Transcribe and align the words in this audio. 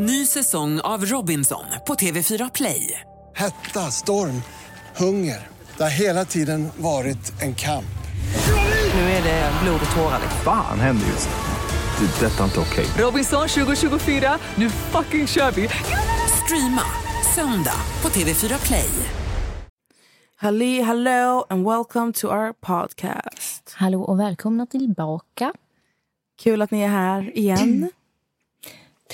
Ny 0.00 0.26
säsong 0.26 0.80
av 0.80 1.04
Robinson 1.04 1.64
på 1.86 1.94
TV4 1.94 2.50
Play. 2.54 3.00
Hetta, 3.34 3.80
storm, 3.80 4.42
hunger. 4.96 5.46
Det 5.76 5.82
har 5.82 6.00
hela 6.00 6.24
tiden 6.24 6.68
varit 6.76 7.42
en 7.42 7.54
kamp. 7.54 7.98
Nu 8.94 9.00
är 9.00 9.22
det 9.22 9.52
blod 9.62 9.80
och 9.90 9.96
tårar. 9.96 10.20
Fan 10.44 10.80
händer 10.80 11.06
just 11.06 11.28
nu. 11.28 12.06
Det. 12.06 12.26
är 12.26 12.30
Detta 12.30 12.40
är 12.40 12.44
inte 12.44 12.60
okej. 12.60 12.86
Robinson 13.04 13.48
2024, 13.48 14.38
nu 14.54 14.70
fucking 14.70 15.26
kör 15.26 15.50
vi! 15.50 15.68
Streama 16.44 16.82
söndag 17.34 17.80
på 18.00 18.08
TV4 18.08 18.66
Play. 18.66 18.90
Halli 20.36 20.80
hallå 20.80 21.46
and 21.48 21.64
welcome 21.68 22.12
to 22.12 22.26
our 22.26 22.52
podcast. 22.52 23.72
Hallå 23.74 24.02
och 24.02 24.20
välkomna 24.20 24.66
tillbaka. 24.66 25.52
Kul 26.42 26.62
att 26.62 26.70
ni 26.70 26.82
är 26.82 26.88
här 26.88 27.38
igen. 27.38 27.90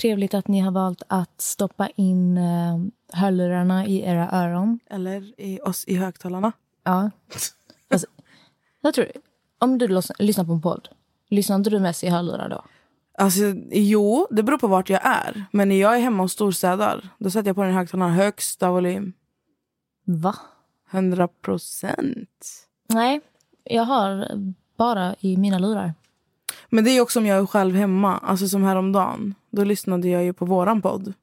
Trevligt 0.01 0.35
att 0.35 0.49
ni 0.49 0.61
har 0.61 0.71
valt 0.71 1.03
att 1.09 1.41
stoppa 1.41 1.89
in 1.89 2.39
uh, 2.39 2.87
hörlurarna 3.13 3.87
i 3.87 4.01
era 4.03 4.31
öron. 4.31 4.79
Eller 4.91 5.41
i 5.41 5.61
oss 5.61 5.85
i 5.87 5.97
högtalarna. 5.97 6.53
Ja. 6.85 7.11
Alltså, 7.91 8.07
jag 8.81 8.95
tror, 8.95 9.07
om 9.59 9.79
du 9.79 9.87
lys- 9.87 10.13
lyssnar 10.19 10.45
på 10.45 10.53
en 10.53 10.63
podd, 10.63 10.89
lyssnar 11.29 11.57
inte 11.57 11.71
du 11.71 11.81
mest 11.81 12.05
i 12.05 12.09
hörlurar 12.09 12.49
då? 12.49 12.65
Alltså, 13.19 13.41
jo, 13.71 14.27
det 14.31 14.43
beror 14.43 14.59
på 14.59 14.67
vart 14.67 14.91
jag 14.91 15.01
är. 15.07 15.45
Men 15.53 15.69
när 15.69 15.77
jag 15.81 15.97
är 15.97 16.01
hemma 16.01 16.23
och 16.23 16.31
storstädar, 16.31 17.09
då 17.19 17.31
sätter 17.31 17.49
jag 17.49 17.57
på 17.57 17.63
den 17.63 17.71
i 17.71 17.75
högtalarna 17.75 18.13
högsta 18.15 18.71
volym. 18.71 19.13
Va? 20.05 20.35
100 20.91 21.29
procent. 21.29 22.67
Nej, 22.89 23.21
jag 23.65 23.85
har 23.85 24.29
bara 24.77 25.15
i 25.21 25.37
mina 25.37 25.59
lurar. 25.59 25.95
Men 26.69 26.85
det 26.85 26.91
är 26.91 27.01
också 27.01 27.19
om 27.19 27.27
jag 27.27 27.39
är 27.39 27.47
själv 27.47 27.75
hemma. 27.75 28.19
Alltså 28.19 28.49
som 28.49 28.63
häromdagen. 28.65 29.35
Då 29.55 29.65
lyssnade 29.65 30.09
jag 30.09 30.25
ju 30.25 30.33
på 30.33 30.45
våran 30.45 30.83
podd. 30.83 31.15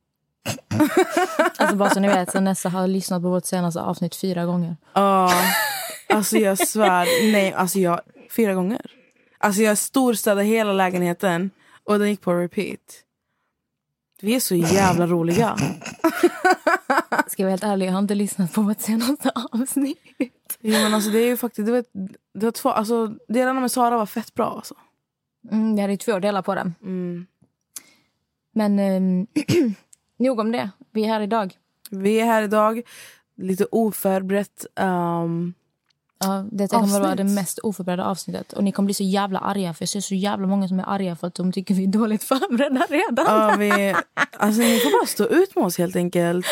Alltså 1.58 1.76
bara 1.76 1.90
så 1.90 2.00
ni 2.00 2.08
vet, 2.08 2.34
Nessa 2.34 2.70
har 2.70 2.88
lyssnat 2.88 3.22
på 3.22 3.30
vårt 3.30 3.46
senaste 3.46 3.82
avsnitt 3.82 4.16
fyra 4.16 4.46
gånger. 4.46 4.78
Ja, 4.94 5.32
alltså 6.10 6.38
jag 6.38 6.68
svär. 6.68 7.32
Nej, 7.32 7.54
alltså 7.54 7.80
jag... 7.80 8.02
Fyra 8.36 8.54
gånger. 8.54 8.82
Alltså 9.38 9.62
jag 9.62 9.78
storstädade 9.78 10.44
hela 10.44 10.74
lägenheten 10.74 11.50
och 11.84 12.00
den 12.00 12.10
gick 12.10 12.22
på 12.22 12.34
repeat. 12.34 12.80
Vi 14.22 14.36
är 14.36 14.40
så 14.40 14.56
jävla 14.56 15.08
roliga. 15.08 15.58
Ska 17.28 17.42
jag 17.42 17.46
vara 17.46 17.50
helt 17.50 17.64
ärlig, 17.64 17.88
jag 17.88 17.92
har 17.92 18.00
inte 18.00 18.16
lyssnat 18.16 18.54
på 18.54 18.62
vårt 18.62 18.82
senaste 18.82 19.32
avsnitt. 19.52 19.98
Jo, 20.60 20.72
men 20.72 20.94
alltså 20.94 21.10
det 21.10 21.20
är 21.20 21.28
ju 21.28 21.38
faktiskt... 21.38 21.66
Det 21.66 21.72
var, 21.72 21.84
det 22.34 22.46
var 22.46 22.52
två, 22.52 22.70
alltså, 22.70 23.08
delarna 23.28 23.60
med 23.60 23.72
Sara 23.72 23.98
var 23.98 24.06
fett 24.06 24.34
bra. 24.34 24.54
Alltså. 24.56 24.76
Mm, 25.52 25.76
jag 25.76 25.82
hade 25.82 25.94
ju 25.94 25.98
två 25.98 26.20
delar 26.20 26.42
på 26.42 26.56
den. 26.56 26.76
Mm. 26.82 27.26
Men 28.52 28.80
um, 28.80 29.28
nog 30.18 30.40
om 30.40 30.52
det. 30.52 30.70
Vi 30.92 31.04
är 31.04 31.08
här 31.08 31.22
idag. 31.22 31.54
Vi 31.92 32.20
är 32.20 32.26
här 32.26 32.44
idag, 32.44 32.82
lite 33.38 33.66
oförberett. 33.72 34.66
Um, 34.76 35.54
Ja, 36.24 36.46
detta 36.52 36.80
kommer 36.80 37.00
vara 37.00 37.16
det 37.16 37.24
mest 37.24 37.60
oförberedda 37.60 38.06
avsnittet. 38.06 38.54
Och 38.54 38.64
ni 38.64 38.72
kommer 38.72 38.86
bli 38.86 38.94
så 38.94 39.04
jävla 39.04 39.40
arga 39.40 39.74
för 39.74 39.84
jag 39.84 39.90
ser 39.90 40.00
så 40.00 40.16
jävla 40.16 40.48
många 40.48 40.68
som 40.68 40.80
är 40.80 40.84
arga 40.88 41.16
för 41.16 41.28
att 41.28 41.36
de 41.36 41.52
tycker 41.52 41.74
vi 41.74 41.84
är 41.84 41.88
dåligt 41.88 42.24
förberedda 42.32 42.86
redan. 42.90 43.26
ja, 43.28 43.56
vi, 43.60 43.96
alltså, 44.38 44.62
ni 44.62 44.80
får 44.80 45.00
bara 45.02 45.08
stå 45.08 45.26
ut 45.26 45.56
med 45.56 45.66
oss 45.66 45.78
helt 45.78 45.96
enkelt. 45.96 46.46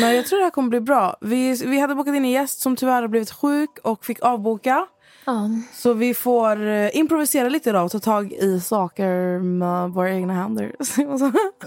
Men 0.00 0.16
jag 0.16 0.26
tror 0.26 0.38
det 0.38 0.44
här 0.44 0.50
kommer 0.50 0.68
bli 0.68 0.80
bra. 0.80 1.16
Vi, 1.20 1.54
vi 1.66 1.80
hade 1.80 1.94
bokat 1.94 2.14
in 2.14 2.24
en 2.24 2.30
gäst 2.30 2.60
som 2.60 2.76
tyvärr 2.76 3.02
har 3.02 3.08
blivit 3.08 3.30
sjuk 3.30 3.78
och 3.82 4.04
fick 4.04 4.22
avboka. 4.22 4.86
Ja. 5.24 5.50
Så 5.72 5.92
vi 5.92 6.14
får 6.14 6.66
eh, 6.66 6.96
improvisera 6.96 7.48
lite 7.48 7.70
idag 7.70 7.84
och 7.84 7.90
ta 7.92 7.98
tag 7.98 8.32
i 8.32 8.60
saker 8.60 9.38
med 9.38 9.90
våra 9.90 10.10
egna 10.10 10.34
händer. 10.34 10.74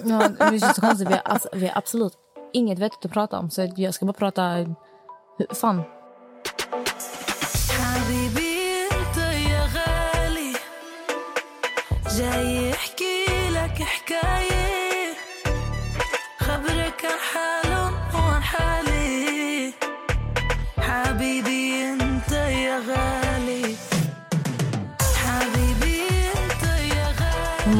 Ja, 0.05 0.29
det 0.51 0.59
känns 0.59 0.75
så 0.75 0.81
konstigt. 0.81 1.09
Vi 1.09 1.13
har, 1.25 1.39
vi 1.57 1.67
har 1.67 1.77
absolut 1.77 2.13
inget 2.53 2.79
vettigt 2.79 3.05
att 3.05 3.11
prata 3.11 3.39
om. 3.39 3.49
Så 3.49 3.67
jag 3.75 3.93
ska 3.93 4.05
bara 4.05 4.13
prata... 4.13 4.43
hur- 4.43 4.75
Fan. 5.55 5.81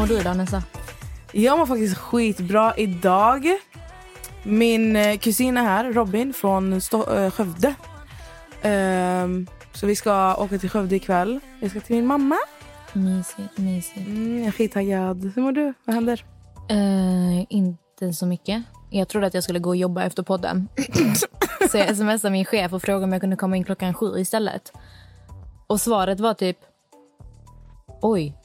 Mår 0.06 0.10
du 0.10 0.20
idag, 0.20 0.38
Nessa? 0.38 0.64
Jag 1.32 1.58
mår 1.60 1.66
faktiskt 1.66 1.98
skitbra 1.98 2.74
idag. 2.78 3.46
Min 4.44 4.96
eh, 4.96 5.18
kusin 5.18 5.58
är 5.58 5.62
här, 5.64 5.94
Robin 5.94 6.34
från 6.34 6.74
Sto- 6.74 7.26
eh, 7.26 7.32
Skövde. 7.32 7.76
Ehm, 8.62 9.48
så 9.74 9.86
vi 9.88 9.96
ska 9.96 10.36
åka 10.36 10.58
till 10.58 10.70
Skövde 10.70 10.96
ikväll. 10.96 11.40
Jag 11.60 11.72
ska 11.72 11.80
till 11.80 11.96
min 11.96 12.06
mamma. 12.06 12.36
Mysigt, 12.94 13.58
mysigt. 13.58 14.08
Mm, 14.08 14.38
jag 14.38 14.48
är 14.48 14.52
skittaggad. 14.52 15.32
Hur 15.36 15.42
mår 15.42 15.52
du? 15.52 15.74
Vad 15.86 15.96
händer? 15.96 16.26
Eh, 16.70 17.46
inte 17.50 18.14
så 18.14 18.26
mycket. 18.26 18.64
Jag 18.90 19.08
trodde 19.08 19.28
att 19.28 19.34
jag 19.34 19.44
skulle 19.44 19.60
gå 19.60 19.70
och 19.70 19.76
jobba 19.76 20.04
efter 20.04 20.24
podden. 20.24 20.68
så 21.72 21.78
jag 21.78 21.98
smsade 21.98 22.32
min 22.32 22.46
chef 22.46 22.74
och 22.74 22.82
frågade 22.82 23.04
om 23.04 23.12
jag 23.14 23.22
kunde 23.22 23.36
komma 23.36 23.58
in 23.58 23.64
klockan 23.64 23.94
sju 23.94 24.20
istället. 24.20 24.72
Och 25.68 25.82
svaret 25.82 26.20
var 26.20 26.34
typ... 26.34 26.58
Oj. 28.02 28.36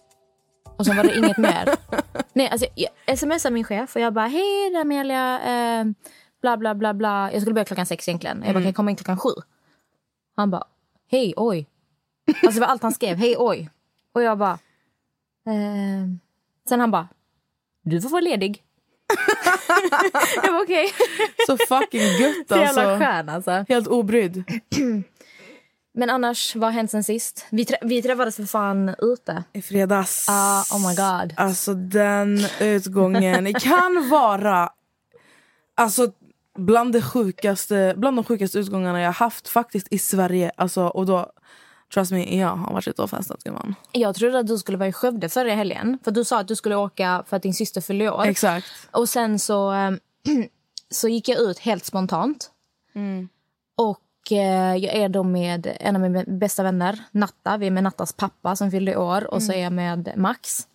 Och 0.80 0.86
sen 0.86 0.96
var 0.96 1.04
det 1.04 1.18
inget 1.18 1.36
mer. 1.36 1.76
Nej, 2.32 2.48
alltså, 2.48 2.66
jag 3.06 3.18
smsade 3.18 3.54
min 3.54 3.64
chef 3.64 3.96
och 3.96 4.02
jag 4.02 4.12
bara... 4.12 4.26
Hej, 4.26 4.76
Amelia. 4.76 5.40
Eh, 5.40 5.84
bla, 6.42 6.56
bla, 6.56 6.74
bla, 6.74 6.94
bla. 6.94 7.32
Jag 7.32 7.40
skulle 7.40 7.54
börja 7.54 7.64
klockan 7.64 7.86
sex 7.86 8.08
egentligen. 8.08 8.42
Jag 8.44 8.54
bara, 8.54 8.60
kan 8.60 8.64
jag 8.64 8.74
komma 8.74 8.90
in 8.90 8.96
klockan 8.96 9.18
sju? 9.18 9.30
Han 10.36 10.50
bara... 10.50 10.64
Hej, 11.10 11.34
oj. 11.36 11.66
Alltså 12.26 12.50
det 12.50 12.60
var 12.60 12.66
allt 12.66 12.82
han 12.82 12.92
skrev. 12.92 13.16
Hej, 13.16 13.34
oj. 13.38 13.70
Och 14.12 14.22
jag 14.22 14.38
bara... 14.38 14.52
Eh. 15.46 16.08
Sen 16.68 16.80
han 16.80 16.90
bara... 16.90 17.08
Du 17.82 18.00
får 18.00 18.08
vara 18.08 18.20
ledig. 18.20 18.62
jag 20.42 20.52
var 20.52 20.62
okej. 20.62 20.92
Så 21.46 21.56
fucking 21.56 22.00
gött 22.00 22.48
Så 22.48 22.56
jävla 22.56 22.82
alltså. 22.82 23.04
skön 23.04 23.28
alltså. 23.28 23.64
Helt 23.68 23.86
obrydd. 23.86 24.44
Men 25.92 26.10
annars, 26.10 26.56
vad 26.56 26.64
har 26.68 26.72
hänt 26.72 26.90
sen 26.90 27.04
sist? 27.04 27.46
Vi, 27.50 27.64
trä- 27.64 27.78
vi 27.82 28.02
träffades 28.02 28.36
för 28.36 28.44
fan 28.44 28.94
ute. 28.98 29.44
I 29.52 29.62
fredags. 29.62 30.26
Ah, 30.28 30.60
oh 30.60 30.88
my 30.88 30.94
god. 30.94 31.34
Alltså 31.36 31.74
den 31.74 32.38
utgången 32.60 33.54
kan 33.54 34.08
vara 34.10 34.70
alltså 35.74 36.12
bland 36.58 36.92
det 36.92 37.02
sjukaste, 37.02 37.94
bland 37.96 38.16
de 38.16 38.24
sjukaste 38.24 38.58
utgångarna 38.58 39.00
jag 39.00 39.12
haft 39.12 39.48
faktiskt 39.48 39.86
i 39.90 39.98
Sverige. 39.98 40.52
Alltså, 40.56 40.82
och 40.86 41.06
då, 41.06 41.32
trust 41.94 42.12
me, 42.12 42.38
jag 42.40 42.48
har 42.56 42.72
varit 42.72 42.88
ute 42.88 43.02
och 43.02 43.10
festat 43.10 43.42
gumman. 43.44 43.74
Jag 43.92 44.14
trodde 44.14 44.38
att 44.38 44.46
du 44.46 44.58
skulle 44.58 44.78
vara 44.78 44.88
i 44.88 44.92
Skövde 44.92 45.28
förra 45.28 45.54
helgen. 45.54 45.98
För 46.04 46.10
du 46.10 46.24
sa 46.24 46.40
att 46.40 46.48
du 46.48 46.56
skulle 46.56 46.76
åka 46.76 47.24
för 47.26 47.36
att 47.36 47.42
din 47.42 47.54
syster 47.54 47.80
fyllde 47.80 48.10
år. 48.10 48.24
Exakt. 48.24 48.66
Och 48.90 49.08
sen 49.08 49.38
så, 49.38 49.72
eh, 49.72 49.90
så 50.90 51.08
gick 51.08 51.28
jag 51.28 51.38
ut 51.38 51.58
helt 51.58 51.84
spontant. 51.84 52.50
Och 53.76 53.98
eh, 54.32 54.76
jag 54.76 54.94
är 54.94 55.08
då 55.08 55.22
med 55.22 55.76
en 55.80 55.96
av 55.96 56.02
mina 56.02 56.24
bästa 56.26 56.62
vänner, 56.62 56.98
Natta. 57.10 57.56
Vi 57.56 57.66
är 57.66 57.70
med 57.70 57.84
Nattas 57.84 58.12
pappa 58.12 58.56
som 58.56 58.70
fyllde 58.70 58.96
år. 58.96 59.34
Och 59.34 59.42
så 59.42 59.52
är 59.52 59.62
jag 59.62 59.72
med 59.72 60.12
Max. 60.16 60.66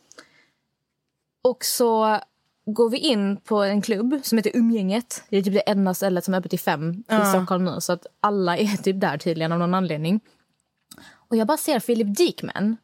Och 1.43 1.65
så 1.65 2.19
går 2.65 2.89
vi 2.89 2.97
in 2.97 3.37
på 3.37 3.63
en 3.63 3.81
klubb 3.81 4.19
som 4.23 4.37
heter 4.37 4.51
Umgänget. 4.53 5.23
Det 5.29 5.37
är 5.37 5.41
typ 5.41 5.53
det 5.53 5.59
enda 5.59 5.93
stället 5.93 6.25
som 6.25 6.33
är 6.33 6.37
öppet 6.37 6.49
till 6.49 6.59
fem 6.59 7.03
i 7.23 7.25
Stockholm 7.25 7.65
nu. 7.65 7.81
Så 7.81 7.93
att 7.93 8.05
alla 8.19 8.57
är 8.57 8.77
typ 8.83 9.01
där 9.01 9.17
tydligen 9.17 9.51
av 9.51 9.59
någon 9.59 9.73
anledning. 9.73 10.19
Och 11.13 11.35
jag 11.35 11.47
bara 11.47 11.57
ser 11.57 11.79
Philip 11.79 12.17
Dickman. 12.17 12.77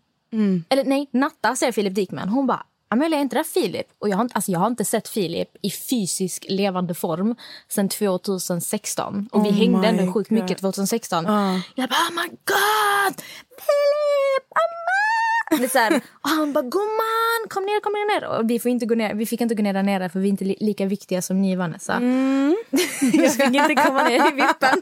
Eller 0.69 0.83
nej, 0.83 1.09
Natta 1.11 1.55
ser 1.55 1.71
Philip 1.71 1.95
Dickman. 1.95 2.29
Hon 2.29 2.47
bara, 2.47 2.65
Amelia 2.93 3.17
är 3.17 3.21
inte 3.21 3.35
det 3.35 3.43
Filip? 3.43 3.87
Och 3.99 4.09
jag 4.09 4.17
har, 4.17 4.21
inte, 4.23 4.35
alltså 4.35 4.51
jag 4.51 4.59
har 4.59 4.67
inte 4.67 4.85
sett 4.85 5.07
Filip 5.07 5.49
i 5.61 5.71
fysisk 5.71 6.45
levande 6.49 6.93
form 6.93 7.35
sedan 7.69 7.89
2016. 7.89 9.29
Och 9.31 9.45
vi 9.45 9.49
Oh 9.49 9.53
hängde 9.53 9.79
my 9.79 9.87
ändå 9.87 10.13
sjukt 10.13 10.29
God. 10.29 10.39
mycket 10.39 10.57
2016. 10.59 11.25
Jag 11.75 11.89
bara, 11.89 11.99
oh 12.09 12.11
my 12.15 12.27
god! 12.29 13.15
Filip! 13.65 14.45
Är 14.61 14.67
så 15.71 15.77
här, 15.79 16.01
och 16.21 16.29
han 16.29 16.53
bara, 16.53 16.61
gumman, 16.61 17.47
kom 17.49 17.63
ner, 17.63 17.79
kom 17.81 17.93
ner. 17.93 18.39
Och 18.39 18.49
vi, 18.49 18.59
får 18.59 18.71
inte 18.71 18.85
gå 18.85 18.95
ner. 18.95 19.13
vi 19.13 19.25
fick 19.25 19.41
inte 19.41 19.55
gå 19.55 19.63
ner 19.63 19.73
där 19.73 19.83
nere 19.83 20.09
för 20.09 20.19
vi 20.19 20.25
är 20.27 20.29
inte 20.29 20.43
li- 20.45 20.57
lika 20.59 20.85
viktiga 20.85 21.21
som 21.21 21.41
ni 21.41 21.55
Vanessa. 21.55 21.99
jag 23.13 23.33
fick 23.33 23.55
inte 23.55 23.75
komma 23.75 24.03
ner 24.03 24.27
i 24.27 24.31
vippen. 24.31 24.81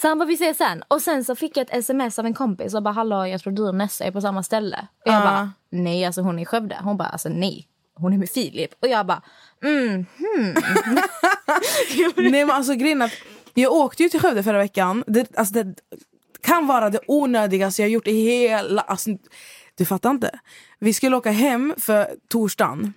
så 0.00 0.08
han 0.08 0.18
bara, 0.18 0.24
vi 0.26 0.34
ses 0.34 0.56
sen. 0.58 0.82
Och 0.88 1.02
sen 1.02 1.24
så 1.24 1.34
fick 1.36 1.56
jag 1.56 1.62
ett 1.62 1.74
sms 1.78 2.18
av 2.18 2.26
en 2.26 2.34
kompis 2.34 2.74
och 2.74 2.82
bara, 2.82 2.94
hallå, 2.94 3.26
jag 3.26 3.40
tror 3.40 3.52
du 3.52 3.62
och 3.62 3.74
Nessa 3.74 4.04
är 4.04 4.10
på 4.10 4.20
samma 4.20 4.42
ställe. 4.42 4.86
Och 5.06 5.12
jag 5.12 5.22
bara, 5.22 5.52
nej, 5.70 6.04
alltså 6.04 6.20
hon 6.20 6.38
är 6.38 6.42
i 6.42 6.46
Skövde. 6.46 6.78
Hon 6.82 6.96
bara, 6.96 7.08
alltså 7.08 7.28
nej, 7.28 7.68
hon 7.94 8.12
är 8.12 8.18
med 8.18 8.30
Filip. 8.30 8.70
Och 8.82 8.88
jag 8.88 9.06
bara, 9.06 9.22
mm, 9.64 10.06
Nej 12.16 12.30
men 12.44 12.50
alltså 12.50 12.74
grejen 12.74 13.02
att 13.02 13.12
jag 13.54 13.72
åkte 13.72 14.02
ju 14.02 14.08
till 14.08 14.20
Skövde 14.20 14.42
förra 14.42 14.58
veckan. 14.58 15.04
Det, 15.06 15.36
alltså, 15.36 15.54
det 15.54 15.74
kan 16.44 16.66
vara 16.66 16.90
det 16.90 17.00
onödigaste 17.06 17.82
jag 17.82 17.90
gjort 17.90 18.06
i 18.06 18.12
hela... 18.12 18.82
Alltså, 18.82 19.10
du 19.74 19.84
fattar 19.84 20.10
inte. 20.10 20.38
Vi 20.78 20.92
skulle 20.92 21.16
åka 21.16 21.30
hem 21.30 21.74
för 21.78 22.06
torsdagen. 22.28 22.92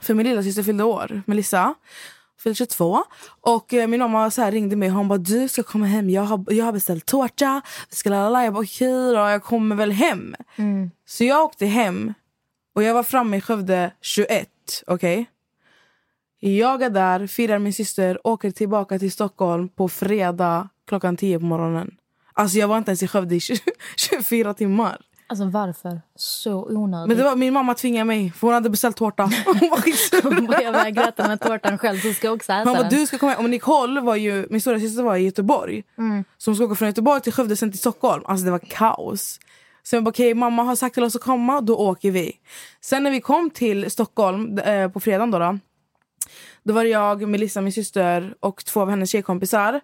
För 0.00 0.14
min 0.14 0.26
lilla 0.26 0.42
syster 0.42 0.62
fyllde 0.62 0.84
år, 0.84 1.22
Melissa. 1.26 1.74
Fyllde 2.42 2.54
22. 2.54 3.04
Och 3.40 3.74
eh, 3.74 3.88
min 3.88 4.00
mamma 4.00 4.30
så 4.30 4.42
här 4.42 4.52
ringde 4.52 4.76
mig 4.76 4.88
hon 4.88 5.08
bara 5.08 5.18
du 5.18 5.48
ska 5.48 5.62
komma 5.62 5.86
hem. 5.86 6.10
Jag 6.10 6.22
har, 6.22 6.44
jag 6.48 6.64
har 6.64 6.72
beställt 6.72 7.06
tårta. 7.06 7.62
Vi 7.90 7.96
ska 7.96 8.10
lalala. 8.10 8.44
Jag 8.44 8.54
bara 8.54 8.64
okej 8.64 8.88
då, 8.88 9.14
jag 9.14 9.42
kommer 9.42 9.76
väl 9.76 9.92
hem. 9.92 10.34
Så 11.06 11.24
jag 11.24 11.44
åkte 11.44 11.66
hem. 11.66 12.14
Och 12.74 12.82
jag 12.82 12.94
var 12.94 13.02
framme 13.02 13.36
i 13.36 13.40
Skövde 13.40 13.92
21. 14.00 14.48
Okej? 14.86 15.26
Jag 16.40 16.82
är 16.82 16.90
där, 16.90 17.26
firar 17.26 17.58
min 17.58 17.72
syster, 17.72 18.26
åker 18.26 18.50
tillbaka 18.50 18.98
till 18.98 19.12
Stockholm 19.12 19.68
på 19.68 19.88
fredag 19.88 20.68
klockan 20.88 21.16
10 21.16 21.38
på 21.38 21.44
morgonen. 21.44 21.96
Alltså 22.42 22.58
jag 22.58 22.68
var 22.68 22.78
inte 22.78 22.90
ens 22.90 23.02
i 23.02 23.08
Skövde 23.08 23.34
i 23.34 23.40
20, 23.40 23.58
24 23.96 24.54
timmar. 24.62 25.00
Alltså 25.26 25.44
varför? 25.44 26.00
Så 26.16 26.66
onödigt. 26.68 27.08
Men 27.08 27.16
det 27.16 27.24
var, 27.24 27.36
min 27.36 27.52
mamma 27.52 27.74
tvingade 27.74 28.04
mig, 28.04 28.32
för 28.36 28.46
hon 28.46 28.54
hade 28.54 28.70
beställt 28.70 28.96
tårta. 28.96 29.22
Hon 29.46 29.70
var 29.70 29.76
skitsur. 29.76 30.62
jag 30.62 30.72
vägrar 30.72 31.08
äta 31.08 31.28
den 31.28 31.38
tårtan 31.38 31.78
själv 31.78 31.98
så 31.98 32.12
ska 32.12 32.26
jag 32.26 32.34
också 32.34 32.52
äta 32.52 32.64
bara, 32.64 32.88
du 32.88 33.06
ska 33.06 33.18
komma 33.18 33.32
hem. 33.32 33.44
Och 33.44 33.50
Nicole 33.50 34.00
var 34.00 34.16
ju, 34.16 34.46
min 34.50 34.60
stora 34.60 34.80
syster 34.80 35.02
var 35.02 35.16
i 35.16 35.24
Göteborg. 35.24 35.82
Så 36.38 36.50
hon 36.50 36.56
ska 36.56 36.64
åka 36.64 36.74
från 36.74 36.88
Göteborg 36.88 37.20
till 37.20 37.32
Skövde 37.32 37.56
sen 37.56 37.70
till 37.70 37.80
Stockholm. 37.80 38.22
Alltså 38.26 38.44
det 38.44 38.50
var 38.50 38.58
kaos. 38.58 39.40
Så 39.82 39.96
jag 39.96 40.04
bara, 40.04 40.10
okej 40.10 40.34
mamma 40.34 40.62
har 40.62 40.76
sagt 40.76 40.94
till 40.94 41.04
oss 41.04 41.16
att 41.16 41.22
komma, 41.22 41.60
då 41.60 41.76
åker 41.76 42.10
vi. 42.10 42.32
Sen 42.80 43.02
när 43.02 43.10
vi 43.10 43.20
kom 43.20 43.50
till 43.50 43.90
Stockholm 43.90 44.58
eh, 44.58 44.88
på 44.88 45.00
fredagen 45.00 45.30
då, 45.30 45.38
då. 45.38 45.58
Då 46.62 46.74
var 46.74 46.84
det 46.84 46.90
jag, 46.90 47.28
Melissa, 47.28 47.60
min 47.60 47.72
syster 47.72 48.34
och 48.40 48.64
två 48.64 48.80
av 48.80 48.90
hennes 48.90 49.10
tjejkompisar. 49.10 49.80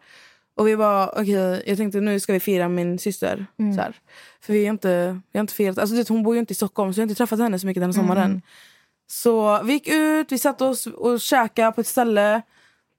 Och 0.59 0.69
vi 0.69 0.75
var 0.75 1.11
okej, 1.13 1.63
jag 1.67 1.77
tänkte 1.77 2.01
nu 2.01 2.21
ska 2.21 2.33
vi 2.33 2.41
fira 2.41 2.69
min 2.69 2.99
syster. 2.99 3.47
Så 3.57 3.81
här. 3.81 3.97
För 4.41 4.53
vi 4.53 4.65
har 4.67 4.73
inte, 4.73 5.21
vi 5.33 5.39
har 5.39 5.41
inte 5.41 5.55
firat, 5.55 5.79
alltså 5.79 5.97
vet, 5.97 6.09
hon 6.09 6.23
bor 6.23 6.35
ju 6.35 6.41
inte 6.41 6.53
i 6.53 6.55
Stockholm 6.55 6.95
så 6.95 7.01
jag 7.01 7.03
har 7.03 7.11
inte 7.11 7.19
träffat 7.19 7.39
henne 7.39 7.59
så 7.59 7.67
mycket 7.67 7.81
den 7.81 7.89
här 7.89 8.01
sommaren. 8.01 8.43
Så 9.07 9.63
vi 9.63 9.73
gick 9.73 9.89
ut, 9.89 10.33
vi 10.33 10.39
satte 10.39 10.65
oss 10.65 10.87
och 10.87 11.21
käkade 11.21 11.73
på 11.73 11.81
ett 11.81 11.87
ställe. 11.87 12.43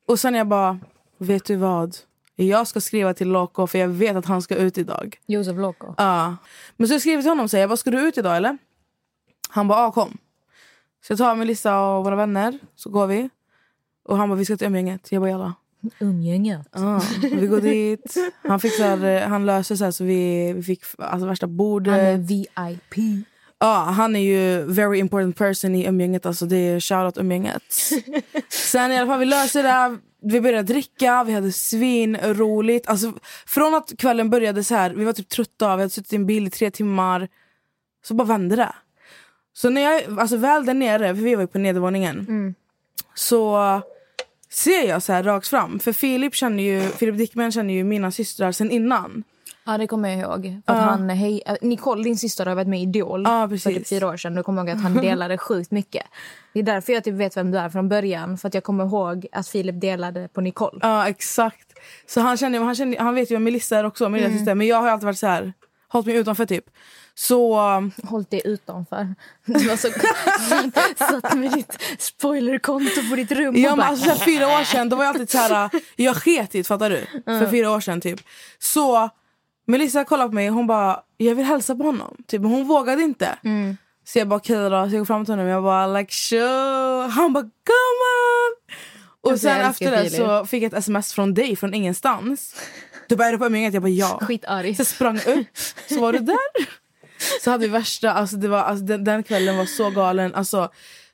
Och 0.08 0.20
sen 0.20 0.36
jag 0.36 0.48
bara, 0.48 0.80
vet 1.18 1.46
du 1.46 1.56
vad? 1.56 1.98
Jag 2.36 2.68
ska 2.68 2.82
skriva 2.82 3.14
till 3.14 3.28
Loco 3.28 3.68
för 3.68 3.80
jag 3.80 3.88
vet 3.88 4.16
att 4.16 4.26
han 4.26 4.42
ska 4.42 4.56
ut 4.56 4.78
idag. 4.78 5.18
Josef 5.26 5.58
Loco. 5.58 5.94
Ja. 5.98 6.38
Men 6.78 6.88
så 6.88 6.94
jag 6.94 7.02
skrev 7.02 7.22
till 7.22 7.30
honom 7.30 7.46
och 7.46 7.70
vad 7.70 7.80
ska 7.80 7.92
du 7.92 8.00
ut 8.00 8.18
idag 8.18 8.38
eller? 8.38 8.58
Han 9.50 9.68
bara, 9.68 9.80
ja 9.80 9.92
kom. 9.92 10.18
Så 11.08 11.12
jag 11.12 11.18
tar 11.18 11.36
Melissa 11.36 11.80
och 11.80 12.04
våra 12.04 12.16
vänner, 12.16 12.60
så 12.76 12.90
går 12.90 13.08
vi. 13.08 13.30
Och 14.04 14.18
han 14.18 14.30
bara, 14.30 14.36
vi 14.36 14.46
ska 14.46 14.58
till 14.58 14.68
umgänget. 14.68 15.12
Jag 15.12 15.22
bara, 15.22 15.30
jalla. 15.30 15.54
Umgänget. 16.00 16.68
Ja, 16.72 17.02
vi 17.22 17.48
går 17.48 17.62
dit. 17.62 18.16
Han 18.44 18.60
fixar, 18.60 19.28
han 19.28 19.46
löser 19.46 19.76
så 19.76 19.84
här 19.84 19.92
så 19.92 20.04
vi, 20.04 20.54
vi 20.54 20.64
fick 20.64 20.84
alltså, 20.98 21.28
värsta 21.28 21.48
bordet. 21.48 21.94
Han 21.94 22.02
är 22.06 22.18
VIP. 22.18 23.26
Ja, 23.60 23.76
han 23.76 24.16
är 24.16 24.20
ju 24.20 24.66
very 24.66 25.00
important 25.00 25.38
person 25.38 25.76
i 25.76 25.86
umgänget. 25.86 26.26
Alltså 26.26 26.46
det 26.46 26.58
är 26.58 26.80
shoutout 26.80 27.18
umgänget. 27.18 27.64
Sen 28.50 28.92
i 28.92 28.98
alla 28.98 29.08
fall, 29.08 29.20
vi 29.20 29.26
löser 29.26 29.64
det. 29.64 29.70
här. 29.70 29.98
Vi 30.22 30.42
började 30.42 30.74
dricka, 30.74 31.24
vi 31.24 31.34
hade 31.34 31.52
svin 31.52 32.18
roligt. 32.18 32.88
Alltså, 32.88 33.14
från 33.46 33.76
att 33.76 33.94
kvällen 33.98 34.30
började 34.30 34.64
så 34.64 34.76
här, 34.76 34.90
vi 34.90 35.04
var 35.06 35.14
typ 35.14 35.30
trötta, 35.30 35.76
vi 35.76 35.82
hade 35.82 35.90
suttit 35.90 36.14
i 36.14 36.16
en 36.16 36.26
bil 36.26 36.48
i 36.48 36.50
tre 36.50 36.72
timmar. 36.72 37.28
Så 38.06 38.14
bara 38.14 38.28
vände 38.28 38.56
det. 38.56 38.76
Så 39.54 39.70
när 39.70 39.82
jag, 39.82 40.20
alltså 40.20 40.38
väl 40.38 40.66
där 40.66 40.74
nere, 40.74 41.16
för 41.16 41.22
vi 41.24 41.36
var 41.36 41.42
ju 41.42 41.48
på 41.48 41.58
nedervåningen. 41.58 42.56
Så 43.16 43.56
ser 44.52 44.88
jag 44.88 45.04
så 45.04 45.14
här 45.14 45.24
rakt 45.24 45.48
fram. 45.48 45.80
För 45.80 45.94
Filip 45.94 46.36
känner 46.36 46.64
ju, 46.64 46.82
Filip 46.82 47.18
Dickman 47.18 47.52
känner 47.52 47.74
ju 47.74 47.84
mina 47.84 48.12
systrar 48.12 48.52
sen 48.52 48.72
innan. 48.72 49.24
Ja, 49.66 49.78
det 49.78 49.88
kommer 49.88 50.10
jag 50.10 50.20
ihåg. 50.20 50.62
För 50.66 50.74
att 50.74 50.84
han, 50.84 51.10
hej, 51.10 51.42
äh, 51.46 51.56
Nicole, 51.62 52.04
din 52.04 52.18
syster, 52.18 52.46
har 52.46 52.56
varit 52.56 52.68
med 52.68 52.80
i 52.80 52.84
Idol 52.84 53.24
Ja, 53.24 53.50
för 53.50 53.58
typ 53.58 53.88
fyra 53.88 54.08
år 54.08 54.18
sedan. 54.18 54.36
Du 54.36 54.44
kommer 54.44 54.62
ihåg 54.62 54.70
att 54.70 54.82
han 54.82 54.94
delade 54.94 55.38
sjukt 55.38 55.72
mycket. 55.72 56.06
Det 56.54 56.60
är 56.60 56.64
därför 56.64 56.94
jag 56.94 57.04
typ 57.04 57.14
vet 57.14 57.38
vem 57.38 57.52
du 57.52 57.58
är 57.58 57.70
från 57.70 57.90
början. 57.90 58.38
För 58.38 58.48
att 58.48 58.54
jag 58.54 58.64
kommer 58.64 58.86
ihåg 58.86 59.28
att 59.32 59.48
Filip 59.48 59.82
delade 59.82 60.28
på 60.28 60.42
Nicole. 60.42 60.80
Ja, 60.82 61.08
exakt. 61.08 61.80
Så 62.08 62.22
han, 62.22 62.38
känner, 62.38 62.60
han, 62.60 62.76
känner, 62.76 62.98
han 62.98 63.16
vet 63.16 63.32
ju 63.32 63.36
vem 63.36 63.44
Melissa 63.44 63.78
är 63.78 63.84
också, 63.84 64.10
min 64.10 64.22
lilla 64.22 64.34
syster. 64.34 64.56
Men 64.56 64.68
jag 64.68 64.78
har 64.82 64.90
alltid 64.90 65.06
varit 65.06 65.20
så 65.20 65.28
här, 65.28 65.54
hållit 65.88 66.08
mig 66.08 66.16
utanför 66.16 66.46
typ. 66.46 66.66
Så 67.20 67.56
Håll 68.04 68.24
dig 68.30 68.42
utanför. 68.46 69.16
Du 69.46 69.68
var 69.68 69.76
så 69.76 69.90
satt, 70.98 71.38
med 71.38 71.52
ditt 71.52 71.78
spoilerkonto 72.00 73.10
på 73.10 73.16
ditt 73.16 73.32
rum 73.32 73.56
ja, 73.56 73.76
men 73.76 73.86
alltså, 73.86 74.06
så 74.06 74.12
här, 74.12 74.26
fyra 74.26 74.48
år 74.48 74.64
sedan, 74.64 74.90
då 74.90 74.96
var 74.96 75.04
jag 75.04 75.10
alltid 75.10 75.30
så 75.30 75.38
här, 75.38 75.70
jag 75.96 76.16
sket 76.16 76.56
i 76.56 76.64
fattar 76.64 76.90
du? 76.90 77.06
För 77.26 77.50
fyra 77.52 77.72
år 77.72 77.80
sedan 77.80 78.02
typ. 78.02 78.20
Så 78.60 79.10
Melissa 79.68 80.06
kollade 80.06 80.30
på 80.30 80.36
mig 80.36 80.48
hon 80.48 80.68
bara, 80.68 81.00
jag 81.18 81.36
vill 81.36 81.46
hälsa 81.46 81.76
på 81.76 81.84
honom. 81.84 82.16
Typ, 82.28 82.42
men 82.42 82.52
hon 82.52 82.68
vågade 82.68 83.04
inte. 83.04 83.38
Så 84.06 84.20
jag 84.20 84.28
bara, 84.28 84.36
okej 84.36 84.70
då. 84.70 84.70
Så 84.70 84.96
jag 84.96 85.00
går 85.00 85.06
fram 85.06 85.26
till 85.26 85.32
honom 85.32 85.46
och 85.46 85.52
jag 85.52 85.64
bara, 85.64 85.88
like 85.88 86.14
show. 86.14 87.10
Han 87.10 87.34
bara, 87.34 87.42
come 87.44 88.02
on! 88.36 88.76
Och 89.22 89.32
Alltså, 89.32 89.48
sen 89.48 89.62
efter 89.62 89.92
det 89.92 90.10
så 90.10 90.46
fick 90.46 90.64
jag 90.64 90.68
ett 90.74 90.80
sms 90.80 91.14
från 91.14 91.34
dig 91.34 91.56
från 91.56 91.74
ingenstans. 91.74 92.56
Du 93.08 93.16
bara, 93.16 93.28
är 93.28 93.32
du 93.32 93.38
på 93.38 93.46
umgänget? 93.46 93.74
Jag 93.74 93.84
bara, 93.84 93.90
ja. 93.90 94.20
Skitarg. 94.22 94.76
Så 94.76 94.80
jag 94.80 94.88
sprang 94.88 95.18
upp, 95.18 95.48
så 95.90 96.02
var 96.02 96.14
du 96.14 96.20
där. 96.20 96.80
Så 97.42 97.52
hade 97.52 97.68
vi 97.68 97.72
värsta, 97.72 98.14
alltså 98.14 98.38
det 98.38 98.48
var, 98.48 98.60
alltså 98.60 98.86
den, 98.86 99.04
den 99.04 99.24
kvällen 99.24 99.58
var 99.58 99.66
så 99.66 99.90
galen. 99.90 100.36
Alltså, 100.36 100.70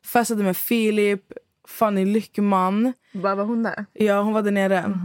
festade 0.05 0.43
med 0.43 0.57
Filip, 0.57 1.21
Fanny 1.67 2.05
Lyckman. 2.05 2.93
Bara, 3.13 3.35
var 3.35 3.45
hon 3.45 3.63
där? 3.63 3.85
Ja, 3.93 4.21
hon 4.21 4.33
var 4.33 4.41
där 4.41 4.51
nere. 4.51 4.95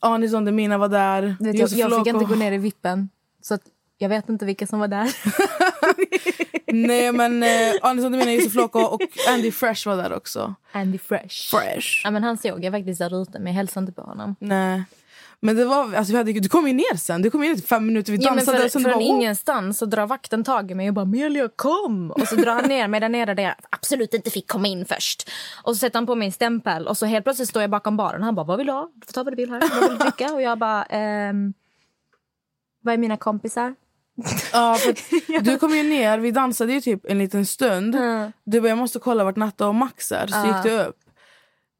Anis 0.00 0.32
Don 0.32 0.44
Demina 0.44 0.78
var 0.78 0.88
där. 0.88 1.36
Vet, 1.40 1.58
jag, 1.58 1.68
jag 1.70 1.98
fick 1.98 2.14
inte 2.14 2.24
gå 2.24 2.34
ner 2.34 2.52
i 2.52 2.58
vippen. 2.58 3.08
Så 3.42 3.54
att 3.54 3.62
jag 3.98 4.08
vet 4.08 4.28
inte 4.28 4.44
vilka 4.46 4.66
som 4.66 4.78
var 4.80 4.88
där. 4.88 5.16
Nej 6.72 7.12
men 7.12 7.42
eh, 7.42 7.48
Anis 7.82 8.02
Don 8.02 8.12
Demina, 8.12 8.32
Josef 8.32 8.54
Loco 8.54 8.78
och 8.80 9.00
Andy 9.28 9.52
Fresh 9.52 9.88
var 9.88 9.96
där 9.96 10.12
också. 10.12 10.54
Andy 10.72 10.98
Fresh. 10.98 11.50
Fresh. 11.50 12.00
Ja, 12.04 12.10
men 12.10 12.24
han 12.24 12.38
såg 12.38 12.64
jag 12.64 12.72
faktiskt 12.72 12.98
där 12.98 13.22
ute, 13.22 13.38
men 13.38 13.46
jag 13.46 13.54
hälsade 13.54 13.84
inte 13.84 13.92
på 13.92 14.02
honom. 14.02 14.36
Nej. 14.38 14.84
Men 15.42 15.56
det 15.56 15.64
var, 15.64 15.94
alltså 15.94 16.12
vi 16.12 16.18
hade, 16.18 16.32
du 16.32 16.48
kom 16.48 16.66
ju 16.66 16.72
ner 16.72 16.96
sen. 16.96 17.22
Du 17.22 17.30
kom 17.30 17.40
ner 17.40 17.56
fem 17.56 17.86
minuter. 17.86 18.12
Vi 18.12 18.18
Ja, 18.18 18.30
dansade 18.30 18.58
för, 18.58 18.64
och 18.64 18.72
från 18.72 18.82
bara, 18.82 19.00
ingenstans 19.02 19.78
så 19.78 19.86
drar 19.86 20.06
vakten 20.06 20.44
tag 20.44 20.70
i 20.70 20.74
mig 20.74 20.88
och 20.88 20.94
bara 20.94 21.04
“Melia, 21.04 21.48
kom!” 21.56 22.10
Och 22.10 22.28
så 22.28 22.34
drar 22.36 22.52
han 22.52 22.64
ner 22.64 22.88
mig 22.88 23.00
där 23.00 23.08
nere 23.08 23.34
där 23.34 23.42
jag 23.42 23.54
absolut 23.70 24.14
inte 24.14 24.30
fick 24.30 24.50
komma 24.50 24.68
in 24.68 24.84
först. 24.84 25.30
Och 25.62 25.74
så 25.76 25.78
sätter 25.78 25.96
han 25.98 26.06
på 26.06 26.14
min 26.14 26.32
stämpel 26.32 26.88
och 26.88 26.96
så 26.96 27.06
helt 27.06 27.24
plötsligt 27.24 27.48
står 27.48 27.62
jag 27.62 27.70
bakom 27.70 27.96
baren. 27.96 28.22
Han 28.22 28.34
bara 28.34 28.46
“Vad 28.46 28.58
vill 28.58 28.66
du 28.66 28.72
ha? 28.72 28.90
Du 28.94 29.06
får 29.06 29.12
ta 29.12 29.22
vad 29.22 29.32
du 29.32 29.36
vill 29.36 29.50
här. 29.50 29.60
Vad 29.60 29.90
vill 29.90 29.98
du 29.98 30.04
dricka?” 30.04 30.34
Och 30.34 30.42
jag 30.42 30.58
bara 30.58 30.84
ehm, 30.84 31.54
“Vad 32.82 32.94
är 32.94 32.98
mina 32.98 33.16
kompisar?” 33.16 33.74
Ja, 34.52 34.78
du 35.40 35.58
kom 35.58 35.76
ju 35.76 35.82
ner, 35.82 36.18
vi 36.18 36.30
dansade 36.30 36.72
ju 36.72 36.80
typ 36.80 37.00
en 37.04 37.18
liten 37.18 37.46
stund. 37.46 37.96
Du 38.44 38.60
bara, 38.60 38.68
jag 38.68 38.78
måste 38.78 38.98
kolla 38.98 39.24
vart 39.24 39.36
Natta 39.36 39.68
och 39.68 39.74
Max 39.74 40.12
är. 40.12 40.26
Så 40.26 40.46
gick 40.46 40.62
du 40.62 40.82
upp. 40.84 40.96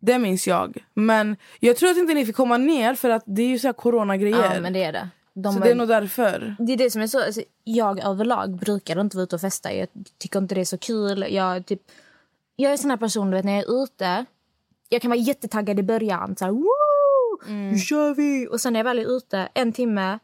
Det 0.00 0.18
minns 0.18 0.46
jag. 0.46 0.84
Men 0.94 1.36
jag 1.60 1.76
tror 1.76 1.90
att 1.90 1.96
inte 1.96 2.14
ni 2.14 2.26
fick 2.26 2.36
komma 2.36 2.56
ner 2.56 2.94
för 2.94 3.10
att 3.10 3.22
det 3.26 3.42
är 3.42 3.46
ju 3.48 3.58
så 3.58 3.68
här 3.68 3.72
coronagrejer. 3.72 4.54
Ja, 4.54 4.60
men 4.60 4.72
det 4.72 4.84
är 4.84 4.92
det. 4.92 5.08
De 5.34 5.52
så 5.52 5.58
är- 5.60 5.64
det 5.64 5.70
är 5.70 5.74
nog 5.74 5.88
därför. 5.88 6.56
Det 6.58 6.72
är 6.72 6.76
det 6.76 6.90
som 6.90 7.02
är 7.02 7.06
så... 7.06 7.24
Alltså, 7.24 7.42
jag 7.64 8.00
överlag 8.04 8.56
brukar 8.58 9.00
inte 9.00 9.16
vara 9.16 9.24
ute 9.24 9.34
och 9.34 9.40
festa. 9.40 9.72
Jag 9.74 9.88
tycker 10.18 10.38
inte 10.38 10.54
det 10.54 10.60
är 10.60 10.64
så 10.64 10.78
kul. 10.78 11.26
Jag, 11.30 11.66
typ, 11.66 11.82
jag 12.56 12.68
är 12.68 12.72
en 12.72 12.78
sån 12.78 12.90
här 12.90 12.96
person, 12.98 13.30
du 13.30 13.36
vet, 13.36 13.44
när 13.44 13.52
jag 13.52 13.64
är 13.68 13.82
ute... 13.84 14.24
Jag 14.88 15.02
kan 15.02 15.10
vara 15.10 15.20
jättetaggad 15.20 15.78
i 15.78 15.82
början. 15.82 16.36
Så 16.36 16.44
här, 16.44 16.52
Woo! 16.52 17.52
Nu 17.52 17.78
kör 17.78 18.14
vi! 18.14 18.48
Och 18.50 18.60
sen 18.60 18.72
när 18.72 18.80
jag 18.80 18.84
väl 18.84 18.98
är 18.98 19.16
ute 19.16 19.48
en 19.54 19.72
timme 19.72 20.18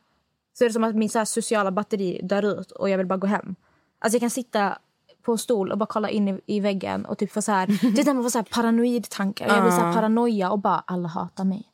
så 0.58 0.64
är 0.64 0.68
det 0.68 0.72
som 0.72 0.84
att 0.84 0.94
min 0.96 1.08
så 1.10 1.26
sociala 1.26 1.70
batteri 1.70 2.20
dör 2.22 2.60
ut 2.60 2.70
och 2.70 2.90
jag 2.90 2.98
vill 2.98 3.06
bara 3.06 3.16
gå 3.18 3.26
hem. 3.26 3.54
Alltså 3.98 4.14
jag 4.14 4.20
kan 4.20 4.30
sitta 4.30 4.78
på 5.26 5.32
en 5.32 5.38
stol 5.38 5.72
och 5.72 5.78
bara 5.78 5.86
kolla 5.86 6.10
in 6.10 6.28
i, 6.28 6.40
i 6.46 6.60
väggen 6.60 7.06
och 7.06 7.18
typ 7.18 7.32
få 7.32 7.42
så 7.42 7.52
här, 7.52 7.66
det 7.94 8.00
är 8.00 8.04
där 8.04 8.14
man 8.14 8.22
får 8.22 8.30
så 8.30 8.38
här 8.38 8.46
paranoid 8.50 9.08
tankar. 9.10 9.48
Jag 9.48 9.62
blir 9.62 9.72
så 9.72 9.80
paranoia 9.80 10.50
och 10.50 10.58
bara 10.58 10.84
alla 10.86 11.08
hatar 11.08 11.44
mig. 11.44 11.68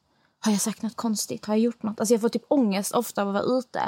Har 0.44 0.52
jag 0.52 0.60
sagt 0.60 0.82
något 0.82 0.96
konstigt? 0.96 1.46
Har 1.46 1.54
jag 1.54 1.60
gjort 1.60 1.82
något? 1.82 2.00
Alltså 2.00 2.14
jag 2.14 2.20
får 2.20 2.28
typ 2.28 2.42
ångest 2.48 2.92
ofta 2.94 3.22
av 3.22 3.28
att 3.28 3.34
vara 3.34 3.58
ute. 3.58 3.82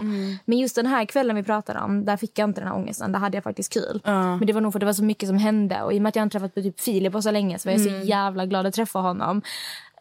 Men 0.44 0.58
just 0.58 0.76
den 0.76 0.87
här 0.87 1.04
kvällen 1.04 1.37
vi 1.37 1.42
pratade 1.42 1.80
om, 1.80 2.04
där 2.04 2.16
fick 2.16 2.38
jag 2.38 2.49
inte 2.50 2.61
den 2.61 2.68
här 2.68 2.76
ångesten. 2.76 3.12
Där 3.12 3.18
hade 3.18 3.37
jag 3.37 3.44
faktiskt 3.44 3.73
kul. 3.73 4.00
Men 4.04 4.46
det 4.46 4.52
var 4.52 4.61
nog 4.61 4.73
för 4.73 4.78
att 4.78 4.80
det 4.80 4.87
var 4.87 4.92
så 4.92 5.04
mycket 5.04 5.28
som 5.28 5.38
hände. 5.38 5.82
Och 5.82 5.92
i 5.92 5.99
och 5.99 6.02
med 6.02 6.08
att 6.08 6.16
jag 6.16 6.23
inte 6.23 6.38
träffat 6.38 6.54
typ 6.54 6.80
Filip 6.80 7.12
på 7.12 7.23
så 7.23 7.30
länge 7.30 7.58
så 7.58 7.68
var 7.68 7.73
jag 7.73 7.80
så 7.80 8.06
jävla 8.06 8.46
glad 8.46 8.66
att 8.66 8.75
träffa 8.75 8.99
honom. 8.99 9.42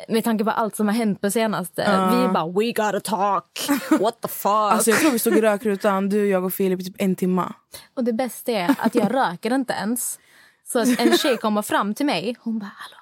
Med 0.10 0.24
tanke 0.24 0.43
på 0.43 0.51
allt 0.51 0.75
som 0.75 0.88
har 0.88 0.95
hänt 0.95 1.22
på 1.22 1.31
senaste. 1.31 1.81
Vi 2.12 2.33
bara, 2.33 2.48
we 2.48 2.65
gotta 2.72 3.00
talk. 3.00 3.69
What 4.01 4.22
the 4.22 4.27
fuck? 4.27 4.45
Alltså 4.51 4.89
jag 4.89 5.00
tror 5.00 5.12
vi 5.12 5.19
stod 5.19 5.38
i 5.38 5.41
rökrutan, 5.41 6.10
du, 6.10 6.27
jag 6.29 6.43
och 6.45 6.53
Filip 6.53 6.86
typ 6.86 6.95
en 6.98 7.15
timma. 7.15 7.53
Och 7.93 8.03
det 8.03 8.13
bästa 8.13 8.51
är 8.51 8.75
att 8.79 8.95
jag 8.95 9.13
röker 9.13 9.53
inte 9.53 9.74
ens. 9.74 10.19
Så 10.65 10.79
en 10.79 11.17
tjej 11.17 11.38
kommer 11.38 11.62
fram 11.62 11.93
till 11.93 12.05
mig. 12.05 12.36
Hon 12.39 12.60
bara, 12.60 12.72
hallå. 12.75 12.98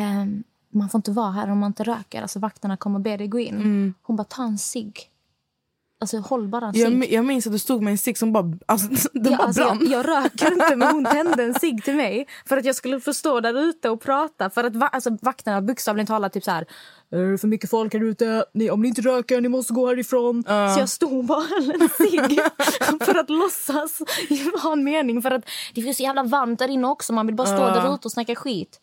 Ehm, 0.00 0.44
man 0.78 0.88
får 0.88 0.98
inte 0.98 1.10
vara 1.10 1.30
här 1.30 1.50
om 1.50 1.58
man 1.58 1.66
inte 1.66 1.82
röker. 1.84 2.22
Alltså 2.22 2.38
vakterna 2.38 2.76
kommer 2.76 2.98
be 2.98 3.16
dig 3.16 3.26
gå 3.28 3.38
in. 3.38 3.94
Hon 4.02 4.16
bara, 4.16 4.24
ta 4.24 4.42
en 4.44 4.58
cigg. 4.58 5.10
Alltså 6.00 6.18
håll 6.18 6.48
bara 6.48 6.66
en 6.66 6.72
Jag, 6.74 6.92
cigg. 6.92 7.12
jag 7.12 7.24
minns 7.24 7.46
att 7.46 7.52
du 7.52 7.58
stod 7.58 7.82
med 7.82 7.90
en 7.90 7.98
cigg 7.98 8.18
som 8.18 8.32
bara, 8.32 8.52
alltså, 8.66 8.88
den 9.12 9.32
Ja, 9.32 9.36
bara 9.38 9.46
alltså, 9.46 9.62
brann. 9.64 9.78
jag, 9.82 9.90
jag 9.90 10.08
röker 10.08 10.52
inte 10.52 10.76
men 10.76 10.88
hon 10.94 11.04
tände 11.12 11.42
en 11.44 11.54
cigg 11.54 11.84
till 11.84 11.96
mig 11.96 12.26
för 12.46 12.56
att 12.56 12.64
jag 12.64 12.74
skulle 12.76 13.00
få 13.00 13.14
stå 13.14 13.40
där 13.40 13.58
ute 13.58 13.90
och 13.90 14.00
prata. 14.00 14.50
För 14.50 14.64
att 14.64 14.94
alltså, 14.94 15.10
vakterna 15.22 15.62
bokstavligen 15.62 16.06
talat 16.06 16.32
typ 16.32 16.44
så 16.44 16.50
här. 16.50 16.66
"Är 17.10 17.32
det 17.32 17.38
för 17.38 17.48
mycket 17.48 17.70
folk 17.70 17.92
här 17.94 18.04
ute? 18.04 18.44
Ni, 18.54 18.70
om 18.70 18.82
ni 18.82 18.88
inte 18.88 19.00
röker, 19.02 19.40
ni 19.40 19.48
måste 19.48 19.72
gå 19.72 19.86
härifrån. 19.88 20.42
Så 20.46 20.80
jag 20.80 20.88
stod 20.88 21.24
bara 21.26 21.44
en 21.74 21.88
cigg 21.98 22.40
för 23.00 23.14
att 23.18 23.30
låtsas 23.30 23.98
ha 24.62 24.72
en 24.72 24.84
mening. 24.84 25.22
För 25.22 25.30
att 25.30 25.44
det 25.74 25.80
är 25.88 25.92
så 25.92 26.02
jävla 26.02 26.22
varmt 26.22 26.58
där 26.58 26.68
inne 26.68 26.86
också. 26.88 27.12
Man 27.12 27.26
vill 27.26 27.36
bara 27.36 27.46
stå 27.46 27.56
Ja. 27.56 27.74
där 27.74 27.94
ute 27.94 28.08
och 28.08 28.12
snacka 28.12 28.34
skit. 28.34 28.80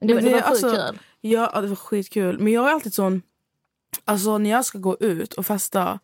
Men 0.00 0.08
det, 0.08 0.14
Men 0.14 0.24
det, 0.24 0.30
var 0.30 0.36
sjukt 0.38 0.48
alltså, 0.50 0.70
kul. 0.70 0.98
Ja, 1.20 1.60
det 1.60 1.66
var 1.66 1.76
skitkul. 1.76 2.38
Men 2.38 2.52
jag 2.52 2.68
är 2.68 2.72
alltid 2.72 2.94
sån... 2.94 3.22
Alltså 4.04 4.38
när 4.38 4.50
jag 4.50 4.64
ska 4.64 4.78
gå 4.78 4.96
ut 5.00 5.32
och 5.34 5.46
festa... 5.46 5.98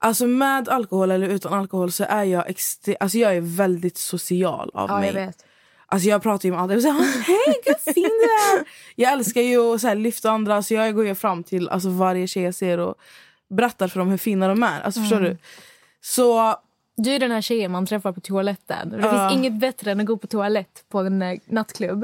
Alltså 0.00 0.26
med 0.26 0.68
alkohol 0.68 1.10
eller 1.10 1.28
utan 1.28 1.52
alkohol 1.52 1.92
så 1.92 2.04
är 2.08 2.24
jag 2.24 2.46
extre- 2.48 2.96
alltså 3.00 3.18
jag 3.18 3.36
är 3.36 3.40
väldigt 3.40 3.96
social 3.98 4.70
av 4.74 4.88
Ja, 4.90 4.98
mig. 4.98 5.06
jag 5.06 5.14
vet. 5.26 5.44
Alltså 5.86 6.08
jag 6.08 6.22
pratar 6.22 6.46
ju 6.48 6.52
med 6.52 6.60
andra 6.60 6.76
och 6.76 6.82
säger 6.82 6.94
hej 7.26 7.74
fin 7.94 8.02
du 8.02 8.58
är. 8.58 8.64
Jag 8.96 9.12
älskar 9.12 9.40
ju 9.40 9.74
att 9.74 9.80
så 9.80 9.88
här, 9.88 9.94
lyfta 9.94 10.30
andra 10.30 10.62
så 10.62 10.74
jag 10.74 10.94
går 10.94 11.06
ju 11.06 11.14
fram 11.14 11.44
till 11.44 11.68
alltså, 11.68 11.88
varje 11.88 12.26
tjej 12.26 12.42
jag 12.42 12.54
ser 12.54 12.78
och 12.78 12.94
berättar 13.50 13.88
för 13.88 13.98
dem 13.98 14.08
hur 14.08 14.18
fina 14.18 14.48
de 14.48 14.62
är. 14.62 14.80
Alltså 14.80 15.00
förstår 15.00 15.20
du? 15.20 15.36
Så 16.00 16.56
Du 16.96 17.10
är 17.14 17.18
den 17.18 17.30
här 17.30 17.40
tjejen 17.40 17.70
man 17.70 17.86
träffar 17.86 18.12
på 18.12 18.20
toaletten. 18.20 18.88
Det 18.90 18.98
Ja. 18.98 19.10
finns 19.28 19.38
inget 19.40 19.60
bättre 19.60 19.90
än 19.92 20.00
att 20.00 20.06
gå 20.06 20.16
på 20.16 20.26
toalett 20.26 20.84
på 20.88 20.98
en 20.98 21.22
eh, 21.22 21.38
nattklubb. 21.46 22.02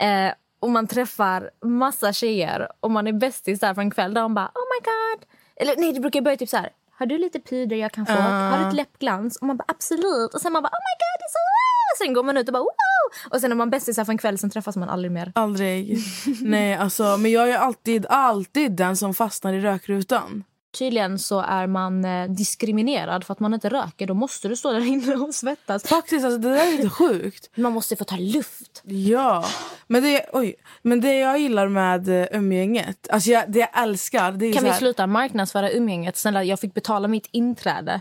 Eh, 0.00 0.32
och 0.62 0.70
man 0.70 0.86
träffar 0.86 1.50
massa 1.64 2.12
tjejer 2.12 2.68
och 2.80 2.90
man 2.90 3.06
är 3.06 3.12
bästis 3.12 3.60
där 3.60 3.74
för 3.74 3.82
en 3.82 3.90
kväll 3.90 4.14
där 4.14 4.22
de 4.22 4.34
bara 4.34 4.46
oh 4.46 4.62
my 4.74 4.80
god. 4.84 5.28
Eller 5.56 5.76
nej, 5.80 5.92
det 5.92 6.00
brukar 6.00 6.20
börja 6.20 6.36
typ 6.36 6.48
så 6.48 6.56
här. 6.56 6.70
Har 6.98 7.06
du 7.06 7.18
lite 7.18 7.40
puder 7.40 7.76
jag 7.76 7.92
kan 7.92 8.06
få? 8.06 8.12
Har 8.12 8.58
du 8.58 8.68
ett 8.68 8.74
läppglans? 8.74 9.36
Och 9.36 9.46
man 9.46 9.56
bara 9.56 9.64
absolut. 9.68 10.34
Och 10.34 10.40
sen 10.40 10.52
man 10.52 10.62
bara 10.62 10.68
oh 10.68 10.82
my 10.88 10.94
god 10.98 11.18
det 11.18 11.24
är 11.24 11.32
så 11.32 11.38
wow. 11.38 12.06
Sen 12.06 12.14
går 12.14 12.22
man 12.22 12.36
ut 12.36 12.48
och 12.48 12.52
bara 12.52 12.62
wow. 12.62 13.30
Och 13.30 13.40
sen 13.40 13.52
är 13.52 13.56
man 13.56 13.70
bästisar 13.70 14.04
för 14.04 14.12
en 14.12 14.18
kväll 14.18 14.38
sen 14.38 14.50
träffas 14.50 14.76
man 14.76 14.88
aldrig 14.88 15.12
mer. 15.12 15.32
aldrig. 15.34 15.98
Nej 16.42 16.74
alltså 16.74 17.16
men 17.16 17.30
jag 17.30 17.50
är 17.50 17.58
alltid, 17.58 18.06
alltid 18.06 18.72
den 18.72 18.96
som 18.96 19.14
fastnar 19.14 19.52
i 19.52 19.60
rökrutan. 19.60 20.44
Tydligen 20.78 21.18
så 21.18 21.40
är 21.40 21.66
man 21.66 22.04
eh, 22.04 22.30
diskriminerad 22.30 23.24
för 23.24 23.32
att 23.32 23.40
man 23.40 23.54
inte 23.54 23.68
röker. 23.68 24.06
Då 24.06 24.14
måste 24.14 24.48
du 24.48 24.56
stå 24.56 24.72
där 24.72 24.86
inne 24.86 25.14
och 25.14 25.34
svettas. 25.34 25.82
Faktiskt 25.82 26.24
alltså 26.24 26.38
det 26.38 26.48
där 26.48 26.66
är 26.66 26.76
lite 26.76 26.90
sjukt. 26.90 27.50
Man 27.54 27.72
måste 27.72 27.96
få 27.96 28.04
ta 28.04 28.16
luft. 28.16 28.82
Ja, 28.84 29.44
men 29.86 30.02
det, 30.02 30.26
oj, 30.32 30.54
men 30.82 31.00
det 31.00 31.14
jag 31.14 31.38
gillar 31.38 31.68
med 31.68 32.08
eh, 32.08 32.26
umgänget, 32.32 33.08
alltså 33.10 33.30
jag, 33.30 33.52
det 33.52 33.58
jag 33.58 33.82
älskar 33.82 34.32
det 34.32 34.46
är 34.46 34.52
Kan 34.52 34.64
vi 34.64 34.72
sluta 34.72 35.06
marknadsföra 35.06 35.70
umgänget? 35.70 36.16
Snälla, 36.16 36.44
jag 36.44 36.60
fick 36.60 36.74
betala 36.74 37.08
mitt 37.08 37.28
inträde. 37.30 38.00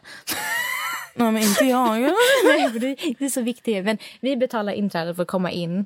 Nej 1.16 1.32
men 1.32 1.44
inte 1.44 1.66
jag. 1.66 2.00
Nej, 2.46 2.70
det 3.20 3.26
är 3.26 3.30
så 3.30 3.42
viktigt. 3.42 3.86
Men 3.86 3.98
vi 4.22 4.38
betalar 4.38 4.74
inträde 4.74 5.16
för 5.16 5.22
att 5.22 5.28
komma 5.28 5.52
in. 5.52 5.86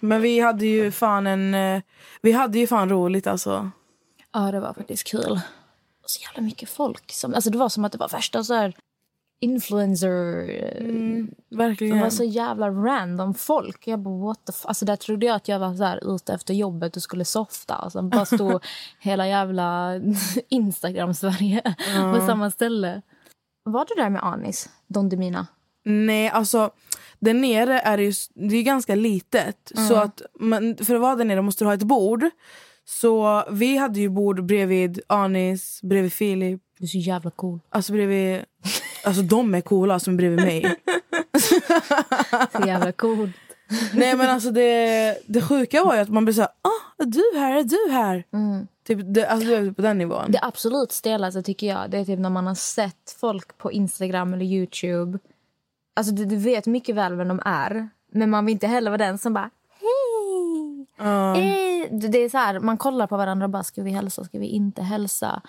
Men 0.00 0.22
vi 0.22 0.40
hade 0.40 0.66
ju 0.66 0.90
fan 0.90 1.26
en, 1.26 1.54
eh, 1.54 1.82
vi 2.22 2.32
hade 2.32 2.58
ju 2.58 2.66
fan 2.66 2.88
roligt 2.88 3.26
alltså. 3.26 3.70
Ja, 4.32 4.40
det 4.52 4.60
var 4.60 4.72
faktiskt 4.72 5.06
kul. 5.06 5.40
Så 6.06 6.20
jävla 6.22 6.42
mycket 6.42 6.68
folk. 6.68 7.12
Som, 7.12 7.34
alltså 7.34 7.50
det 7.50 7.58
var 7.58 7.68
som 7.68 7.84
att 7.84 7.92
det 7.92 7.98
var 7.98 8.08
värsta 8.08 8.44
så 8.44 8.54
här 8.54 8.74
influencer... 9.40 10.46
Det 11.48 11.56
Verkligen. 11.56 12.00
var 12.00 12.10
så 12.10 12.24
jävla 12.24 12.70
random 12.70 13.34
folk. 13.34 13.86
Jag 13.86 13.98
bara, 14.00 14.24
what 14.26 14.44
the? 14.46 14.52
Alltså 14.64 14.84
där 14.84 14.96
trodde 14.96 15.26
jag 15.26 15.36
att 15.36 15.48
jag 15.48 15.58
var 15.58 15.74
så 15.74 15.84
här 15.84 16.14
ute 16.14 16.34
efter 16.34 16.54
jobbet 16.54 16.96
och 16.96 17.02
skulle 17.02 17.24
softa. 17.24 17.90
Sen 17.90 18.08
bara 18.08 18.24
stod 18.34 18.64
hela 19.00 19.28
jävla 19.28 19.94
Instagram-Sverige 20.48 21.62
på 22.14 22.26
samma 22.26 22.50
ställe. 22.50 23.02
Var 23.64 23.86
du 23.88 24.02
där 24.02 24.10
med 24.10 24.24
Anis, 24.24 24.68
Don 24.86 25.08
Demina? 25.08 25.46
Nej 25.84 26.28
alltså, 26.28 26.70
där 27.20 27.34
nere 27.34 27.80
är 27.80 27.96
det 27.96 28.02
ju, 28.02 28.12
det 28.34 28.56
är 28.56 28.62
ganska 28.62 28.94
litet. 28.94 29.72
Så 29.88 29.94
att 29.94 30.22
man, 30.40 30.76
för 30.76 30.94
att 30.94 31.00
vara 31.00 31.16
där 31.16 31.24
nere 31.24 31.42
måste 31.42 31.64
du 31.64 31.68
ha 31.68 31.74
ett 31.74 31.82
bord. 31.82 32.24
Så 32.84 33.44
vi 33.50 33.76
hade 33.76 34.00
ju 34.00 34.08
bord 34.08 34.44
bredvid 34.44 35.00
Anis, 35.06 35.80
bredvid 35.82 36.12
Filip. 36.12 36.60
Du 36.78 36.84
är 36.84 36.88
så 36.88 36.98
jävla 36.98 37.30
cool. 37.30 37.60
Alltså 37.70 37.92
bredvid, 37.92 38.40
alltså 39.04 39.22
de 39.22 39.54
är 39.54 39.60
coola 39.60 39.98
som 39.98 40.12
är 40.14 40.16
bredvid 40.16 40.40
mig. 40.40 40.76
Så 42.52 42.66
jävla 42.66 42.92
cool. 42.92 43.32
Nej 43.94 44.16
men 44.16 44.30
alltså 44.30 44.50
det, 44.50 45.18
det 45.26 45.40
sjuka 45.40 45.84
var 45.84 45.94
ju 45.94 46.00
att 46.00 46.08
man 46.08 46.24
blev 46.24 46.34
såhär, 46.34 46.50
ah, 46.62 47.02
är 47.02 47.06
du 47.06 47.38
här, 47.38 47.56
är 47.56 47.64
du 47.64 47.92
här? 47.92 48.24
Typ, 48.86 49.14
det, 49.14 49.26
alltså 49.26 49.48
det 49.48 49.56
är 49.56 49.72
på 49.72 49.82
den 49.82 49.98
nivån. 49.98 50.32
Det 50.32 50.38
absolut 50.42 50.92
stelaste 50.92 51.42
tycker 51.42 51.66
jag 51.66 51.90
det 51.90 51.98
är 51.98 52.04
typ 52.04 52.18
när 52.18 52.30
man 52.30 52.46
har 52.46 52.54
sett 52.54 53.16
folk 53.20 53.58
på 53.58 53.72
Instagram 53.72 54.34
eller 54.34 54.44
Youtube. 54.44 55.18
Alltså 55.98 56.14
du, 56.14 56.24
du 56.24 56.36
vet 56.36 56.66
mycket 56.66 56.94
väl 56.94 57.16
vem 57.16 57.28
de 57.28 57.40
är. 57.44 57.88
Men 58.12 58.30
man 58.30 58.46
vill 58.46 58.52
inte 58.52 58.66
heller 58.66 58.90
vara 58.90 58.98
den 58.98 59.18
som 59.18 59.34
bara 59.34 59.50
hej. 59.80 60.86
Eh, 60.98 61.98
det 62.10 62.18
är 62.18 62.28
så 62.28 62.38
här, 62.38 62.60
man 62.60 62.76
kollar 62.76 63.06
på 63.06 63.16
varandra 63.16 63.46
och 63.46 63.50
bara 63.50 63.62
ska 63.62 63.82
vi 63.82 63.90
hälsa, 63.90 64.24
ska 64.24 64.38
vi 64.38 64.46
inte 64.46 64.82
hälsa? 64.82 65.42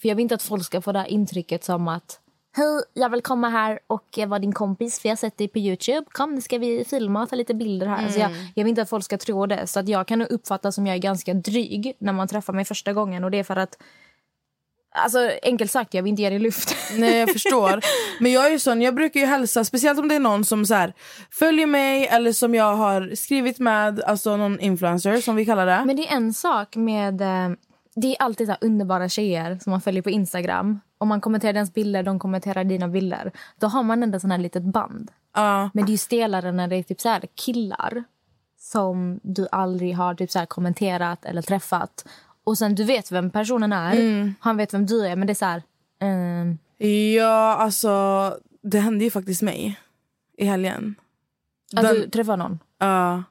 För 0.00 0.08
jag 0.08 0.16
vill 0.16 0.22
inte 0.22 0.34
att 0.34 0.42
folk 0.42 0.64
ska 0.64 0.80
få 0.80 0.92
det 0.92 0.98
här 0.98 1.06
intrycket 1.06 1.64
som 1.64 1.88
att 1.88 2.20
Hej, 2.56 2.82
jag 2.94 3.10
vill 3.10 3.22
komma 3.22 3.48
här 3.48 3.78
och 3.86 4.18
vara 4.26 4.38
din 4.38 4.52
kompis 4.52 5.00
för 5.00 5.08
jag 5.08 5.12
har 5.12 5.16
sett 5.16 5.38
dig 5.38 5.48
på 5.48 5.58
Youtube. 5.58 6.06
Kom, 6.12 6.34
nu 6.34 6.40
ska 6.40 6.58
vi 6.58 6.84
filma 6.84 7.22
och 7.22 7.28
ta 7.28 7.36
lite 7.36 7.54
bilder 7.54 7.86
här. 7.86 8.04
Alltså 8.04 8.20
jag, 8.20 8.30
jag 8.30 8.64
vill 8.64 8.70
inte 8.70 8.82
att 8.82 8.88
folk 8.88 9.04
ska 9.04 9.18
tro 9.18 9.46
det. 9.46 9.66
Så 9.66 9.80
att 9.80 9.88
jag 9.88 10.06
kan 10.06 10.18
nog 10.18 10.30
uppfatta 10.30 10.72
som 10.72 10.86
jag 10.86 10.96
är 10.96 11.00
ganska 11.00 11.34
dryg 11.34 11.96
när 11.98 12.12
man 12.12 12.28
träffar 12.28 12.52
mig 12.52 12.64
första 12.64 12.92
gången. 12.92 13.24
Och 13.24 13.30
det 13.30 13.38
är 13.38 13.44
för 13.44 13.56
att 13.56 13.78
Alltså 14.92 15.30
enkelt 15.42 15.70
sagt, 15.70 15.94
jag 15.94 16.02
vill 16.02 16.10
inte 16.10 16.22
ge 16.22 16.30
dig 16.30 16.38
luft. 16.38 16.76
Nej 16.98 17.16
jag 17.18 17.32
förstår. 17.32 17.80
Men 18.20 18.32
jag 18.32 18.46
är 18.46 18.50
ju 18.50 18.58
sån, 18.58 18.82
jag 18.82 18.94
brukar 18.94 19.20
ju 19.20 19.26
hälsa, 19.26 19.64
speciellt 19.64 19.98
om 19.98 20.08
det 20.08 20.14
är 20.14 20.20
någon 20.20 20.44
som 20.44 20.66
så 20.66 20.74
här, 20.74 20.92
följer 21.30 21.66
mig 21.66 22.06
eller 22.06 22.32
som 22.32 22.54
jag 22.54 22.76
har 22.76 23.14
skrivit 23.14 23.58
med, 23.58 24.00
alltså 24.00 24.36
någon 24.36 24.60
influencer 24.60 25.20
som 25.20 25.36
vi 25.36 25.46
kallar 25.46 25.66
det. 25.66 25.82
Men 25.86 25.96
det 25.96 26.08
är 26.08 26.16
en 26.16 26.34
sak 26.34 26.76
med... 26.76 27.20
eh, 27.20 27.50
Det 27.94 28.06
är 28.06 28.22
alltid 28.22 28.46
så 28.48 28.54
underbara 28.60 29.08
tjejer 29.08 29.58
som 29.62 29.70
man 29.70 29.80
följer 29.80 30.02
på 30.02 30.10
Instagram. 30.10 30.80
Om 30.98 31.08
man 31.08 31.20
kommenterar 31.20 31.52
deras 31.52 31.74
bilder, 31.74 32.02
de 32.02 32.18
kommenterar 32.18 32.64
dina 32.64 32.88
bilder. 32.88 33.32
Då 33.60 33.66
har 33.66 33.82
man 33.82 34.02
ändå 34.02 34.20
sån 34.20 34.30
här 34.30 34.38
litet 34.38 34.62
band. 34.62 35.10
Ja. 35.34 35.70
Men 35.74 35.84
det 35.86 35.90
är 35.90 35.92
ju 35.92 35.98
stelare 35.98 36.52
när 36.52 36.68
det 36.68 36.76
är 36.76 36.82
typ 36.82 37.00
så 37.00 37.08
här 37.08 37.22
killar 37.46 38.04
som 38.58 39.20
du 39.22 39.48
aldrig 39.52 39.96
har 39.96 40.14
typ 40.14 40.30
så 40.30 40.46
kommenterat 40.46 41.24
eller 41.24 41.42
träffat. 41.42 42.04
Och 42.44 42.58
sen 42.58 42.74
du 42.74 42.84
vet 42.84 43.12
vem 43.12 43.30
personen 43.30 43.72
är, 43.72 44.34
han 44.40 44.56
vet 44.56 44.74
vem 44.74 44.86
du 44.86 45.06
är, 45.06 45.16
men 45.16 45.26
det 45.26 45.32
är 45.32 45.34
så 45.34 45.44
här... 45.44 45.62
ehm, 46.00 46.58
Ja 47.18 47.56
alltså, 47.56 48.36
det 48.62 48.78
hände 48.80 49.04
ju 49.04 49.10
faktiskt 49.10 49.42
mig 49.42 49.80
i 50.38 50.44
helgen. 50.44 50.94
att 51.76 51.82
Den- 51.82 51.94
du 51.94 52.10
träffar 52.10 52.36
någon. 52.36 52.58
Ja. 52.78 53.22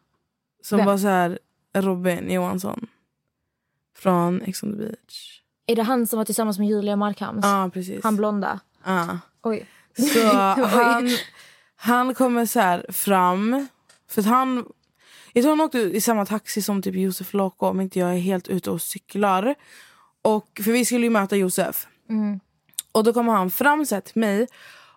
som 0.64 0.78
Vem? 0.78 0.88
var 0.88 0.98
så 0.98 1.08
här 1.08 1.40
Robin 1.74 2.32
Johansson. 2.32 2.88
Från 3.98 4.42
Ex 4.42 4.64
on 4.64 4.72
the 4.72 4.78
beach. 4.78 5.42
Är 5.66 5.76
det 5.76 5.84
han 5.84 6.08
som 6.08 6.18
var 6.18 6.26
tillsammans 6.26 6.60
med 6.60 6.68
Julia 6.68 6.96
Markhams? 6.96 7.46
Ja 7.46 7.70
precis. 7.74 8.04
Han 8.04 8.16
blonda? 8.16 8.60
Ja. 8.86 9.20
Oj. 9.44 9.66
Så 10.14 10.28
han, 10.66 11.10
han 11.76 12.14
kommer 12.16 12.46
så 12.46 12.60
här 12.60 12.86
fram. 12.90 13.68
För 14.08 14.22
han... 14.22 14.66
Jag 15.34 15.44
tror 15.44 15.52
han 15.52 15.62
åkte 15.62 15.80
i 15.80 16.02
samma 16.02 16.26
taxi 16.26 16.62
som 16.62 16.82
typ 16.82 16.96
Josef 16.96 17.34
Loco 17.34 17.66
om 17.68 17.82
inte 17.82 18.00
jag 18.00 18.10
är 18.14 18.18
helt 18.20 18.48
ute 18.48 18.72
och 18.72 18.82
cyklar. 18.82 19.56
Och, 20.22 20.62
för 20.64 20.72
vi 20.72 20.86
skulle 20.86 21.04
ju 21.04 21.10
möta 21.10 21.36
Josef. 21.36 21.88
Och 22.92 23.04
då 23.04 23.14
kommer 23.14 23.34
han 23.34 23.52
fram 23.52 23.86
så 23.86 23.96
här 23.96 24.02
till 24.02 24.20
mig 24.20 24.48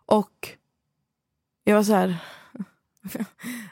och 0.07 0.49
jag 1.65 1.77
var 1.77 1.83
så 1.83 1.95
här... 1.95 2.17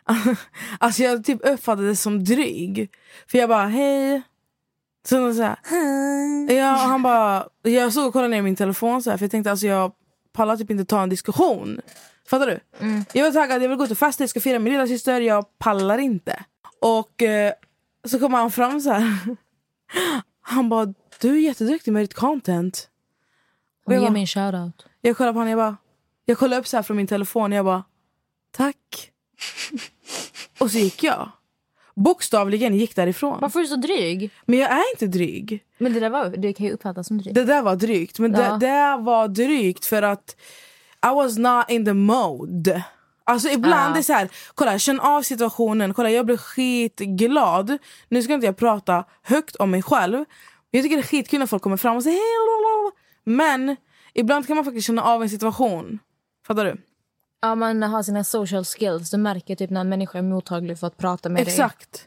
alltså 0.79 1.03
jag 1.03 1.25
typ 1.25 1.41
uppfattade 1.45 1.89
det 1.89 1.97
som 1.97 2.25
dryg. 2.25 2.91
För 3.27 3.39
jag 3.39 3.49
bara 3.49 3.67
hej. 3.67 4.23
Så, 5.09 5.35
så 5.35 5.43
här, 5.43 5.57
Ja, 6.53 6.73
han 6.73 7.03
bara, 7.03 7.49
jag 7.63 7.93
såg 7.93 8.07
och 8.07 8.13
kollade 8.13 8.29
ner 8.29 8.39
i 8.39 8.43
min 8.43 8.57
telefon 8.57 9.03
så 9.03 9.11
här, 9.11 9.17
för 9.17 9.25
jag 9.25 9.31
tänkte 9.31 9.51
alltså 9.51 9.67
jag 9.67 9.93
pallar 10.33 10.57
typ 10.57 10.71
inte 10.71 10.85
ta 10.85 11.03
en 11.03 11.09
diskussion. 11.09 11.81
Fattar 12.27 12.47
du? 12.47 12.61
Jag 13.13 13.25
var 13.25 13.33
taggad, 13.33 13.63
jag 13.63 13.69
vill 13.69 13.79
gå 13.79 13.85
ut 13.85 13.91
och 13.91 13.99
festa, 13.99 14.23
jag 14.23 14.31
ska 14.31 14.41
fira 14.41 14.59
min 14.59 14.73
lilla 14.73 14.87
syster, 14.87 15.21
jag 15.21 15.59
pallar 15.59 15.99
inte. 15.99 16.45
Och 16.81 17.23
eh, 17.23 17.53
så 18.05 18.19
kommer 18.19 18.39
han 18.39 18.51
fram 18.51 18.81
så 18.81 18.91
här. 18.91 19.19
Han 20.43 20.69
bara, 20.69 20.95
du 21.21 21.31
är 21.37 21.41
jätteduktig 21.41 21.93
med 21.93 22.03
ditt 22.03 22.15
content. 22.15 22.89
Och 23.87 23.93
jag 23.93 24.01
Ge 24.01 24.07
bara- 24.07 24.13
mig 24.13 24.21
en 24.21 24.27
shoutout. 24.27 24.87
Jag 25.01 25.17
kollar 25.17 25.33
på 25.33 25.39
honom, 25.39 25.51
jag 25.51 25.59
bara... 25.59 25.77
Jag 26.25 26.39
kollar 26.39 26.59
upp 26.59 26.67
så 26.67 26.77
här 26.77 26.83
från 26.83 26.97
min 26.97 27.07
telefon, 27.07 27.53
jag 27.53 27.65
bara... 27.65 27.85
Tack. 28.53 29.11
och 30.61 30.71
så 30.71 30.79
gick 30.79 31.03
jag. 31.03 31.31
Bokstavligen 31.95 32.75
gick 32.75 32.97
därifrån. 32.97 33.39
Varför 33.41 33.59
är 33.59 33.63
du 33.63 33.69
så 33.69 33.77
dryg? 33.77 34.31
Men 34.47 34.59
jag 34.59 34.71
är 34.71 34.91
inte 34.95 35.07
dryg. 35.07 35.65
Men 35.79 35.93
det 35.93 36.01
där 36.01 36.11
var, 36.11 36.29
det 36.29 36.53
kan 36.53 36.67
ju 36.67 36.73
uppfattas 36.73 37.07
som 37.07 37.19
dryg. 37.19 37.35
Det 37.35 37.45
där 37.45 37.63
var 37.63 37.77
drygt. 37.77 38.19
Men 38.19 38.33
Ja. 38.33 38.39
det 38.53 38.67
där 38.67 38.99
var 38.99 39.29
drygt 39.29 39.87
för 39.87 40.03
att 40.03 40.37
I 41.07 41.15
was 41.15 41.39
not 41.39 41.65
in 41.71 41.85
the 41.85 41.93
mode. 41.93 42.85
Alltså 43.31 43.49
ibland 43.49 43.95
det 43.95 44.01
är 44.01 44.03
så 44.03 44.13
här, 44.13 44.29
kolla 44.55 44.79
känn 44.79 45.01
av 45.01 45.23
situationen, 45.23 45.95
kolla 45.95 46.11
jag 46.11 46.27
blir 46.27 46.37
skitglad. 46.37 47.79
Nu 48.09 48.23
ska 48.23 48.35
inte 48.35 48.47
jag 48.47 48.57
prata 48.57 49.05
högt 49.23 49.57
om 49.57 49.71
mig 49.71 49.83
själv. 49.83 50.17
Men 50.17 50.25
jag 50.71 50.83
tycker 50.83 50.97
det 50.97 51.03
är 51.03 51.07
skitkul 51.07 51.39
när 51.39 51.47
folk 51.47 51.63
kommer 51.63 51.77
fram 51.77 51.97
och 51.97 52.03
säger 52.03 52.17
hej. 52.17 52.93
Men 53.25 53.77
ibland 54.15 54.47
kan 54.47 54.57
man 54.57 54.65
faktiskt 54.65 54.87
känna 54.87 55.03
av 55.03 55.23
en 55.23 55.31
situation. 55.31 55.99
Fattar 56.47 56.65
du? 56.65 56.77
Ja, 57.43 57.55
man 57.55 57.83
har 57.83 58.03
sina 58.03 58.25
social 58.25 58.65
skills. 58.65 59.11
Du 59.11 59.17
märker 59.17 59.57
typ 59.57 59.71
när 59.71 59.81
en 59.81 59.89
människa 59.89 60.19
är 60.19 60.23
mottaglig 60.23 60.79
för 60.79 60.87
att 60.87 60.97
prata 60.97 61.29
med 61.29 61.47
dig. 61.47 61.53
Exakt. 61.55 62.07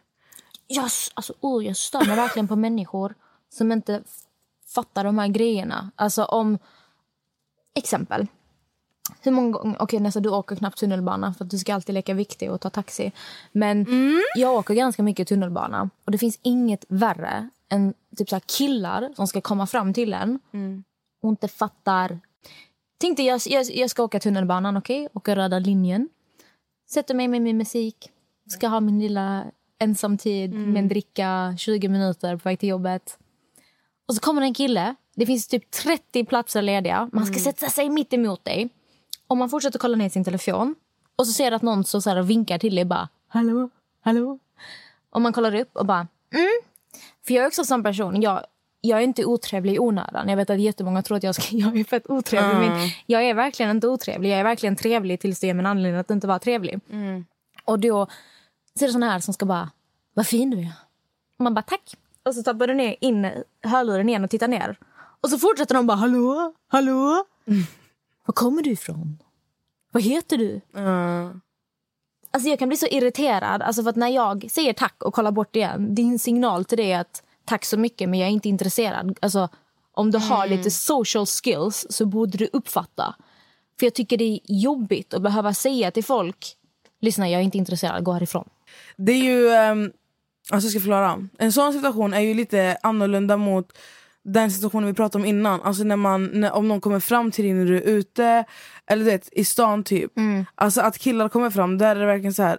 Jag, 0.67 0.85
s- 0.85 1.11
alltså, 1.13 1.33
oh, 1.39 1.65
jag 1.65 1.77
stör 1.77 2.05
mig 2.05 2.15
verkligen 2.15 2.47
på 2.47 2.55
människor 2.55 3.13
som 3.53 3.71
inte 3.71 4.03
fattar 4.75 5.03
de 5.03 5.17
här 5.19 5.27
grejerna. 5.27 5.91
Alltså 5.95 6.23
om... 6.23 6.57
Exempel. 7.75 8.27
Hur 9.21 9.31
många 9.31 9.51
gånger... 9.51 9.81
Okej, 9.81 9.99
nästa 9.99 10.19
du 10.19 10.29
åker 10.29 10.55
knappt 10.55 10.77
tunnelbana 10.77 11.33
för 11.33 11.45
att 11.45 11.51
du 11.51 11.57
ska 11.57 11.73
alltid 11.73 11.95
leka 11.95 12.13
viktig 12.13 12.51
och 12.51 12.61
ta 12.61 12.69
taxi. 12.69 13.11
Men 13.51 13.85
jag 14.35 14.53
åker 14.53 14.73
ganska 14.73 15.03
mycket 15.03 15.27
tunnelbana 15.27 15.89
och 16.05 16.11
det 16.11 16.17
finns 16.17 16.39
inget 16.41 16.85
värre 16.87 17.49
än 17.69 17.93
typ 18.17 18.29
så 18.29 18.39
killar 18.39 19.13
som 19.15 19.27
ska 19.27 19.41
komma 19.41 19.67
fram 19.67 19.93
till 19.93 20.13
en 20.13 20.39
och 21.21 21.29
inte 21.29 21.47
fattar. 21.47 22.19
Tänk 22.97 23.17
dig, 23.17 23.25
jag, 23.25 23.41
jag, 23.45 23.65
jag 23.65 23.89
ska 23.89 24.03
åka 24.03 24.19
tunnelbanan, 24.19 24.77
okej? 24.77 25.07
Åka 25.13 25.35
röda 25.35 25.59
linjen. 25.59 26.09
Sätter 26.89 27.15
mig 27.15 27.27
med 27.27 27.41
min 27.41 27.57
musik. 27.57 28.09
Ska 28.49 28.67
ha 28.67 28.79
min 28.79 28.99
lilla 28.99 29.45
ensamtid 29.79 30.53
med 30.53 30.77
en 30.77 30.87
dricka, 30.87 31.55
20 31.57 31.87
minuter 31.87 32.37
på 32.37 32.49
väg 32.49 32.59
till 32.59 32.69
jobbet. 32.69 33.17
Och 34.07 34.15
så 34.15 34.21
kommer 34.21 34.41
en 34.41 34.53
kille. 34.53 34.95
Det 35.15 35.25
finns 35.25 35.47
typ 35.47 35.71
30 35.71 36.25
platser 36.25 36.61
lediga. 36.61 37.09
Man 37.11 37.25
ska 37.25 37.39
sätta 37.39 37.69
sig 37.69 37.89
mitt 37.89 38.13
emot 38.13 38.45
dig. 38.45 38.69
Om 39.33 39.39
man 39.39 39.49
fortsätter 39.49 39.79
kolla 39.79 39.97
ner 39.97 40.09
sin 40.09 40.23
telefon 40.23 40.75
och 41.15 41.27
så 41.27 41.33
ser 41.33 41.51
att 41.51 41.61
någon 41.61 41.83
så 41.83 42.09
här 42.09 42.19
och 42.19 42.29
vinkar 42.29 42.57
till 42.57 42.75
dig 42.75 42.85
bara 42.85 43.09
hallå, 43.27 43.69
hallå. 44.01 44.39
Och 45.09 45.21
man 45.21 45.33
kollar 45.33 45.55
upp 45.55 45.77
och 45.77 45.85
bara 45.85 46.07
mm. 46.33 46.49
För 47.27 47.33
jag 47.33 47.43
är 47.43 47.47
också 47.47 47.61
en 47.61 47.65
sån 47.65 47.83
person. 47.83 48.21
Jag, 48.21 48.45
jag 48.81 48.99
är 48.99 49.03
inte 49.03 49.25
otrevlig 49.25 49.73
i 49.73 49.79
onödan. 49.79 50.29
Jag 50.29 50.37
vet 50.37 50.49
att 50.49 50.59
jättemånga 50.59 51.01
tror 51.01 51.17
att 51.17 51.23
jag, 51.23 51.35
ska, 51.35 51.43
jag 51.55 51.77
är 51.79 51.83
fett 51.83 52.09
otrevlig. 52.09 52.69
Men 52.69 52.89
jag 53.05 53.23
är 53.23 53.33
verkligen 53.33 53.71
inte 53.71 53.87
otrevlig. 53.87 54.31
Jag 54.31 54.39
är 54.39 54.43
verkligen 54.43 54.75
trevlig 54.75 55.19
tills 55.19 55.39
det 55.39 55.49
är 55.49 55.53
min 55.53 55.65
anledning 55.65 55.99
att 55.99 56.11
inte 56.11 56.27
vara 56.27 56.39
trevlig. 56.39 56.79
Och 57.65 57.79
då 57.79 58.07
så 58.75 58.85
är 58.85 58.87
det 58.87 58.93
såna 58.93 59.11
här 59.11 59.19
som 59.19 59.33
ska 59.33 59.45
bara, 59.45 59.69
vad 60.13 60.27
fin 60.27 60.49
du 60.49 60.59
är. 60.59 60.73
Och 61.37 61.43
man 61.43 61.53
bara, 61.53 61.61
tack. 61.61 61.95
Och 62.23 62.35
så 62.35 62.43
tappar 62.43 62.67
du 62.67 62.73
ner 62.73 62.95
in 62.99 63.31
hörluren 63.63 64.09
igen 64.09 64.23
och 64.23 64.29
tittar 64.29 64.47
ner. 64.47 64.77
Och 65.21 65.29
så 65.29 65.39
fortsätter 65.39 65.75
de 65.75 65.87
bara, 65.87 65.97
hallå, 65.97 66.53
hallå. 66.67 67.25
Var 68.25 68.33
kommer 68.33 68.61
du 68.61 68.69
ifrån? 68.69 69.22
Vad 69.93 70.03
heter 70.03 70.37
du? 70.37 70.61
Alltså 72.31 72.49
jag 72.49 72.59
kan 72.59 72.67
bli 72.67 72.77
så 72.77 72.87
irriterad. 72.87 73.61
Alltså 73.61 73.83
för 73.83 73.89
att 73.89 73.95
när 73.95 74.07
jag 74.07 74.45
säger 74.51 74.73
tack 74.73 75.03
och 75.03 75.13
kollar 75.13 75.31
bort 75.31 75.55
igen, 75.55 75.95
din 75.95 76.19
signal 76.19 76.65
till 76.65 76.77
det 76.77 76.91
är 76.91 76.99
att 76.99 77.23
tack 77.45 77.65
så 77.65 77.77
mycket 77.77 78.09
men 78.09 78.19
jag 78.19 78.27
är 78.29 78.33
inte 78.33 78.49
intresserad. 78.49 79.17
Alltså 79.21 79.49
om 79.91 80.11
du 80.11 80.17
har 80.17 80.47
lite 80.47 80.71
social 80.71 81.25
skills 81.25 81.85
så 81.89 82.05
borde 82.05 82.37
du 82.37 82.49
uppfatta. 82.53 83.15
För 83.79 83.85
jag 83.85 83.93
tycker 83.93 84.17
det 84.17 84.23
är 84.23 84.39
jobbigt 84.43 85.13
att 85.13 85.21
behöva 85.21 85.53
säga 85.53 85.91
till 85.91 86.03
folk, 86.03 86.55
lyssna 87.01 87.29
jag 87.29 87.39
är 87.39 87.43
inte 87.43 87.57
intresserad, 87.57 88.03
gå 88.03 88.11
härifrån. 88.11 88.49
Det 88.97 89.11
är 89.11 89.23
ju... 89.23 89.71
Um, 89.71 89.91
alltså 90.51 90.65
jag 90.65 90.71
ska 90.71 90.79
förklara. 90.79 91.27
En 91.37 91.51
sån 91.51 91.73
situation 91.73 92.13
är 92.13 92.19
ju 92.19 92.33
lite 92.33 92.77
annorlunda 92.83 93.37
mot 93.37 93.77
den 94.23 94.51
situationen 94.51 94.87
vi 94.87 94.93
pratade 94.93 95.21
om 95.21 95.25
innan. 95.29 95.61
Alltså 95.61 95.83
när 95.83 95.95
man, 95.95 96.25
när, 96.25 96.51
om 96.51 96.67
någon 96.67 96.81
kommer 96.81 96.99
fram 96.99 97.31
till 97.31 97.43
dig 97.45 97.53
när 97.53 97.65
du 97.65 97.77
är 97.77 97.81
ute, 97.81 98.45
eller 98.87 99.05
du 99.05 99.11
vet, 99.11 99.29
i 99.31 99.43
stan 99.45 99.83
typ. 99.83 100.11
Alltså 100.55 100.81
att 100.81 100.97
killar 100.97 101.29
kommer 101.29 101.49
fram, 101.49 101.77
där 101.77 101.95
är 101.95 101.99
det 101.99 102.05
verkligen 102.05 102.33
så 102.33 102.43
här. 102.43 102.57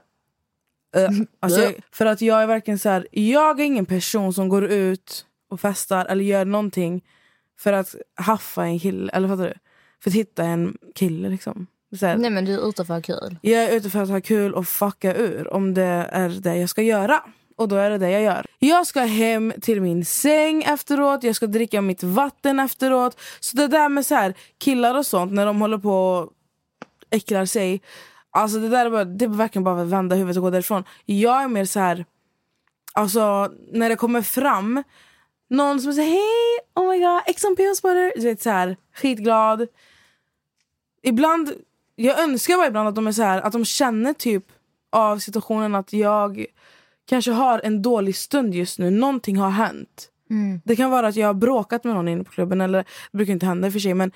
eh, 0.97 1.09
alltså 1.41 1.61
jag, 1.61 1.75
för 1.93 2.07
att 2.07 2.21
jag 2.21 2.43
är 2.43 2.47
verkligen 2.47 2.79
så 2.79 2.89
här. 2.89 3.07
jag 3.11 3.61
är 3.61 3.65
ingen 3.65 3.87
person 3.87 4.33
som 4.35 4.49
går 4.49 4.65
ut 4.65 5.27
och 5.51 5.61
festar 5.61 6.07
eller 6.07 6.25
gör 6.25 6.45
någonting 6.45 7.05
för 7.59 7.73
att 7.73 7.95
haffa 8.15 8.65
en 8.65 8.79
kille, 8.79 9.13
eller 9.13 9.29
fattar 9.29 9.45
du? 9.45 9.55
För 10.03 10.11
att 10.11 10.15
hitta 10.15 10.45
en 10.45 10.77
kille 10.95 11.29
liksom. 11.29 11.67
Här, 12.01 12.17
Nej 12.17 12.31
men 12.31 12.45
du 12.45 12.55
är 12.55 12.69
ute 12.69 12.85
för 12.85 13.01
kul. 13.01 13.37
jag 13.43 13.65
är 13.65 13.77
ute 13.77 13.91
för 13.91 14.03
att 14.03 14.09
ha 14.09 14.21
kul 14.21 14.55
och 14.55 14.69
fucka 14.69 15.15
ur 15.15 15.53
om 15.53 15.75
det 15.75 16.09
är 16.13 16.29
det 16.29 16.57
jag 16.57 16.69
ska 16.69 16.83
göra. 16.83 17.23
Och 17.57 17.69
då 17.69 17.77
är 17.77 17.91
det 17.91 17.99
det 17.99 18.11
jag 18.11 18.23
gör. 18.23 18.47
Jag 18.59 18.87
ska 18.87 19.01
hem 19.01 19.53
till 19.61 19.81
min 19.81 20.05
säng 20.05 20.63
efteråt, 20.63 21.23
jag 21.23 21.37
ska 21.37 21.47
dricka 21.47 21.81
mitt 21.81 22.03
vatten 22.03 22.61
efteråt. 22.61 23.21
Så 23.41 23.57
det 23.57 23.69
där 23.69 23.89
med 23.89 24.07
så 24.07 24.15
här 24.15 24.35
killar 24.59 24.95
och 24.95 25.07
sånt 25.07 25.33
när 25.33 25.47
de 25.47 25.61
håller 25.61 25.79
på 25.79 25.95
och 25.95 26.33
äcklar 27.11 27.45
sig. 27.45 27.83
Alltså 28.31 28.59
det 28.59 28.69
där 28.69 28.87
är, 28.87 28.91
bara, 28.91 29.05
det 29.05 29.25
är 29.25 29.29
verkligen 29.29 29.65
bara 29.65 29.83
att 29.83 29.89
vända 29.89 30.17
huvudet 30.17 30.37
och 30.37 30.43
gå 30.43 30.51
därifrån. 30.51 30.85
Jag 31.05 31.43
är 31.43 31.49
mer 31.49 31.65
så 31.65 31.81
här, 31.81 32.05
alltså 32.93 33.53
när 33.73 33.89
det 33.89 33.97
kommer 33.97 34.23
fram 34.23 34.83
någon 35.51 35.81
som 35.81 35.93
säger 35.93 36.11
hej, 36.11 36.59
oh 36.75 36.91
my 36.91 36.99
god, 36.99 37.23
Ex 37.27 37.45
on 37.45 37.57
peanut 37.57 37.83
butter. 37.83 38.13
Du 38.17 38.23
vet 38.23 38.43
så 38.43 38.51
här, 38.51 38.77
skitglad. 38.95 39.67
Ibland, 41.03 41.53
jag 41.97 42.21
önskar 42.21 42.57
bara 42.57 42.67
ibland 42.67 42.89
att 42.89 42.95
de 42.95 43.07
är 43.07 43.13
så 43.13 43.23
här, 43.23 43.41
att 43.41 43.53
de 43.53 43.65
känner 43.65 44.13
typ 44.13 44.45
av 44.93 45.19
situationen 45.19 45.75
att 45.75 45.93
jag 45.93 46.47
kanske 47.07 47.31
har 47.31 47.61
en 47.65 47.83
dålig 47.83 48.17
stund 48.17 48.55
just 48.55 48.79
nu. 48.79 48.91
Någonting 48.91 49.37
har 49.37 49.51
hänt. 49.51 50.09
Det 50.65 50.77
kan 50.77 50.91
vara 50.91 51.09
att 51.09 51.17
jag 51.17 51.27
har 51.27 51.35
bråkat 51.35 51.85
med 51.85 51.95
någon 51.95 52.09
inne 52.09 52.25
på 52.25 52.31
klubben. 52.33 52.61
Eller, 52.61 52.79
det 53.13 53.17
brukar 53.17 53.33
inte 53.33 53.47
hända 53.47 53.67
i 53.67 53.71
och 53.71 53.73
för 53.73 53.81
sig. 53.81 53.95
Men 53.95 54.13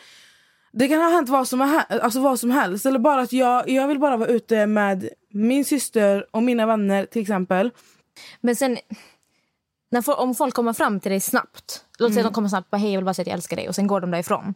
det 0.72 0.88
kan 0.88 1.00
ha 1.00 1.10
hänt 1.10 1.28
vad 1.28 1.48
som, 1.48 1.62
hä- 1.62 2.00
alltså 2.00 2.20
vad 2.20 2.40
som 2.40 2.50
helst. 2.50 2.86
Eller 2.86 2.98
bara 2.98 3.20
att 3.20 3.32
jag, 3.32 3.68
jag 3.70 3.88
vill 3.88 3.98
bara 3.98 4.16
vara 4.16 4.28
ute 4.28 4.66
med 4.66 5.08
min 5.32 5.64
syster 5.64 6.26
och 6.30 6.42
mina 6.42 6.66
vänner 6.66 7.06
till 7.06 7.22
exempel. 7.22 7.70
Men 8.40 8.56
sen, 8.56 8.78
när 9.90 10.20
om 10.20 10.34
folk 10.34 10.54
kommer 10.54 10.72
fram 10.72 11.00
till 11.00 11.10
dig 11.10 11.20
snabbt. 11.20 11.84
Låt 11.98 12.12
säga 12.14 12.20
att 12.20 12.32
de 12.32 12.34
kommer 12.34 12.48
snabbt, 12.48 12.70
bara, 12.70 12.76
hej 12.76 12.90
jag 12.92 12.98
vill 12.98 13.04
bara 13.04 13.14
säga 13.14 13.22
att 13.22 13.26
jag 13.26 13.34
älskar 13.34 13.56
dig 13.56 13.68
och 13.68 13.74
sen 13.74 13.86
går 13.86 14.00
de 14.00 14.10
därifrån. 14.10 14.54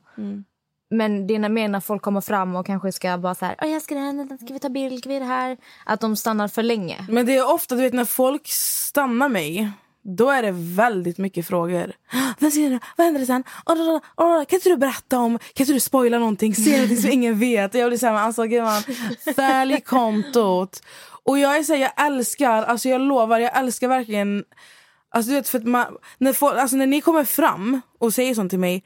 Men 0.93 1.27
det 1.27 1.35
är 1.35 1.39
när- 1.39 1.49
mer 1.49 1.69
när 1.69 1.81
folk 1.81 2.03
kommer 2.03 2.21
fram 2.21 2.57
och 2.57 2.67
kanske 2.67 2.93
ska 2.93 3.19
bara 3.19 3.35
så 3.35 3.45
här, 3.45 3.57
"Åh, 3.63 3.69
jag 3.69 3.75
älskar 3.75 3.97
den, 3.97 4.39
ska 4.39 4.53
vi 4.55 4.61
ta 4.61 4.69
bild, 4.69 4.99
ska 4.99 5.09
vi 5.09 5.19
det 5.19 5.25
här? 5.25 5.57
Att 5.87 6.01
de 6.01 6.17
stannar 6.17 6.49
för 6.49 6.63
länge. 6.63 7.07
Men 7.09 7.27
det 7.27 7.37
är 7.37 7.55
ofta, 7.55 7.75
du 7.75 7.83
vet 7.83 7.93
när 7.93 8.05
folk 8.05 8.49
stannar 8.49 9.29
mig 9.29 9.71
då 10.05 10.31
är 10.31 10.43
det 10.43 10.53
väldigt 10.53 11.19
mycket 11.19 11.47
frågor. 11.47 11.93
Vad 12.39 12.53
ser 12.53 12.71
du? 12.71 12.79
Vad 12.97 13.05
händer 13.05 13.25
sen? 13.25 13.45
Oh, 13.67 13.75
oh, 13.75 14.01
oh. 14.17 14.45
Kan 14.45 14.57
inte 14.57 14.69
du 14.69 14.77
berätta 14.77 15.19
om, 15.19 15.39
kan 15.39 15.65
inte 15.65 15.73
du 15.73 15.81
spoila 15.81 16.19
någonting? 16.19 16.55
se 16.55 16.73
någonting 16.73 16.97
som 16.97 17.11
ingen 17.11 17.39
vet. 17.39 17.75
Jag 17.75 17.91
blir 17.91 17.99
såhär, 17.99 18.13
men 18.13 18.23
alltså 18.23 18.43
gud 18.45 18.63
man, 18.63 18.83
fälj 19.37 19.81
kontot. 19.81 20.83
Och 21.25 21.39
jag 21.39 21.57
är 21.57 21.63
så 21.63 21.73
här, 21.75 21.81
jag 21.81 22.07
älskar, 22.07 22.63
alltså 22.63 22.89
jag 22.89 23.01
lovar, 23.01 23.39
jag 23.39 23.59
älskar 23.59 23.89
verkligen 23.89 24.45
Alltså 25.15 25.31
du 25.31 25.35
vet, 25.37 25.49
för 25.49 25.59
att 25.59 25.65
man, 25.65 25.87
när, 26.19 26.33
folk, 26.33 26.57
alltså 26.59 26.77
när 26.77 26.87
ni 26.87 27.01
kommer 27.01 27.25
fram 27.25 27.81
och 27.99 28.15
säger 28.15 28.35
sånt 28.35 28.51
till 28.51 28.59
mig 28.59 28.85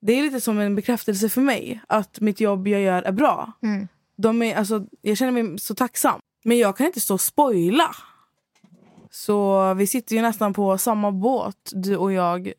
det 0.00 0.12
är 0.12 0.22
lite 0.22 0.40
som 0.40 0.58
en 0.58 0.74
bekräftelse 0.74 1.28
för 1.28 1.40
mig 1.40 1.80
att 1.88 2.20
mitt 2.20 2.40
jobb 2.40 2.68
jag 2.68 2.80
gör 2.80 3.02
är 3.02 3.12
bra. 3.12 3.52
De 4.16 4.42
är, 4.42 4.56
alltså, 4.56 4.86
jag 5.02 5.16
känner 5.16 5.42
mig 5.42 5.58
så 5.58 5.74
tacksam. 5.74 6.20
Men 6.44 6.58
jag 6.58 6.76
kan 6.76 6.86
inte 6.86 7.00
stå 7.00 7.14
och 7.14 7.20
spoila. 7.20 7.90
Så 9.10 9.74
vi 9.74 9.86
sitter 9.86 10.16
ju 10.16 10.22
nästan 10.22 10.54
på 10.54 10.78
samma 10.78 11.12
båt, 11.12 11.70
du 11.72 11.96
och 11.96 12.12
jag 12.12 12.52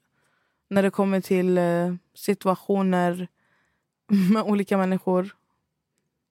när 0.70 0.84
det 0.84 0.90
kommer 0.92 1.22
till 1.22 1.58
eh, 1.58 1.94
situationer 2.16 3.28
med 4.34 4.44
olika 4.44 4.78
människor. 4.78 5.36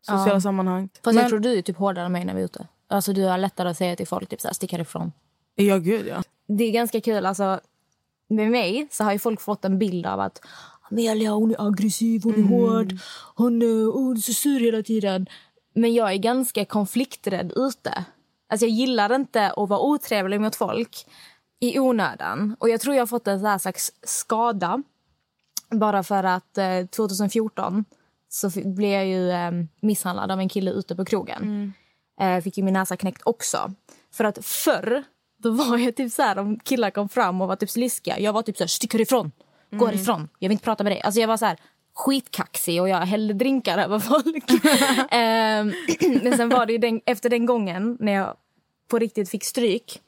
Sociala 0.02 0.32
Ja. 0.32 0.40
sammanhang. 0.40 0.88
Fast 1.04 1.04
Men- 1.14 1.16
jag 1.16 1.28
tror 1.28 1.38
du 1.38 1.58
är 1.58 1.62
typ 1.62 1.76
hårdare 1.76 2.06
än 2.06 2.12
mig 2.12 2.24
när 2.24 2.34
vi 2.34 2.40
är 2.40 2.44
ute. 2.44 2.66
Alltså 2.88 3.12
du 3.12 3.24
har 3.24 3.38
lättare 3.38 3.68
att 3.68 3.76
säga 3.76 3.96
till 3.96 4.06
folk, 4.06 4.28
typ 4.28 4.40
så 4.40 4.48
här, 4.48 4.54
stick 4.54 4.72
härifrån. 4.72 5.12
Ja, 5.54 5.78
gud 5.78 6.06
ja. 6.06 6.22
Det 6.48 6.64
är 6.64 6.70
ganska 6.72 7.00
kul, 7.00 7.26
alltså 7.26 7.60
med 8.28 8.50
mig 8.50 8.88
så 8.90 9.04
har 9.04 9.12
ju 9.12 9.18
folk 9.18 9.40
fått 9.40 9.64
en 9.64 9.78
bild 9.78 10.06
av 10.06 10.20
att 10.20 10.40
Amelia 10.90 11.30
hon 11.30 11.50
är 11.50 11.66
aggressiv, 11.68 12.20
hon 12.24 12.34
är 12.34 12.42
hård, 12.48 12.92
hon, 13.34 13.62
är- 13.62 13.92
hon 13.92 14.16
är 14.16 14.20
så 14.20 14.32
sur 14.32 14.60
hela 14.60 14.82
tiden. 14.82 15.26
Men 15.74 15.94
jag 15.94 16.12
är 16.12 16.16
ganska 16.16 16.64
konflikträdd 16.64 17.52
ute. 17.56 18.04
Alltså 18.48 18.66
jag 18.66 18.72
gillar 18.74 19.14
inte 19.14 19.50
att 19.50 19.68
vara 19.68 19.80
otrevlig 19.80 20.40
mot 20.40 20.56
folk 20.56 21.06
i 21.60 21.78
onödan. 21.78 22.56
Och 22.58 22.68
jag 22.68 22.80
tror 22.80 22.94
jag 22.94 23.02
har 23.02 23.06
fått 23.06 23.26
en 23.26 23.44
här 23.46 23.58
slags 23.58 23.92
skada 24.02 24.82
bara 25.70 26.02
för 26.02 26.24
att 26.24 26.58
eh, 26.58 26.86
2014 26.86 27.84
så 28.28 28.50
blev 28.64 28.90
jag 28.92 29.06
ju 29.06 29.30
eh, 29.30 29.50
misshandlad 29.82 30.30
av 30.30 30.40
en 30.40 30.48
kille 30.48 30.70
ute 30.70 30.96
på 30.96 31.04
krogen. 31.04 31.72
Eh, 32.20 32.42
fick 32.42 32.58
ju 32.58 32.64
min 32.64 32.74
näsa 32.74 32.96
knäckt 32.96 33.22
också. 33.24 33.72
För 34.12 34.24
att 34.24 34.44
förr 34.44 35.04
då 35.38 35.50
var 35.50 35.78
jag 35.78 35.96
typ 35.96 36.12
så 36.12 36.22
här 36.22 36.38
om 36.38 36.58
killar 36.58 36.90
kom 36.90 37.08
fram 37.08 37.40
och 37.40 37.48
var 37.48 37.56
typ 37.56 37.70
sliskiga. 37.70 38.18
Jag 38.18 38.32
var 38.32 38.42
typ 38.42 38.56
så 38.56 38.62
här, 38.64 38.68
stick 38.68 38.92
härifrån. 38.92 39.32
Gå 39.70 39.86
härifrån. 39.86 40.28
Jag 40.38 40.48
vill 40.48 40.54
inte 40.54 40.64
prata 40.64 40.84
med 40.84 40.92
dig. 40.92 41.00
Alltså 41.00 41.20
jag 41.20 41.28
var 41.28 41.36
så 41.36 41.46
här, 41.46 41.58
skitkaxig 41.94 42.80
och 42.80 42.88
jag 42.88 42.98
hällde 42.98 43.34
drinkar 43.34 43.78
över 43.78 43.98
folk. 43.98 44.44
Ehm, 45.10 45.72
men 46.22 46.36
sen 46.36 46.48
var 46.48 46.66
det 46.66 46.78
den, 46.78 47.00
efter 47.06 47.30
den 47.30 47.46
gången 47.46 47.96
när 48.00 48.12
jag 48.12 48.36
på 48.88 48.98
riktigt 48.98 49.30
fick 49.30 49.44
stryk 49.44 50.02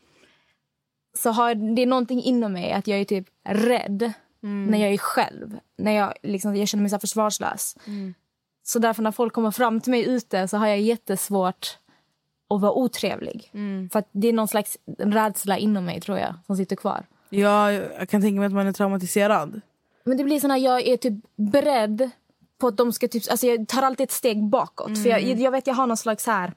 så 1.18 1.30
har 1.30 1.54
det 1.54 1.82
är 1.82 1.86
någonting 1.86 2.22
inom 2.22 2.52
mig 2.52 2.72
att 2.72 2.86
jag 2.86 3.00
är 3.00 3.04
typ 3.04 3.26
rädd 3.48 4.12
när 4.42 4.78
jag 4.78 4.92
är 4.92 4.98
själv. 4.98 5.58
När 5.78 5.92
jag, 5.92 6.14
liksom, 6.22 6.56
jag 6.56 6.68
känner 6.68 6.82
mig 6.82 6.90
så 6.90 6.98
försvarslös. 6.98 7.76
Så 8.62 8.78
därför 8.78 9.02
när 9.02 9.12
folk 9.12 9.32
kommer 9.32 9.50
fram 9.50 9.80
till 9.80 9.90
mig 9.90 10.08
ute 10.08 10.48
så 10.48 10.56
har 10.56 10.66
jag 10.66 10.80
jättesvårt 10.80 11.78
att 12.54 12.60
vara 12.60 12.72
otrevlig. 12.72 13.50
För 13.92 13.98
att 13.98 14.08
det 14.12 14.28
är 14.28 14.32
någon 14.32 14.48
slags 14.48 14.78
rädsla 14.98 15.58
inom 15.58 15.84
mig 15.84 16.00
tror 16.00 16.18
jag 16.18 16.34
som 16.46 16.56
sitter 16.56 16.76
kvar. 16.76 17.06
Ja, 17.30 17.72
jag 17.72 18.08
kan 18.08 18.20
tänka 18.20 18.38
mig 18.38 18.46
att 18.46 18.52
man 18.52 18.66
är 18.66 18.72
traumatiserad. 18.72 19.60
Men 20.04 20.16
det 20.16 20.24
blir 20.24 20.40
sån 20.40 20.50
här, 20.50 20.58
jag 20.58 20.86
är 20.86 20.96
typ 20.96 21.14
beredd 21.36 22.10
på 22.58 22.66
att 22.66 22.76
de 22.76 22.92
ska 22.92 23.08
typ, 23.08 23.22
alltså 23.30 23.46
jag 23.46 23.68
tar 23.68 23.82
alltid 23.82 24.04
ett 24.04 24.12
steg 24.12 24.44
bakåt. 24.44 25.02
För 25.02 25.08
jag, 25.08 25.22
jag 25.22 25.50
vet 25.50 25.66
jag 25.66 25.74
har 25.74 25.86
någon 25.86 25.96
slags 25.96 26.26
här, 26.26 26.52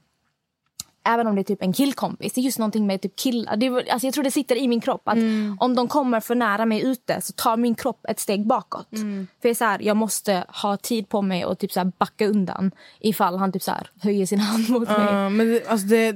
även 1.05 1.27
om 1.27 1.36
det 1.36 1.41
är 1.41 1.43
typ 1.43 1.62
en 1.62 1.73
killkompis, 1.73 2.33
det 2.33 2.41
är 2.41 2.43
just 2.43 2.59
någonting 2.59 2.88
med 2.88 3.01
typ 3.01 3.15
killar. 3.15 3.55
Det, 3.55 3.67
alltså 3.67 4.07
jag 4.07 4.13
tror 4.13 4.23
det 4.23 4.31
sitter 4.31 4.55
i 4.55 4.67
min 4.67 4.81
kropp 4.81 5.01
att 5.05 5.17
om 5.59 5.75
de 5.75 5.88
kommer 5.88 6.19
för 6.19 6.36
nära 6.36 6.65
mig 6.65 6.83
ute 6.83 7.21
så 7.21 7.33
tar 7.33 7.57
min 7.57 7.75
kropp 7.75 8.05
ett 8.09 8.19
steg 8.19 8.47
bakåt. 8.47 8.88
För 8.89 9.27
jag 9.41 9.49
är 9.49 9.53
så 9.55 9.65
här, 9.65 9.79
jag 9.81 9.97
måste 9.97 10.45
ha 10.47 10.77
tid 10.77 11.09
på 11.09 11.21
mig 11.21 11.45
och 11.45 11.59
typ 11.59 11.71
så 11.71 11.79
här 11.79 11.91
backa 11.97 12.27
undan 12.27 12.71
ifall 12.99 13.38
han 13.38 13.51
typ 13.51 13.63
så 13.63 13.71
här 13.71 13.89
höjer 14.01 14.25
sin 14.25 14.39
hand 14.39 14.69
mot 14.69 14.88
mig. 14.88 15.07
Ja, 15.07 15.29
men 15.29 15.47
det, 15.47 15.67
alltså 15.67 15.88
det 15.88 16.15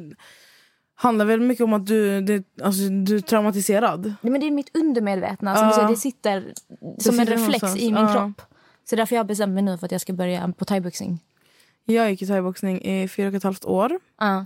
handlar 0.99 1.25
väl 1.25 1.39
mycket 1.41 1.63
om 1.63 1.73
att 1.73 1.85
du, 1.85 2.21
det, 2.21 2.43
alltså, 2.61 2.81
du 2.89 3.15
är 3.15 3.19
traumatiserad. 3.19 4.13
Nej, 4.21 4.31
men 4.31 4.41
det 4.41 4.47
är 4.47 4.51
mitt 4.51 4.77
undermedvetna. 4.77 5.55
Som 5.55 5.67
du 5.67 5.73
säger, 5.73 5.87
det 5.89 5.95
sitter 5.95 6.53
som 6.99 7.19
en 7.19 7.25
sitter 7.25 7.37
reflex 7.37 7.61
någonstans. 7.61 7.77
i 7.79 7.85
min 7.93 8.03
Ja. 8.03 8.13
kropp. 8.13 8.41
Så 8.89 8.95
därför 8.95 9.15
har 9.15 9.19
jag 9.19 9.27
bestämt 9.27 9.53
mig 9.53 9.63
nu 9.63 9.77
för 9.77 9.85
att 9.85 9.91
jag 9.91 10.01
ska 10.01 10.13
börja 10.13 10.53
på 10.57 10.65
thaiboxning. 10.65 11.19
Jag 11.85 12.11
gick 12.11 12.21
i 12.21 12.27
thaiboxning 12.27 12.81
i 12.81 13.07
fyra 13.07 13.27
och 13.27 13.33
ett 13.33 13.43
halvt 13.43 13.65
år. 13.65 13.99
Ja. 14.19 14.45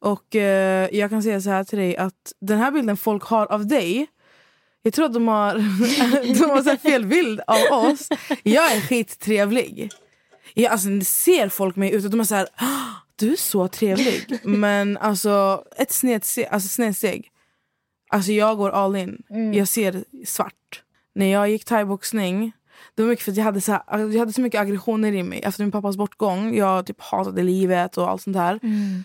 Och 0.00 0.36
eh, 0.36 0.88
jag 0.92 1.10
kan 1.10 1.22
säga 1.22 1.40
så 1.40 1.50
här 1.50 1.64
till 1.64 1.78
dig 1.78 1.96
att 1.96 2.32
den 2.40 2.58
här 2.58 2.70
bilden 2.70 2.96
folk 2.96 3.22
har 3.24 3.46
av 3.46 3.66
dig 3.66 4.06
jag 4.86 4.92
tror 4.94 5.04
att 5.06 5.14
de 5.14 5.28
har, 5.28 5.54
de 6.38 6.50
har 6.50 6.62
så 6.62 6.76
fel 6.76 7.06
bild 7.06 7.40
av 7.46 7.78
oss. 7.78 8.08
Jag 8.42 8.72
är 8.72 8.80
skittrevlig. 8.80 9.90
Jag, 10.54 10.72
alltså, 10.72 10.88
ser 11.04 11.48
folk 11.48 11.76
mig 11.76 11.92
ute 11.94 12.04
och 12.06 12.10
de 12.10 12.20
är 12.20 12.24
så 12.24 12.34
här, 12.34 12.48
"Ah, 12.56 13.03
du 13.16 13.32
är 13.32 13.36
så 13.36 13.68
trevlig. 13.68 14.38
men 14.42 14.96
alltså, 14.96 15.64
ett 15.76 15.92
snedsteg. 15.92 16.46
Alltså, 16.50 16.68
snedsteg. 16.68 17.30
Alltså, 18.10 18.32
jag 18.32 18.56
går 18.56 18.70
all 18.70 18.96
in. 18.96 19.22
Mm. 19.30 19.54
Jag 19.54 19.68
ser 19.68 20.04
svart. 20.26 20.82
När 21.14 21.26
jag 21.26 21.50
gick 21.50 21.64
thaiboxning 21.64 22.52
det 22.94 23.02
var 23.02 23.10
mycket 23.10 23.24
för 23.24 23.32
jag 23.32 23.44
hade, 23.44 23.60
så 23.60 23.72
här, 23.72 23.82
alltså, 23.86 24.08
jag 24.12 24.18
hade 24.18 24.32
så 24.32 24.40
mycket 24.40 24.60
aggressioner 24.60 25.12
i 25.12 25.22
mig 25.22 25.40
efter 25.40 25.62
min 25.62 25.72
pappas 25.72 25.96
bortgång. 25.96 26.56
Jag 26.56 26.86
typ 26.86 27.00
hatade 27.00 27.42
livet 27.42 27.98
och 27.98 28.10
allt 28.10 28.22
sånt 28.22 28.36
där. 28.36 28.60
Mm. 28.62 29.04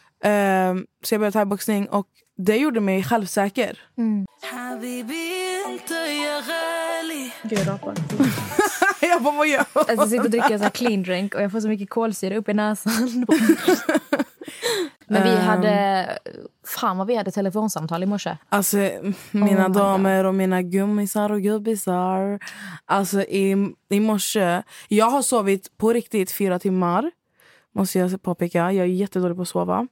Um, 0.78 0.86
så 1.04 1.14
jag 1.14 1.20
började 1.20 1.34
thaiboxning 1.34 1.90
och 1.90 2.08
det 2.38 2.58
gjorde 2.58 2.80
mig 2.80 3.04
självsäker. 3.04 3.80
Mm. 3.98 4.26
Gud, 7.44 7.60
jag 7.60 7.68
rapar. 7.68 7.94
jag 9.08 9.24
bara, 9.24 9.36
vad 9.38 9.48
gör 9.48 9.56
jag? 9.58 9.66
Alltså, 9.74 9.94
jag 9.96 10.10
sitter 10.10 10.24
och 10.24 10.30
dricker 10.32 10.64
en 10.64 10.72
clean 10.72 11.04
drink 11.04 11.36
och 11.36 11.42
jag 11.42 11.52
får 11.52 11.60
så 11.60 11.68
mycket 11.68 11.90
kolsyra 11.90 12.38
upp 12.38 12.50
i 12.50 12.54
näsan. 12.54 13.26
Men 15.08 15.24
vi 15.24 15.30
Ehm. 15.30 15.38
hade... 15.38 16.06
Fan 16.68 16.98
vad 16.98 17.08
vi 17.08 17.16
hade 17.16 17.32
telefonsamtal 17.32 18.04
i 18.04 18.06
morse. 18.06 18.38
Alltså 18.50 18.78
mina 19.32 19.68
my 19.68 19.74
damer 19.74 20.24
och 20.24 20.36
mina 20.36 20.62
gummisar 20.62 21.32
och 21.32 21.42
gubbisar. 21.42 22.40
Alltså 22.86 23.22
i, 23.22 23.74
i 23.90 24.00
morse. 24.00 24.62
Jag 24.88 25.06
har 25.06 25.22
sovit 25.22 25.78
på 25.78 25.94
riktigt 25.94 26.32
fyra 26.32 26.60
timmar. 26.60 27.12
Måste 27.76 28.00
jag 28.00 28.22
påpeka. 28.22 28.58
Jag 28.60 28.76
är 28.76 28.86
jättedålig 28.86 29.36
på 29.36 29.42
att 29.42 29.48
sova. 29.48 29.88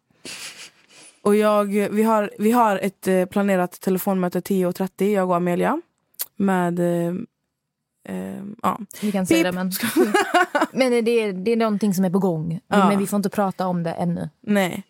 Och 1.21 1.35
jag, 1.35 1.65
vi, 1.89 2.03
har, 2.03 2.31
vi 2.39 2.51
har 2.51 2.77
ett 2.77 3.07
eh, 3.07 3.25
planerat 3.25 3.71
telefonmöte 3.81 4.39
10.30, 4.39 5.13
jag 5.13 5.29
och 5.29 5.35
Amelia. 5.35 5.81
Med... 6.35 6.79
Eh, 8.07 8.43
ja. 8.61 8.79
Vi 9.01 9.11
kan 9.11 9.25
säga 9.25 9.43
Pip. 9.43 9.51
det, 9.51 9.55
men... 9.55 9.71
men 10.91 11.05
det, 11.05 11.11
är, 11.11 11.33
det 11.33 11.51
är 11.51 11.55
någonting 11.55 11.93
som 11.93 12.05
är 12.05 12.09
på 12.09 12.19
gång. 12.19 12.59
Ja. 12.67 12.89
Men 12.89 12.99
vi 12.99 13.07
får 13.07 13.17
inte 13.17 13.29
prata 13.29 13.67
om 13.67 13.83
det 13.83 13.91
ännu. 13.91 14.29
Nej. 14.41 14.83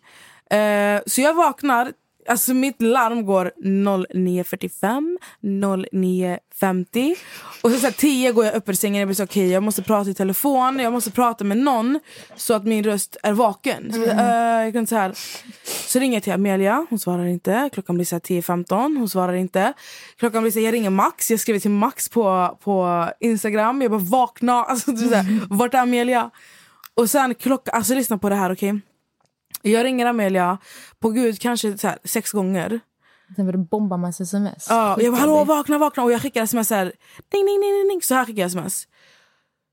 Eh, 0.50 1.00
så 1.06 1.20
jag 1.20 1.34
vaknar, 1.34 1.92
alltså 2.28 2.54
mitt 2.54 2.82
larm 2.82 3.26
går 3.26 3.52
09.45, 3.64 5.18
09.50 5.42 7.14
och 7.62 7.70
så, 7.70 7.78
så 7.78 7.86
här, 7.86 7.92
10 7.92 8.32
går 8.32 8.44
jag 8.44 8.54
upp 8.54 8.68
ur 8.68 8.72
sängen 8.72 9.02
och 9.02 9.06
blir 9.06 9.14
så 9.14 9.24
okej 9.24 9.50
jag 9.50 9.62
måste 9.62 9.82
prata 9.82 10.10
i 10.10 10.14
telefon, 10.14 10.78
jag 10.78 10.92
måste 10.92 11.10
prata 11.10 11.44
med 11.44 11.58
någon 11.58 12.00
så 12.36 12.54
att 12.54 12.64
min 12.64 12.84
röst 12.84 13.16
är 13.22 13.32
vaken. 13.32 13.92
Så, 13.92 14.04
mm. 14.04 14.18
äh, 14.18 14.64
jag 14.64 14.72
kan 14.72 14.86
så, 14.86 14.96
här, 14.96 15.12
så 15.64 15.98
ringer 15.98 16.16
jag 16.16 16.22
till 16.22 16.32
Amelia, 16.32 16.86
hon 16.90 16.98
svarar 16.98 17.24
inte. 17.24 17.70
Klockan 17.72 17.94
blir 17.94 18.06
så 18.06 18.14
här 18.14 18.20
10.15, 18.20 18.98
hon 18.98 19.08
svarar 19.08 19.34
inte. 19.34 19.72
Klockan 20.18 20.42
blir 20.42 20.52
så 20.52 20.58
här, 20.58 20.66
jag 20.66 20.74
ringer 20.74 20.90
Max, 20.90 21.30
jag 21.30 21.40
skriver 21.40 21.60
till 21.60 21.70
Max 21.70 22.08
på, 22.08 22.58
på 22.62 23.08
Instagram. 23.20 23.82
Jag 23.82 23.90
bara 23.90 24.00
vakna, 24.00 24.52
alltså, 24.64 24.96
så 24.96 25.14
här, 25.14 25.46
vart 25.50 25.74
är 25.74 25.78
Amelia? 25.78 26.30
Och 26.94 27.10
sen 27.10 27.34
klockan, 27.34 27.74
alltså 27.74 27.94
lyssna 27.94 28.18
på 28.18 28.28
det 28.28 28.34
här 28.34 28.52
okej. 28.52 28.70
Okay? 28.70 28.87
Jag 29.62 29.84
ringer 29.84 30.06
Amelia 30.06 30.58
på 30.98 31.10
gud 31.10 31.40
kanske 31.40 31.78
så 31.78 31.88
här, 31.88 31.98
sex 32.04 32.32
gånger. 32.32 32.80
Sen 33.36 33.46
var 33.46 33.52
det 33.52 33.58
bomba 33.58 33.96
massa 33.96 34.22
sms. 34.22 34.66
Ja, 34.68 35.00
jag 35.00 35.12
bara 35.12 35.20
hallå 35.20 35.44
vakna 35.44 35.78
vakna 35.78 36.02
och 36.04 36.12
jag 36.12 36.22
skickar 36.22 36.42
sms 36.42 36.68
så 36.68 36.74
här. 36.74 36.92
Ding, 37.32 37.46
ding, 37.46 37.60
ding, 37.60 37.88
ding. 37.88 38.02
Så 38.02 38.14
här 38.14 38.24
skickar 38.24 38.42
jag 38.42 38.48
sms. 38.48 38.88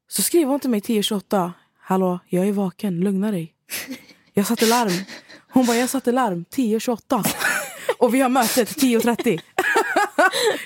Så 0.08 0.21
skriver 0.21 0.52
hon 0.52 0.60
till 0.60 0.69
mig 0.69 0.80
10.28. 0.80 1.52
Hallå 1.82 2.19
jag 2.28 2.48
är 2.48 2.52
vaken, 2.52 3.00
lugna 3.00 3.32
dig. 3.32 3.54
Jag 4.34 4.48
satte 4.48 4.65
larm. 4.65 5.06
Hon 5.52 5.65
bara 5.65 5.78
jag 5.78 5.89
satte 5.89 6.12
larm 6.12 6.45
10.28. 6.56 7.28
Och 7.98 8.13
vi 8.13 8.21
har 8.21 8.30
mötet 8.30 8.69
10.30. 8.69 9.41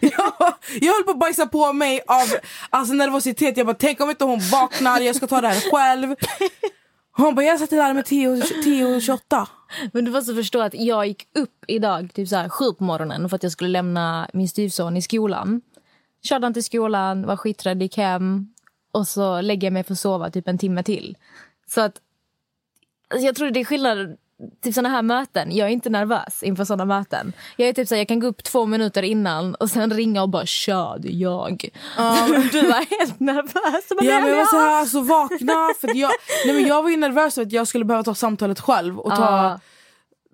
jag, 0.01 0.53
jag 0.81 0.93
höll 0.93 1.03
på 1.03 1.11
att 1.11 1.19
bajsa 1.19 1.47
på 1.47 1.73
mig 1.73 2.01
av 2.07 2.27
alltså, 2.69 2.93
nervositet. 2.93 3.57
Jag 3.57 3.65
bara 3.65 3.77
tänk 3.79 4.01
om 4.01 4.09
inte 4.09 4.23
hon 4.23 4.39
vaknar, 4.51 4.99
jag 4.99 5.15
ska 5.15 5.27
ta 5.27 5.41
det 5.41 5.47
här 5.47 5.71
själv. 5.71 6.15
Hon 7.19 7.35
bara 7.35 7.45
jag 7.45 7.59
satte 7.59 7.75
larmet 7.75 8.09
10.28. 8.09 9.47
Men 9.91 10.05
du 10.05 10.11
måste 10.11 10.35
förstå 10.35 10.61
att 10.61 10.73
jag 10.73 11.07
gick 11.07 11.27
upp 11.33 11.65
idag 11.67 12.13
typ 12.13 12.27
så 12.27 12.35
här 12.35 12.49
sju 12.49 12.73
på 12.73 12.83
morgonen 12.83 13.29
för 13.29 13.35
att 13.35 13.43
jag 13.43 13.51
skulle 13.51 13.69
lämna 13.69 14.29
min 14.33 14.49
styvson 14.49 14.97
i 14.97 15.01
skolan. 15.01 15.61
Körde 16.23 16.45
han 16.45 16.53
till 16.53 16.63
skolan, 16.63 17.25
var 17.25 17.37
skiträdd, 17.37 17.81
gick 17.81 17.97
hem 17.97 18.53
och 18.91 19.07
så 19.07 19.41
lägger 19.41 19.67
jag 19.67 19.73
mig 19.73 19.83
för 19.83 19.93
att 19.93 19.99
sova 19.99 20.29
typ 20.29 20.47
en 20.47 20.57
timme 20.57 20.83
till. 20.83 21.17
Så 21.67 21.81
att 21.81 22.01
alltså 23.07 23.25
jag 23.25 23.35
tror 23.35 23.51
det 23.51 23.59
är 23.59 23.65
skillnad 23.65 24.17
till 24.61 24.73
såna 24.73 24.89
här 24.89 25.01
möten. 25.01 25.55
Jag 25.55 25.67
är 25.67 25.71
inte 25.71 25.89
nervös 25.89 26.43
inför 26.43 26.65
såna 26.65 26.85
möten. 26.85 27.33
Jag 27.57 27.69
är 27.69 27.73
typ 27.73 27.87
så 27.87 27.95
jag 27.95 28.07
kan 28.07 28.19
gå 28.19 28.27
upp 28.27 28.43
två 28.43 28.65
minuter 28.65 29.03
innan 29.03 29.55
och 29.55 29.69
sen 29.69 29.93
ringa 29.93 30.21
och 30.21 30.29
bara 30.29 30.45
tja, 30.45 30.97
det 30.99 31.07
är 31.07 31.13
jag. 31.21 31.69
Du 32.51 32.61
var 32.61 32.99
helt 32.99 33.19
nervös. 33.19 33.89
Bara, 33.89 34.05
Ja, 34.05 34.19
men 34.19 34.29
jag 34.29 34.37
var 34.37 34.45
så 34.45 34.57
här, 34.59 34.79
alltså, 34.79 35.01
vakna. 35.01 35.69
För 35.81 35.95
jag, 35.95 36.11
nej, 36.45 36.55
men 36.55 36.67
jag 36.67 36.83
var 36.83 36.89
ju 36.89 36.97
nervös 36.97 37.35
för 37.35 37.41
att 37.41 37.51
jag 37.51 37.67
skulle 37.67 37.85
behöva 37.85 38.03
ta 38.03 38.15
samtalet 38.15 38.59
själv. 38.59 38.99
Och 38.99 39.15
ta, 39.15 39.21
Ja. 39.21 39.59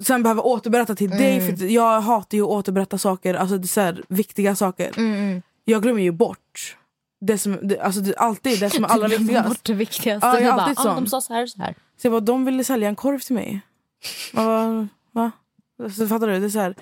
Sen 0.03 0.23
behöva 0.23 0.41
återberätta 0.41 0.95
till 0.95 1.09
dig. 1.09 1.57
För 1.57 1.65
jag 1.65 2.01
hatar 2.01 2.37
ju 2.37 2.43
att 2.43 2.49
återberätta 2.49 2.97
saker, 2.97 3.33
alltså 3.33 3.57
det 3.57 3.77
är 3.77 4.03
viktiga 4.07 4.55
saker. 4.55 4.91
Jag 5.65 5.81
glömmer 5.83 6.01
ju 6.01 6.11
bort 6.11 6.77
det 7.21 7.37
som, 7.37 7.57
det, 7.61 7.79
alltså, 7.79 8.01
det, 8.01 8.15
alltid 8.17 8.59
det 8.59 8.69
som 8.69 8.83
är 8.83 8.87
allra 8.89 9.07
Du 9.07 9.09
glömmer 9.09 9.23
viktigast. 9.27 9.47
bort 9.49 9.63
det 9.63 9.73
viktigaste. 9.73 10.27
Ja, 10.27 10.33
jag 10.33 10.43
är 10.43 10.51
bara, 10.51 10.61
alltid 10.61 10.79
"Ah, 10.79 10.83
sån." 10.83 10.95
de 11.03 11.09
sa 11.09 11.21
så 11.21 11.33
här, 11.33 11.47
så 11.47 11.61
här. 11.61 11.75
Så 12.01 12.07
jag 12.07 12.11
bara, 12.11 12.19
de 12.19 12.45
ville 12.45 12.63
sälja 12.63 12.89
en 12.89 12.95
korv 12.95 13.19
till 13.19 13.35
mig. 13.35 13.61
Bara, 14.33 14.87
va? 15.11 15.31
Så 15.97 16.07
fattar 16.07 16.27
du? 16.27 16.39
Det 16.39 16.45
är 16.45 16.49
så 16.49 16.59
här, 16.59 16.75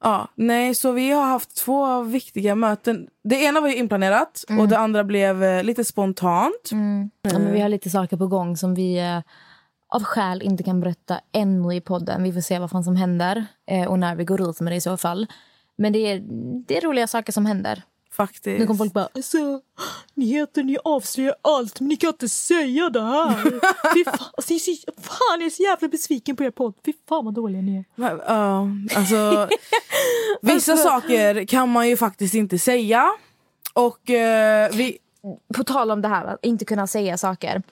ja, 0.00 0.28
nej, 0.34 0.74
så 0.74 0.92
vi 0.92 1.10
har 1.10 1.24
haft 1.24 1.56
två 1.56 2.02
viktiga 2.02 2.54
möten. 2.54 3.08
Det 3.24 3.36
ena 3.36 3.60
var 3.60 3.68
ju 3.68 3.76
inplanerat 3.76 4.44
och 4.58 4.68
det 4.68 4.78
andra 4.78 5.04
blev 5.04 5.44
eh, 5.44 5.64
lite 5.64 5.84
spontant. 5.84 6.70
Ja, 7.22 7.38
men 7.38 7.52
vi 7.52 7.60
har 7.60 7.68
lite 7.68 7.90
saker 7.90 8.16
på 8.16 8.26
gång 8.26 8.56
som 8.56 8.74
vi 8.74 8.98
eh, 8.98 9.20
av 9.88 10.04
skäl 10.04 10.42
inte 10.42 10.62
kan 10.62 10.80
berätta 10.80 11.20
ännu 11.32 11.74
i 11.74 11.80
podden. 11.80 12.22
Vi 12.22 12.32
får 12.32 12.40
se 12.40 12.58
vad 12.58 12.70
fan 12.70 12.84
som 12.84 12.96
händer 12.96 13.44
eh, 13.70 13.88
och 13.88 13.98
när 13.98 14.14
vi 14.14 14.24
går 14.24 14.50
ut 14.50 14.60
med 14.60 14.72
det 14.72 14.76
i 14.76 14.80
så 14.80 14.96
fall. 14.96 15.26
Men 15.76 15.92
det 15.92 15.98
är, 15.98 16.20
det 16.66 16.76
är 16.76 16.80
roliga 16.80 17.06
saker 17.06 17.32
som 17.32 17.46
händer. 17.46 17.82
Faktiskt. 18.20 18.60
Nu 18.60 18.66
kommer 18.66 18.78
folk 18.78 18.92
bara 18.92 19.08
alltså, 19.14 19.60
nyheter, 20.14 20.62
ni 20.62 20.78
avslöjar 20.84 21.34
allt 21.42 21.80
men 21.80 21.88
ni 21.88 21.96
kan 21.96 22.08
inte 22.08 22.28
säga 22.28 22.90
det 22.90 23.02
här. 23.02 23.44
Fy 23.94 24.04
fan, 24.04 24.28
alltså, 24.36 24.52
jag 24.52 24.56
är 24.56 24.58
så, 24.58 24.92
fan, 25.02 25.40
jag 25.40 25.46
är 25.46 25.50
så 25.50 25.62
jävla 25.62 25.88
besviken 25.88 26.36
på 26.36 26.44
er 26.44 26.50
podd. 26.50 26.74
Fy 26.84 26.92
fan 27.08 27.24
vad 27.24 27.34
dåliga 27.34 27.62
ni 27.62 27.76
är. 27.76 27.84
Ja, 28.26 28.68
alltså, 28.96 29.48
vissa 30.42 30.76
saker 30.76 31.44
kan 31.44 31.68
man 31.68 31.88
ju 31.88 31.96
faktiskt 31.96 32.34
inte 32.34 32.58
säga. 32.58 33.10
Och 33.72 34.10
eh, 34.10 34.70
vi... 34.72 34.98
På 35.54 35.64
tal 35.64 35.90
om 35.90 36.02
det 36.02 36.08
här 36.08 36.24
att 36.24 36.44
inte 36.44 36.64
kunna 36.64 36.86
säga 36.86 37.18
saker. 37.18 37.62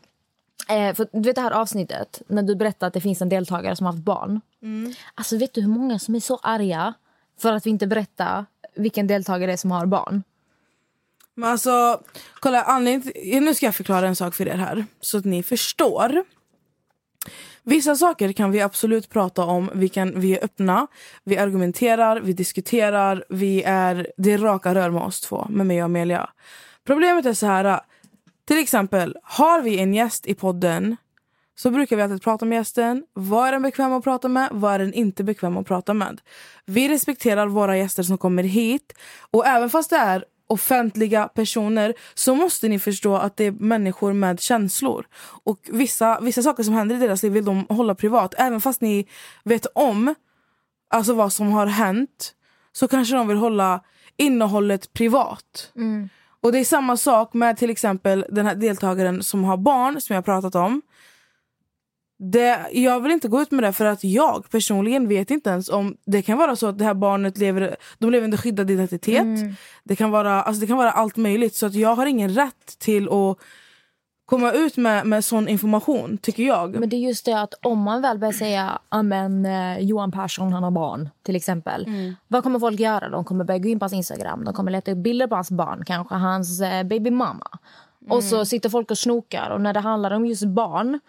Eh, 0.68 0.94
för, 0.94 1.08
du 1.12 1.20
vet 1.20 1.34
det 1.34 1.42
här 1.42 1.50
avsnittet 1.50 2.22
när 2.26 2.42
du 2.42 2.56
berättade 2.56 2.86
att 2.86 2.94
det 2.94 3.00
finns 3.00 3.22
en 3.22 3.28
deltagare 3.28 3.76
som 3.76 3.86
har 3.86 3.92
haft 3.92 4.04
barn. 4.04 4.40
Alltså 5.14 5.36
vet 5.36 5.54
du 5.54 5.60
hur 5.60 5.68
många 5.68 5.98
som 5.98 6.14
är 6.14 6.20
så 6.20 6.38
arga 6.42 6.94
för 7.40 7.52
att 7.52 7.66
vi 7.66 7.70
inte 7.70 7.86
berättar 7.86 8.46
vilken 8.74 9.06
deltagare 9.06 9.46
det 9.46 9.52
är 9.52 9.56
som 9.56 9.70
har 9.70 9.86
barn? 9.86 10.22
Men 11.38 11.50
alltså, 11.50 12.00
kolla, 12.40 12.62
anledningen 12.62 13.44
nu 13.44 13.54
ska 13.54 13.66
jag 13.66 13.74
förklara 13.74 14.08
en 14.08 14.16
sak 14.16 14.34
för 14.34 14.48
er 14.48 14.56
här. 14.56 14.86
Så 15.00 15.18
att 15.18 15.24
ni 15.24 15.42
förstår. 15.42 16.24
Vissa 17.62 17.96
saker 17.96 18.32
kan 18.32 18.50
vi 18.50 18.60
absolut 18.60 19.08
prata 19.08 19.44
om. 19.44 19.70
Vi, 19.74 19.88
kan, 19.88 20.20
vi 20.20 20.36
är 20.36 20.44
öppna, 20.44 20.86
vi 21.24 21.38
argumenterar, 21.38 22.20
vi 22.20 22.32
diskuterar. 22.32 23.24
Vi 23.28 23.62
är, 23.62 24.12
det 24.16 24.32
är 24.32 24.38
raka 24.38 24.74
rör 24.74 24.90
med 24.90 25.02
oss 25.02 25.20
två, 25.20 25.46
med 25.50 25.66
mig 25.66 25.82
och 25.82 25.84
Amelia. 25.84 26.30
Problemet 26.86 27.26
är 27.26 27.34
så 27.34 27.46
här. 27.46 27.64
Äh, 27.64 27.80
till 28.44 28.58
exempel, 28.58 29.16
har 29.22 29.60
vi 29.60 29.78
en 29.78 29.94
gäst 29.94 30.26
i 30.26 30.34
podden 30.34 30.96
så 31.58 31.70
brukar 31.70 31.96
vi 31.96 32.02
alltid 32.02 32.22
prata 32.22 32.44
med 32.44 32.56
gästen. 32.56 33.04
Vad 33.12 33.48
är 33.48 33.52
den 33.52 33.62
bekväm 33.62 33.92
att 33.92 34.04
prata 34.04 34.28
med? 34.28 34.48
Vad 34.52 34.74
är 34.74 34.78
den 34.78 34.94
inte 34.94 35.24
bekväm 35.24 35.56
att 35.56 35.66
prata 35.66 35.94
med? 35.94 36.20
Vi 36.66 36.88
respekterar 36.88 37.46
våra 37.46 37.76
gäster 37.76 38.02
som 38.02 38.18
kommer 38.18 38.42
hit. 38.42 38.92
Och 39.30 39.46
även 39.46 39.70
fast 39.70 39.90
det 39.90 39.96
är 39.96 40.24
offentliga 40.48 41.28
personer 41.28 41.94
så 42.14 42.34
måste 42.34 42.68
ni 42.68 42.78
förstå 42.78 43.16
att 43.16 43.36
det 43.36 43.44
är 43.44 43.50
människor 43.52 44.12
med 44.12 44.40
känslor. 44.40 45.06
Och 45.44 45.60
vissa, 45.72 46.20
vissa 46.20 46.42
saker 46.42 46.62
som 46.62 46.74
händer 46.74 46.96
i 46.96 46.98
deras 46.98 47.22
liv 47.22 47.32
vill 47.32 47.44
de 47.44 47.66
hålla 47.68 47.94
privat. 47.94 48.34
Även 48.38 48.60
fast 48.60 48.80
ni 48.80 49.08
vet 49.44 49.66
om 49.74 50.14
alltså 50.90 51.14
vad 51.14 51.32
som 51.32 51.52
har 51.52 51.66
hänt 51.66 52.34
så 52.72 52.88
kanske 52.88 53.14
de 53.14 53.28
vill 53.28 53.36
hålla 53.36 53.84
innehållet 54.16 54.92
privat. 54.92 55.72
Och 56.40 56.52
det 56.52 56.58
är 56.58 56.64
samma 56.64 56.96
sak 56.96 57.34
med 57.34 57.56
till 57.56 57.70
exempel 57.70 58.24
den 58.28 58.46
här 58.46 58.54
deltagaren 58.54 59.22
som 59.22 59.44
har 59.44 59.56
barn 59.56 60.00
som 60.00 60.14
jag 60.14 60.18
har 60.18 60.22
pratat 60.22 60.54
om. 60.54 60.82
Det, 62.20 62.66
jag 62.72 63.00
vill 63.00 63.12
inte 63.12 63.28
gå 63.28 63.40
ut 63.40 63.50
med 63.50 63.64
det 63.64 63.72
för 63.72 63.84
att 63.84 64.04
jag 64.04 64.50
personligen 64.50 65.08
vet 65.08 65.30
inte 65.30 65.50
ens 65.50 65.68
om 65.68 65.96
det 66.06 66.22
kan 66.22 66.38
vara 66.38 66.56
så 66.56 66.66
att 66.66 66.78
det 66.78 66.84
här 66.84 66.94
barnet 66.94 67.38
lever, 67.38 67.76
de 67.98 68.10
lever 68.10 68.24
under 68.24 68.38
skyddad 68.38 68.70
identitet. 68.70 69.56
Det, 69.84 69.96
kan 69.96 70.10
vara, 70.10 70.42
alltså 70.42 70.60
det 70.60 70.66
kan 70.66 70.76
vara 70.76 70.90
allt 70.90 71.16
möjligt. 71.16 71.54
Så 71.54 71.66
att 71.66 71.74
jag 71.74 71.94
har 71.94 72.06
ingen 72.06 72.34
rätt 72.34 72.78
till 72.78 73.08
att 73.08 73.38
komma 74.24 74.52
ut 74.52 74.76
med, 74.76 75.06
med 75.06 75.24
sån 75.24 75.48
information, 75.48 76.18
tycker 76.18 76.42
jag. 76.42 76.80
Men 76.80 76.88
det 76.88 76.96
är 76.96 76.98
just 76.98 77.24
det 77.24 77.40
att 77.40 77.54
om 77.62 77.78
man 77.78 78.02
väl 78.02 78.18
börjar 78.18 78.32
säga 78.32 78.78
amen, 78.88 79.46
eh, 79.46 79.78
Johan 79.78 80.12
Persson 80.12 80.52
han 80.52 80.62
har 80.62 80.70
barn 80.70 81.08
till 81.22 81.36
exempel. 81.36 81.86
Vad 82.28 82.42
kommer 82.42 82.58
folk 82.58 82.80
göra? 82.80 83.08
De 83.08 83.24
kommer 83.24 83.44
börja 83.44 83.58
gå 83.58 83.68
in 83.68 83.78
på 83.78 83.82
hans 83.82 83.92
Instagram. 83.92 84.44
De 84.44 84.54
kommer 84.54 84.70
leta 84.70 84.92
upp 84.92 84.98
bilder 84.98 85.26
på 85.26 85.34
hans 85.34 85.50
barn, 85.50 85.84
kanske 85.86 86.14
hans 86.14 86.60
eh, 86.60 86.82
baby 86.82 87.10
mamma. 87.10 87.58
Och 88.10 88.24
så 88.24 88.44
sitter 88.44 88.68
folk 88.68 88.90
och 88.90 88.98
snokar. 88.98 89.50
Och 89.50 89.60
när 89.60 89.72
det 89.72 89.80
handlar 89.80 90.10
om 90.10 90.26
just 90.26 90.44
barn 90.44 91.00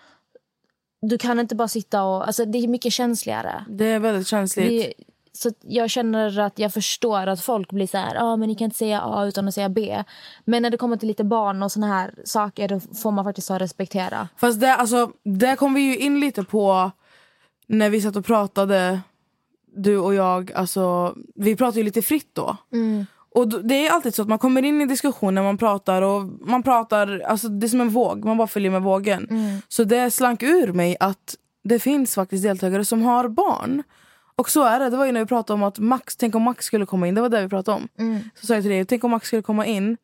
du 1.01 1.17
kan 1.17 1.39
inte 1.39 1.55
bara 1.55 1.67
sitta 1.67 2.03
och... 2.03 2.27
Alltså 2.27 2.45
det 2.45 2.57
är 2.57 2.67
mycket 2.67 2.93
känsligare. 2.93 3.65
Det 3.69 3.85
är 3.85 3.99
väldigt 3.99 4.27
känsligt. 4.27 4.71
Vi, 4.71 4.93
så 5.31 5.51
jag 5.61 5.89
känner 5.89 6.39
att 6.39 6.59
jag 6.59 6.73
förstår 6.73 7.27
att 7.27 7.41
folk 7.41 7.71
blir 7.71 7.87
så 7.87 7.97
här, 7.97 8.15
ah, 8.19 8.35
men 8.35 8.49
ni 8.49 8.55
kan 8.55 8.65
inte 8.65 8.77
säga 8.77 9.01
A 9.03 9.25
utan 9.25 9.47
att 9.47 9.53
säga 9.53 9.69
B. 9.69 10.03
Men 10.45 10.61
när 10.61 10.69
det 10.69 10.77
kommer 10.77 10.97
till 10.97 11.07
lite 11.07 11.23
barn 11.23 11.63
och 11.63 11.71
såna 11.71 11.87
här 11.87 12.13
saker 12.23 12.67
då 12.67 12.79
får 12.79 13.11
man 13.11 13.25
faktiskt 13.25 13.49
ha 13.49 13.59
respektera. 13.59 14.29
Fast 14.37 14.59
det, 14.59 14.75
alltså, 14.75 15.11
där 15.23 15.55
kom 15.55 15.73
vi 15.73 15.81
ju 15.81 15.97
in 15.97 16.19
lite 16.19 16.43
på 16.43 16.91
när 17.67 17.89
vi 17.89 18.01
satt 18.01 18.15
och 18.15 18.25
pratade, 18.25 18.99
du 19.75 19.97
och 19.97 20.13
jag. 20.13 20.51
Alltså, 20.51 21.15
vi 21.35 21.55
pratade 21.55 21.79
ju 21.79 21.83
lite 21.83 22.01
fritt 22.01 22.29
då. 22.33 22.57
Och 23.35 23.47
Det 23.63 23.87
är 23.87 23.91
alltid 23.91 24.15
så 24.15 24.21
att 24.21 24.27
man 24.27 24.39
kommer 24.39 24.65
in 24.65 24.81
i 24.81 24.85
diskussioner, 24.85 25.43
man 25.43 25.57
pratar 25.57 26.01
och 26.01 26.23
man 26.41 26.63
pratar, 26.63 27.19
alltså 27.19 27.47
det 27.47 27.65
är 27.65 27.69
som 27.69 27.81
en 27.81 27.89
våg, 27.89 28.25
man 28.25 28.37
bara 28.37 28.47
följer 28.47 28.71
med 28.71 28.81
vågen. 28.81 29.27
Så 29.67 29.83
det 29.83 30.11
slank 30.11 30.43
ur 30.43 30.73
mig 30.73 30.97
att 30.99 31.35
det 31.63 31.79
finns 31.79 32.15
faktiskt 32.15 32.43
deltagare 32.43 32.85
som 32.85 33.01
har 33.01 33.27
barn. 33.27 33.83
Och 34.35 34.49
så 34.49 34.63
är 34.63 34.79
det, 34.79 34.89
det 34.89 34.97
var 34.97 35.05
ju 35.05 35.11
när 35.11 35.19
vi 35.19 35.25
pratade 35.25 35.53
om 35.53 35.63
att 35.63 35.79
Max, 35.79 36.15
tänk 36.17 36.35
om 36.35 36.41
Max 36.41 36.65
skulle 36.65 36.85
komma 36.85 37.07
in, 37.07 37.15
det 37.15 37.21
var 37.21 37.29
det 37.29 37.41
vi 37.41 37.49
pratade 37.49 37.77
om. 37.77 37.87
Så 38.39 38.45
sa 38.45 38.53
jag 38.53 38.63
till 38.63 38.71
dig, 38.71 38.85
tänk 38.85 39.03
om 39.03 39.11
Max 39.11 39.27
skulle 39.27 39.41
komma 39.41 39.65
in 39.65 39.97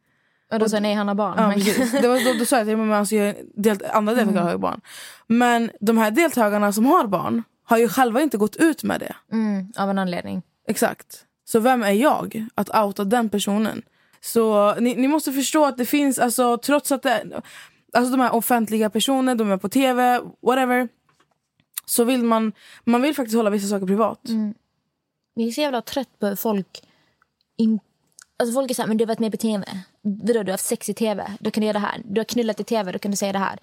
Och 0.53 0.59
då 0.59 0.69
säger 0.69 0.81
nej, 0.81 0.93
han 0.93 1.07
har 1.07 1.15
barn. 1.15 1.35
Ja, 1.37 1.51
precis. 1.53 1.91
Det 1.91 2.07
var, 2.07 2.33
då, 2.33 2.39
då 2.39 2.45
sa 2.45 2.55
jag 2.57 2.65
till 2.65 2.77
dig, 2.77 2.85
men 2.85 2.93
alltså, 2.93 3.15
jag, 3.15 3.35
del, 3.55 3.77
andra 3.93 4.13
deltagare 4.13 4.43
har 4.43 4.51
ju 4.51 4.57
barn. 4.57 4.81
Men 5.27 5.71
de 5.79 5.97
här 5.97 6.11
deltagarna 6.11 6.73
som 6.73 6.85
har 6.85 7.07
barn 7.07 7.43
har 7.63 7.77
ju 7.77 7.87
själva 7.87 8.21
inte 8.21 8.37
gått 8.37 8.55
ut 8.55 8.83
med 8.83 8.99
det. 8.99 9.15
Mm, 9.31 9.73
av 9.77 9.89
en 9.89 9.99
anledning. 9.99 10.41
Exakt. 10.67 11.21
Så 11.45 11.59
vem 11.59 11.83
är 11.83 11.91
jag 11.91 12.47
att 12.55 12.75
outa 12.75 13.03
den 13.03 13.29
personen? 13.29 13.81
Så 14.21 14.75
ni, 14.75 14.95
ni 14.95 15.07
måste 15.07 15.31
förstå 15.31 15.65
att 15.65 15.77
det 15.77 15.85
finns, 15.85 16.19
alltså, 16.19 16.57
trots 16.57 16.91
att 16.91 17.03
det, 17.03 17.41
alltså, 17.93 18.11
de 18.11 18.19
här 18.19 18.35
offentliga 18.35 18.89
personerna, 18.89 19.35
de 19.35 19.51
är 19.51 19.57
på 19.57 19.69
tv, 19.69 20.21
whatever. 20.41 20.89
Så 21.85 22.03
vill 22.03 22.23
man, 22.23 22.51
man 22.83 23.01
vill 23.01 23.15
faktiskt 23.15 23.35
hålla 23.35 23.49
vissa 23.49 23.67
saker 23.67 23.87
privat. 23.87 24.29
Mm. 24.29 24.53
Jag 25.33 25.47
är 25.47 25.51
så 25.51 25.61
jävla 25.61 25.81
trött 25.81 26.19
på 26.19 26.27
hur 26.27 26.35
folk... 26.35 26.83
In... 27.57 27.79
Alltså 28.37 28.53
folk 28.53 28.71
är 28.71 28.75
så 28.75 28.81
här, 28.81 28.87
men 28.87 28.97
du 28.97 29.03
har 29.03 29.07
varit 29.07 29.19
med 29.19 29.31
på 29.31 29.37
tv. 29.37 29.65
Vadå, 30.01 30.33
du 30.33 30.39
har 30.39 30.51
haft 30.51 30.65
sex 30.65 30.89
i 30.89 30.93
tv. 30.93 31.31
Då 31.39 31.51
kan 31.51 31.61
du 31.61 31.67
göra 31.67 31.79
det 31.79 31.85
här. 31.85 32.01
Du 32.05 32.19
har 32.19 32.25
knullat 32.25 32.59
i 32.59 32.63
tv. 32.63 32.91
Då 32.91 32.99
kan 32.99 33.11
du 33.11 33.17
säga 33.17 33.33
det 33.33 33.39
här. 33.39 33.59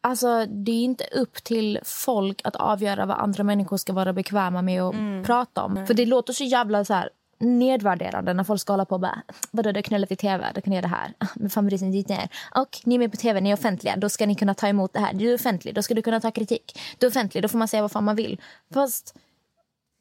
Alltså, 0.00 0.46
det 0.46 0.72
är 0.72 0.84
inte 0.84 1.04
upp 1.04 1.44
till 1.44 1.80
folk 1.84 2.40
att 2.44 2.56
avgöra 2.56 3.06
vad 3.06 3.18
andra 3.18 3.44
människor 3.44 3.76
ska 3.76 3.92
vara 3.92 4.12
bekväma 4.12 4.62
med 4.62 4.82
att 4.82 5.26
prata 5.26 5.62
om. 5.62 5.86
För 5.86 5.94
det 5.94 6.06
låter 6.06 6.32
så 6.32 6.44
jävla 6.44 6.84
så 6.84 6.94
här 6.94 7.10
nedvärderande 7.38 8.34
när 8.34 8.44
folk 8.44 8.60
ska 8.60 8.72
hålla 8.72 8.84
på 8.84 8.94
och 8.94 9.00
bara 9.00 9.22
vadå 9.50 9.72
du 9.72 9.78
har 9.78 9.82
knullat 9.82 10.12
i 10.12 10.16
tv, 10.16 10.52
då 10.54 10.60
kan 10.60 10.70
du 10.70 10.76
göra 10.76 10.82
det 10.82 10.88
här. 10.88 11.12
Men 11.34 11.50
favoriten 11.50 11.92
dit 11.92 12.08
ner. 12.08 12.28
Och 12.54 12.80
ni 12.84 12.94
är 12.94 12.98
med 12.98 13.10
på 13.10 13.16
tv, 13.16 13.40
ni 13.40 13.50
är 13.50 13.54
offentliga, 13.54 13.96
då 13.96 14.08
ska 14.08 14.26
ni 14.26 14.34
kunna 14.34 14.54
ta 14.54 14.68
emot 14.68 14.92
det 14.92 15.00
här. 15.00 15.14
Du 15.14 15.30
är 15.30 15.34
offentlig, 15.34 15.74
då 15.74 15.82
ska 15.82 15.94
du 15.94 16.02
kunna 16.02 16.20
ta 16.20 16.30
kritik. 16.30 16.80
Du 16.98 17.06
är 17.06 17.10
offentlig, 17.10 17.44
då 17.44 17.48
får 17.48 17.58
man 17.58 17.68
säga 17.68 17.82
vad 17.82 17.92
fan 17.92 18.04
man 18.04 18.16
vill. 18.16 18.40
Fast 18.74 19.16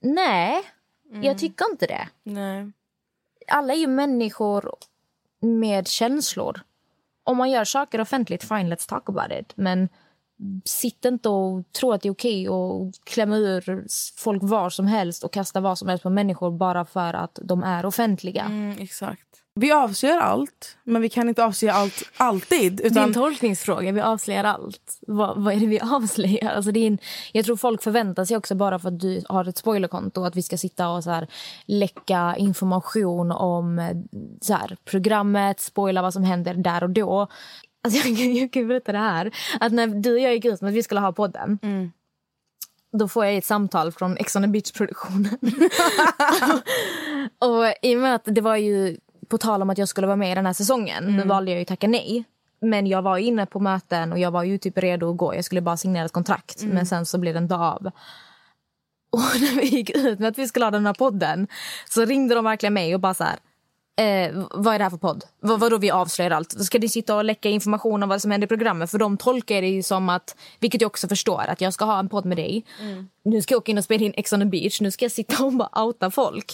nej, 0.02 0.64
jag 1.22 1.38
tycker 1.38 1.66
inte 1.72 1.86
det 1.86 2.08
Nej. 2.24 2.72
alla 3.48 3.74
är 3.74 3.78
ju 3.78 3.88
människor 3.88 4.76
med 5.40 5.88
känslor. 5.88 6.62
Om 7.28 7.38
man 7.38 7.52
gör 7.52 7.64
saker 7.64 8.02
offentligt, 8.02 8.44
fine, 8.44 8.74
let's 8.74 8.90
talk 8.90 9.10
about 9.10 9.32
it. 9.32 9.54
Men 9.56 9.90
sitt 10.66 11.06
inte 11.06 11.30
och 11.30 11.72
tro 11.72 11.92
att 11.92 12.02
det 12.02 12.08
är 12.08 12.12
okej 12.12 12.48
att 12.48 13.06
klämma 13.06 13.38
ur 13.38 13.86
folk 14.18 14.44
var 14.44 14.70
som 14.70 14.88
helst 14.88 15.24
och 15.24 15.34
kasta 15.34 15.60
vad 15.60 15.78
som 15.78 15.88
helst 15.88 16.04
på 16.04 16.10
människor 16.10 16.52
bara 16.52 16.86
för 16.86 17.14
att 17.14 17.40
de 17.44 17.64
är 17.64 17.86
offentliga. 17.86 18.44
Mm, 18.44 18.78
exakt. 18.80 19.28
Vi 19.60 19.72
avslöjar 19.72 20.18
allt, 20.18 20.78
men 20.84 21.02
vi 21.02 21.10
kan 21.10 21.30
inte 21.30 21.46
avslöja 21.46 21.74
allt 21.74 22.04
alltid. 22.18 22.76
Det 22.76 22.84
är 22.84 22.92
Utan, 22.92 23.04
en 23.04 23.14
tolkningsfråga. 23.14 23.92
Vi 23.92 24.02
avslöjar 24.02 24.44
allt. 24.44 25.00
Vad, 25.08 25.44
vad 25.44 25.54
är 25.54 25.60
det 25.60 25.66
vi 25.66 25.80
avslöjar? 25.84 26.50
Alltså 26.50 26.72
det 26.72 26.80
är 26.80 26.88
en, 26.88 26.98
jag 27.32 27.46
tror 27.46 27.56
folk 27.56 27.84
förväntar 27.84 28.26
sig 28.26 28.38
också 28.38 28.56
bara 28.56 28.80
för 28.80 28.88
att 28.88 29.00
du 29.00 29.24
har 29.30 29.46
ett 29.46 29.58
spoilerkonto 29.58 30.24
att 30.24 30.36
vi 30.36 30.42
ska 30.42 30.58
sitta 30.58 30.90
och 30.90 31.04
så 31.04 31.10
här, 31.10 31.28
läcka 31.66 32.36
information 32.38 33.32
om 33.32 33.80
eh, 33.80 33.98
så 34.42 34.54
här, 34.54 34.78
programmet, 34.86 35.60
spoila 35.60 36.02
vad 36.02 36.14
som 36.14 36.24
händer 36.24 36.54
där 36.54 36.84
och 36.84 36.90
då. 36.90 37.28
Alltså 37.88 38.08
jag, 38.08 38.18
kan- 38.18 38.36
jag 38.36 38.52
kan 38.52 38.68
berätta 38.68 38.92
det 38.92 38.98
här. 38.98 39.32
Att 39.60 39.72
när 39.74 39.88
du 39.88 40.14
och 40.14 40.20
jag 40.20 40.34
gick 40.34 40.46
ut 40.46 40.62
med 40.62 40.70
att 40.70 40.76
vi 40.76 40.84
skulle 40.84 41.00
ha 41.02 41.12
podden 41.12 41.60
då 42.92 43.08
får 43.08 43.26
jag 43.26 43.36
ett 43.36 43.46
samtal 43.46 43.92
från 43.92 44.18
Ex 44.18 44.36
on 44.36 44.42
the 44.44 44.48
beach-produktionen. 44.48 45.38
och 47.40 47.74
i 47.82 47.96
och 47.96 48.00
med 48.00 48.16
att 48.16 48.22
det 48.26 48.42
var 48.42 48.56
ju 48.56 48.98
på 49.28 49.38
tal 49.38 49.62
om 49.62 49.70
att 49.70 49.78
jag 49.78 49.88
skulle 49.88 50.08
vara 50.08 50.18
med 50.18 50.32
i 50.32 50.36
den 50.36 50.46
här 50.46 50.54
säsongen, 50.54 51.18
då 51.18 51.28
valde 51.28 51.52
jag 51.52 51.60
ju 51.60 51.66
tacka 51.66 51.88
nej. 51.88 52.24
Men 52.62 52.88
jag 52.88 53.02
var 53.02 53.18
inne 53.18 53.46
på 53.46 53.60
möten 53.60 54.12
och 54.12 54.20
jag 54.20 54.32
var 54.32 54.44
ju 54.44 54.58
typ 54.58 54.78
redo 54.78 55.12
att 55.12 55.18
gå. 55.18 55.36
Jag 55.36 55.46
skulle 55.46 55.62
bara 55.62 55.78
signera 55.78 56.06
ett 56.06 56.12
kontrakt, 56.12 56.64
men 56.74 56.86
sen 56.86 57.06
så 57.06 57.18
blev 57.18 57.34
det 57.34 57.38
inte 57.40 57.56
av. 57.56 57.92
Och 59.10 59.20
när 59.42 59.56
vi 59.62 59.68
gick 59.68 59.90
ut 59.90 60.20
med 60.20 60.30
att 60.30 60.38
vi 60.38 60.48
skulle 60.48 60.66
ha 60.66 60.72
den 60.72 60.86
här 60.86 60.94
podden 60.94 61.48
så 61.90 62.06
ringde 62.06 62.36
de 62.36 62.44
verkligen 62.46 62.74
mig 62.74 62.94
och 62.96 63.00
bara 63.02 63.14
så 63.14 63.24
här. 63.24 63.36
Eh, 64.00 64.44
vad 64.52 64.74
är 64.74 64.78
det 64.78 64.84
här 64.84 64.90
för 64.90 64.98
podd? 64.98 65.24
Vad, 65.40 65.60
vadå 65.60 65.78
vi 65.78 65.92
avslöjar 65.92 66.32
allt? 66.32 66.66
Ska 66.66 66.80
ni 66.80 66.90
sitta 66.90 67.16
och 67.16 67.26
läcka 67.26 67.50
information 67.50 68.04
om 68.04 68.10
vad 68.10 68.22
som 68.22 68.32
händer 68.32 68.46
i 68.46 68.48
programmet? 68.48 68.92
För 68.92 68.98
de 68.98 69.18
tolkar 69.18 69.62
det 69.62 69.68
ju 69.68 69.84
som 69.84 70.10
att, 70.10 70.36
vilket 70.60 70.82
jag 70.82 70.88
också 70.90 71.08
förstår, 71.08 71.46
att 71.48 71.62
jag 71.62 71.74
ska 71.74 71.86
ha 71.86 72.00
en 72.00 72.10
podd 72.10 72.26
med 72.26 72.38
dig. 72.38 72.66
Nu 73.24 73.42
ska 73.42 73.54
jag 73.54 73.60
åka 73.60 73.72
in 73.72 73.78
och 73.78 73.84
spela 73.84 74.06
in 74.06 74.14
Ex 74.18 74.34
on 74.34 74.40
the 74.40 74.46
beach. 74.46 74.82
Nu 74.82 74.92
ska 74.92 75.06
jag 75.06 75.12
sitta 75.12 75.44
och 75.46 75.54
bara 75.54 75.84
outa 75.84 76.12
folk. 76.12 76.54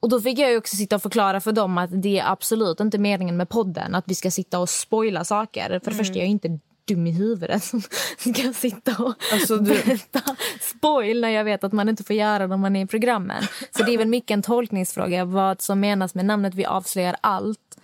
Och 0.00 0.08
då 0.08 0.20
fick 0.20 0.38
jag 0.38 0.50
ju 0.50 0.56
också 0.56 0.76
sitta 0.76 0.96
och 0.96 1.02
förklara 1.02 1.40
för 1.40 1.52
dem 1.52 1.78
att 1.78 2.02
det 2.02 2.18
är 2.18 2.32
absolut 2.32 2.80
inte 2.80 2.98
meningen 2.98 3.36
med 3.36 3.48
podden 3.48 3.94
att 3.94 4.04
vi 4.06 4.14
ska 4.14 4.30
sitta 4.30 4.58
och 4.58 4.68
spoila 4.68 5.24
saker. 5.24 5.80
För 5.84 5.90
det 5.90 5.96
första, 5.96 6.14
jag 6.14 6.24
är 6.24 6.30
inte 6.30 6.58
dum 6.88 7.06
i 7.06 7.10
huvudet 7.10 7.64
som 7.64 7.80
ska 8.18 8.52
sitta 8.52 9.02
och 9.02 9.14
alltså, 9.32 9.56
du... 9.56 9.70
berätta 9.70 10.22
spoil 10.60 11.20
när 11.20 11.28
jag 11.28 11.44
vet 11.44 11.64
att 11.64 11.72
man 11.72 11.88
inte 11.88 12.04
får 12.04 12.16
göra 12.16 12.46
det 12.46 12.54
om 12.54 12.60
man 12.60 12.76
är 12.76 12.84
i 12.84 12.86
programmen. 12.86 13.42
Så 13.70 13.82
det 13.82 13.94
är 13.94 13.98
väl 13.98 14.08
mycket 14.08 14.30
en 14.30 14.42
tolkningsfråga 14.42 15.24
vad 15.24 15.62
som 15.62 15.80
menas 15.80 16.14
med 16.14 16.24
namnet 16.24 16.54
Vi 16.54 16.64
avslöjar 16.64 17.16
allt. 17.20 17.78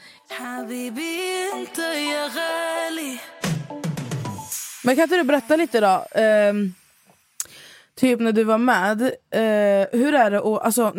Men 4.84 4.96
kan 4.96 5.02
inte 5.02 5.16
du 5.16 5.24
berätta 5.24 5.56
lite 5.56 5.80
då? 5.80 6.20
Um 6.50 6.74
typ 7.96 8.20
när 8.20 8.33
du 8.33 8.44
var 8.44 8.59
med, 8.59 9.02
eh, 9.02 9.98
hur 10.00 10.14
är 10.14 10.30
det 10.30 10.38
att, 10.38 10.64
alltså, 10.64 10.92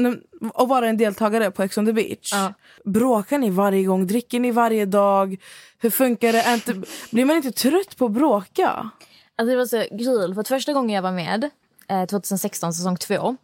att 0.53 0.67
vara 0.67 0.87
en 0.87 0.97
deltagare 0.97 1.51
på 1.51 1.63
Ex 1.63 1.77
on 1.77 1.85
the 1.85 1.93
beach? 1.93 2.29
Ja. 2.33 2.53
Bråkar 2.85 3.37
ni 3.37 3.49
varje 3.49 3.83
gång? 3.83 4.07
Dricker 4.07 4.39
ni 4.39 4.51
varje 4.51 4.85
dag? 4.85 5.37
Hur 5.79 5.89
funkar 5.89 6.33
det? 6.33 6.53
Inte, 6.53 6.87
blir 7.11 7.25
man 7.25 7.35
inte 7.35 7.51
trött 7.51 7.97
på 7.97 8.05
att 8.05 8.11
bråka? 8.11 8.89
Alltså 9.35 9.51
det 9.51 9.57
var 9.57 9.65
så 9.65 9.83
kul, 9.97 10.35
för 10.35 10.43
första 10.43 10.73
gången 10.73 10.95
jag 10.95 11.01
var 11.01 11.11
med, 11.11 11.49
eh, 11.89 12.05
2016 12.05 12.73
säsong 12.73 12.97
två. 12.97 13.35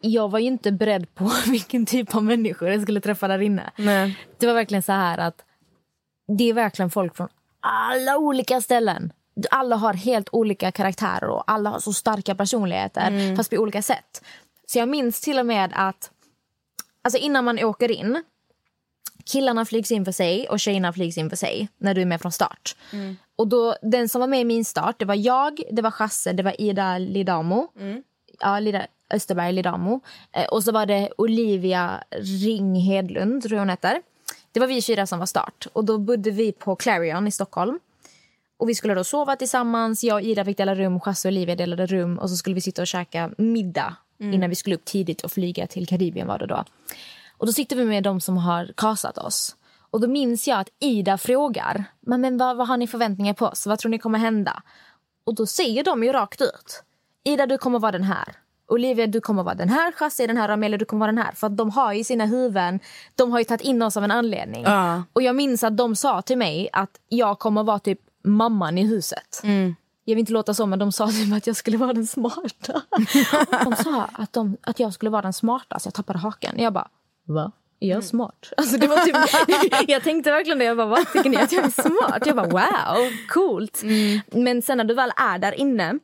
jag 0.00 0.30
var 0.30 0.38
ju 0.38 0.46
inte 0.46 0.72
beredd 0.72 1.14
på 1.14 1.30
vilken 1.46 1.86
typ 1.86 2.14
av 2.14 2.24
människor 2.24 2.68
jag 2.68 2.82
skulle 2.82 3.00
träffa 3.00 3.28
där 3.28 3.38
inne. 3.42 3.70
Nej. 3.76 4.18
Det 4.38 4.46
var 4.46 4.54
verkligen 4.54 4.82
så 4.82 4.92
här 4.92 5.18
att 5.18 5.44
det 6.38 6.50
är 6.50 6.54
verkligen 6.54 6.90
folk 6.90 7.16
från 7.16 7.28
alla 7.60 8.18
olika 8.18 8.60
ställen. 8.60 9.12
Alla 9.50 9.76
har 9.76 9.94
helt 9.94 10.28
olika 10.32 10.72
karaktärer 10.72 11.28
och 11.28 11.44
alla 11.46 11.70
har 11.70 11.80
så 11.80 11.92
starka 11.92 12.34
personligheter 12.34 13.36
fast 13.36 13.50
på 13.50 13.56
olika 13.56 13.82
sätt. 13.82 14.22
Så 14.66 14.78
jag 14.78 14.88
minns 14.88 15.20
till 15.20 15.38
och 15.38 15.46
med 15.46 15.72
att 15.74 16.10
alltså 17.02 17.18
innan 17.18 17.44
man 17.44 17.64
åker 17.64 17.90
in 17.90 18.22
killarna 19.24 19.64
flygs 19.64 19.90
in 19.92 20.04
för 20.04 20.12
sig 20.12 20.48
och 20.48 20.60
tjejerna 20.60 20.92
flygs 20.92 21.18
in 21.18 21.30
för 21.30 21.36
sig 21.36 21.68
när 21.78 21.94
du 21.94 22.00
är 22.00 22.06
med 22.06 22.20
från 22.20 22.32
start. 22.32 22.76
Och 23.36 23.48
då, 23.48 23.76
den 23.82 24.08
som 24.08 24.20
var 24.20 24.28
med 24.28 24.40
i 24.40 24.44
min 24.44 24.64
start, 24.64 24.98
det 24.98 25.04
var 25.04 25.14
jag, 25.14 25.62
det 25.70 25.82
var 25.82 25.90
Chasse, 25.90 26.32
det 26.32 26.42
var 26.42 26.60
Ida 26.60 26.98
Lidamo. 26.98 27.68
Ja, 28.40 28.58
Lida 28.58 28.86
Österberg 29.10 29.52
Lidamo. 29.52 30.00
Eh, 30.32 30.44
och 30.46 30.64
så 30.64 30.72
var 30.72 30.86
det 30.86 31.10
Olivia 31.18 32.04
Ring 32.10 32.74
Hedlund, 32.74 33.42
tror 33.42 33.52
jag 33.52 33.60
hon 33.60 33.68
heter. 33.70 34.02
Det 34.52 34.60
var 34.60 34.66
vi 34.66 34.82
fyra 34.82 35.06
som 35.06 35.18
var 35.18 35.26
start. 35.26 35.66
Och 35.72 35.84
då 35.84 35.98
bodde 35.98 36.30
vi 36.30 36.52
på 36.52 36.76
Clarion 36.76 37.26
i 37.26 37.30
Stockholm. 37.30 37.78
Och 38.60 38.68
vi 38.68 38.74
skulle 38.74 38.94
då 38.94 39.04
sova 39.04 39.36
tillsammans. 39.36 40.04
Jag 40.04 40.14
och 40.14 40.22
Ida 40.22 40.44
fick 40.44 40.56
dela 40.56 40.74
rum, 40.74 41.00
Chasse 41.00 41.28
och 41.28 41.32
Olivia 41.32 41.56
delade 41.56 41.86
rum. 41.86 42.18
Och 42.18 42.30
så 42.30 42.36
skulle 42.36 42.54
vi 42.54 42.60
sitta 42.60 42.82
och 42.82 42.86
käka 42.86 43.30
middag 43.38 43.96
innan 44.18 44.50
vi 44.50 44.56
skulle 44.56 44.76
upp 44.76 44.84
tidigt 44.84 45.20
och 45.22 45.32
flyga 45.32 45.66
till 45.66 45.86
Karibien 45.86 46.26
var 46.26 46.38
det 46.38 46.46
då. 46.46 46.64
Och 47.36 47.46
då 47.46 47.52
sitter 47.52 47.76
vi 47.76 47.84
med 47.84 48.02
de 48.02 48.20
som 48.20 48.36
har 48.36 48.72
kasat 48.76 49.18
oss. 49.18 49.56
Och 49.90 50.00
då 50.00 50.08
minns 50.08 50.48
jag 50.48 50.60
att 50.60 50.68
Ida 50.78 51.18
frågar, 51.18 51.84
men, 52.00 52.20
men 52.20 52.38
vad, 52.38 52.56
vad 52.56 52.68
har 52.68 52.76
ni 52.76 52.86
förväntningar 52.86 53.34
på 53.34 53.46
oss? 53.46 53.66
Vad 53.66 53.78
tror 53.78 53.90
ni 53.90 53.98
kommer 53.98 54.18
hända? 54.18 54.62
Och 55.24 55.34
då 55.34 55.46
säger 55.46 55.84
de 55.84 56.04
ju 56.04 56.12
rakt 56.12 56.40
ut. 56.40 56.82
Ida, 57.24 57.46
du 57.46 57.58
kommer 57.58 57.78
vara 57.78 57.92
den 57.92 58.02
här. 58.02 58.36
Olivia, 58.68 59.06
du 59.06 59.20
kommer 59.20 59.42
vara 59.42 59.54
den 59.54 59.68
här. 59.68 59.92
Chasse, 59.92 60.26
den 60.26 60.36
här. 60.36 60.48
Amelia, 60.48 60.78
du 60.78 60.84
kommer 60.84 61.00
vara 61.00 61.12
den 61.12 61.24
här. 61.24 61.32
För 61.32 61.46
att 61.46 61.56
de 61.56 61.70
har 61.70 61.92
ju 61.92 62.04
sina 62.04 62.26
huvuden, 62.26 62.80
de 63.14 63.32
har 63.32 63.38
ju 63.38 63.44
tagit 63.44 63.60
in 63.60 63.82
oss 63.82 63.96
av 63.96 64.04
en 64.04 64.10
anledning. 64.10 64.62
Ja. 64.62 65.02
Och 65.12 65.22
jag 65.22 65.36
minns 65.36 65.64
att 65.64 65.76
de 65.76 65.96
sa 65.96 66.22
till 66.22 66.38
mig 66.38 66.68
att 66.72 67.00
jag 67.08 67.38
kommer 67.38 67.62
vara 67.62 67.78
typ 67.78 68.00
mamman 68.22 68.78
i 68.78 68.86
huset. 68.86 69.40
Jag 70.04 70.14
vill 70.14 70.20
inte 70.20 70.32
låta 70.32 70.54
så, 70.54 70.66
men 70.66 70.78
de 70.78 70.92
sa 70.92 71.08
typ 71.08 71.32
att 71.32 71.46
jag 71.46 71.56
skulle 71.56 71.76
vara 71.76 71.92
den 71.92 72.06
smarta. 72.06 72.82
de 73.64 73.76
sa 73.76 74.08
att, 74.12 74.32
de, 74.32 74.56
att 74.60 74.80
jag 74.80 74.92
skulle 74.94 75.10
vara 75.10 75.22
den 75.22 75.32
smarta, 75.32 75.78
så 75.78 75.86
jag 75.86 75.94
tappade 75.94 76.18
hakan. 76.18 76.54
Jag 76.56 76.72
bara, 76.72 76.88
va? 77.26 77.52
Är 77.80 77.88
jag 77.88 78.04
smart? 78.04 78.52
Alltså 78.56 78.76
det 78.76 78.86
var 78.86 78.96
typ, 78.96 79.88
jag 79.88 80.02
tänkte 80.02 80.30
verkligen 80.30 80.58
det. 80.58 80.64
Jag 80.64 80.76
bara, 80.76 80.86
vad 80.86 81.12
tycker 81.12 81.30
ni 81.30 81.36
att 81.36 81.52
jag 81.52 81.64
är 81.64 81.82
smart? 81.82 82.26
Jag 82.26 82.36
bara, 82.36 82.48
wow, 82.48 83.10
coolt. 83.28 83.82
Men 84.32 84.62
sen 84.62 84.78
när 84.78 84.84
du 84.84 84.94
väl 84.94 85.12
är 85.16 85.38
där 85.38 85.52
inne 85.52 85.98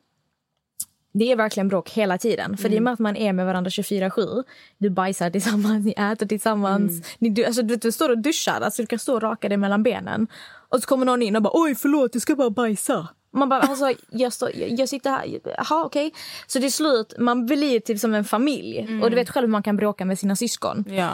det 1.18 1.32
är 1.32 1.36
verkligen 1.36 1.68
bråk 1.68 1.90
hela 1.90 2.18
tiden. 2.18 2.56
För 2.56 2.68
det 2.68 2.76
är 2.76 2.80
med 2.80 2.92
att 2.92 2.98
man 2.98 3.16
är 3.16 3.32
med 3.32 3.46
varandra 3.46 3.68
24-7. 3.68 4.44
Du 4.78 4.90
bajsar 4.90 5.30
tillsammans, 5.30 5.84
ni 5.84 5.92
äter 5.92 6.26
tillsammans. 6.26 7.16
Ni, 7.18 7.28
du, 7.28 7.44
alltså, 7.44 7.62
du, 7.62 7.76
du 7.76 7.92
står 7.92 8.08
och 8.08 8.18
duschar, 8.18 8.60
alltså, 8.60 8.82
du 8.82 8.86
kan 8.86 8.98
stå 8.98 9.14
och 9.14 9.22
raka 9.22 9.48
dig 9.48 9.58
mellan 9.58 9.82
benen. 9.82 10.26
Och 10.68 10.80
så 10.80 10.86
kommer 10.86 11.06
någon 11.06 11.22
in 11.22 11.36
och 11.36 11.42
bara 11.42 11.50
oj 11.54 11.74
förlåt 11.74 12.14
jag 12.14 12.22
ska 12.22 12.34
bara 12.36 12.50
bajsa. 12.50 13.08
Man 13.32 13.48
bara 13.48 13.60
alltså 13.60 13.92
jag, 14.10 14.32
står, 14.32 14.56
jag, 14.56 14.70
jag 14.80 14.88
sitter 14.88 15.10
här, 15.10 15.40
jaha 15.44 15.84
okej. 15.84 16.12
Så 16.46 16.60
till 16.60 16.72
slut 16.72 17.14
man 17.18 17.46
blir 17.46 17.80
typ 17.80 17.98
som 17.98 18.14
en 18.14 18.24
familj. 18.24 19.00
Och 19.02 19.10
du 19.10 19.16
vet 19.16 19.30
själv 19.30 19.46
hur 19.46 19.52
man 19.52 19.62
kan 19.62 19.76
bråka 19.76 20.04
med 20.04 20.18
sina 20.18 20.36
syskon. 20.36 20.84
Ja. 20.88 21.12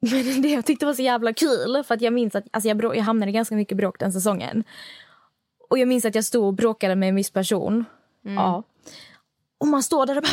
Men 0.00 0.42
det 0.42 0.48
jag 0.48 0.64
tyckte 0.64 0.86
var 0.86 0.94
så 0.94 1.02
jävla 1.02 1.32
kul 1.32 1.84
för 1.86 1.94
att 1.94 2.00
jag 2.00 2.12
minns 2.12 2.34
att 2.34 2.44
alltså 2.50 2.68
jag, 2.68 2.76
brå, 2.76 2.94
jag 2.94 3.02
hamnade 3.02 3.30
i 3.30 3.34
ganska 3.34 3.54
mycket 3.54 3.76
bråk 3.76 3.98
den 3.98 4.12
säsongen. 4.12 4.64
Och 5.70 5.78
jag 5.78 5.88
minns 5.88 6.04
att 6.04 6.14
jag 6.14 6.24
stod 6.24 6.44
och 6.44 6.54
bråkade 6.54 6.96
med 6.96 7.08
en 7.08 7.14
viss 7.14 7.30
person. 7.30 7.84
Ja. 8.22 8.62
Och 9.58 9.66
man 9.66 9.82
står 9.82 10.06
där 10.06 10.16
och 10.16 10.22
bara... 10.22 10.32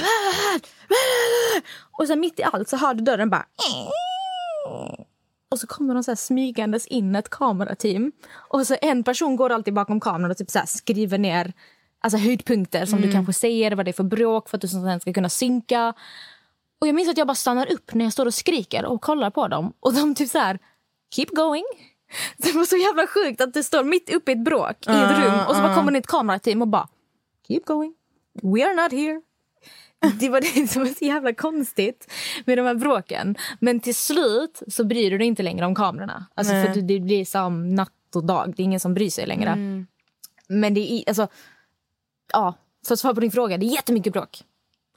Och 1.99 2.07
sen 2.07 2.19
mitt 2.19 2.39
i 2.39 2.43
allt 2.43 2.69
så 2.69 2.77
hör 2.77 2.93
du 2.93 3.03
dörren 3.03 3.29
bara... 3.29 3.45
Och 5.55 5.59
så 5.59 5.67
kommer 5.67 5.93
de 5.93 6.03
så 6.03 6.15
smygandes 6.15 6.87
in 6.87 7.15
ett 7.15 7.29
kamerateam. 7.29 8.11
Och 8.33 8.67
så 8.67 8.75
en 8.81 9.03
person 9.03 9.35
går 9.35 9.49
alltid 9.49 9.73
bakom 9.73 9.99
kameran 9.99 10.31
och 10.31 10.37
typ 10.37 10.51
så 10.51 10.59
skriver 10.65 11.17
ner 11.17 11.53
alltså 11.99 12.17
höjdpunkter 12.17 12.85
som 12.85 13.01
du 13.01 13.11
kanske 13.11 13.33
säger, 13.33 13.71
vad 13.71 13.85
det 13.85 13.91
är 13.91 13.93
för 13.93 14.03
bråk 14.03 14.49
för 14.49 14.57
att 14.57 14.61
du 14.61 14.67
sen 14.67 14.99
ska 14.99 15.13
kunna 15.13 15.29
synka. 15.29 15.93
Och 16.79 16.87
jag 16.87 16.95
minns 16.95 17.09
att 17.09 17.17
jag 17.17 17.27
bara 17.27 17.35
stannar 17.35 17.71
upp 17.71 17.93
när 17.93 18.05
jag 18.05 18.13
står 18.13 18.25
och 18.25 18.33
skriker 18.33 18.85
och 18.85 19.01
kollar 19.01 19.29
på 19.29 19.47
dem. 19.47 19.73
Och 19.79 19.93
de 19.93 20.15
typ 20.15 20.29
så 20.29 20.39
här, 20.39 20.59
keep 21.15 21.27
going. 21.31 21.65
Det 22.37 22.51
var 22.51 22.65
så 22.65 22.77
jävla 22.77 23.07
sjukt 23.07 23.41
att 23.41 23.53
du 23.53 23.63
står 23.63 23.83
mitt 23.83 24.15
uppe 24.15 24.31
i 24.31 24.35
ett 24.35 24.43
bråk 24.45 24.87
i 24.87 24.89
ett 24.89 25.19
rum 25.19 25.39
och 25.47 25.55
så 25.55 25.61
bara 25.61 25.75
kommer 25.75 25.91
det 25.91 25.97
ett 25.97 26.07
kamerateam 26.07 26.61
och 26.61 26.67
bara, 26.67 26.87
keep 27.47 27.61
going. 27.65 27.93
We 28.43 28.65
are 28.65 28.73
not 28.73 28.91
here. 28.91 29.21
Det 30.19 30.29
var 30.29 30.41
det 30.41 30.67
som 30.69 30.83
var 30.83 30.89
så 30.89 31.05
jävla 31.05 31.33
konstigt 31.33 32.11
med 32.45 32.57
de 32.57 32.65
här 32.65 32.75
bråken. 32.75 33.35
Men 33.59 33.79
till 33.79 33.95
slut 33.95 34.61
så 34.67 34.83
bryr 34.83 35.11
du 35.11 35.17
dig 35.17 35.27
inte 35.27 35.43
längre 35.43 35.65
om 35.65 35.75
kamerorna. 35.75 36.25
Alltså 36.35 36.53
för 36.53 36.67
att 36.69 36.87
det 36.87 36.99
blir 36.99 37.25
som 37.25 37.75
natt 37.75 37.91
och 38.15 38.25
dag. 38.25 38.53
Det 38.57 38.63
är 38.63 38.65
ingen 38.65 38.79
som 38.79 38.93
bryr 38.93 39.09
sig 39.09 39.27
längre. 39.27 39.57
Men 40.47 40.73
det 40.73 40.91
är 40.91 41.03
alltså... 41.07 41.27
Ja, 42.33 42.53
för 42.87 42.93
att 42.93 42.99
svara 42.99 43.13
på 43.13 43.19
din 43.19 43.31
fråga. 43.31 43.57
Det 43.57 43.65
är 43.65 43.73
jättemycket 43.73 44.13
bråk. 44.13 44.43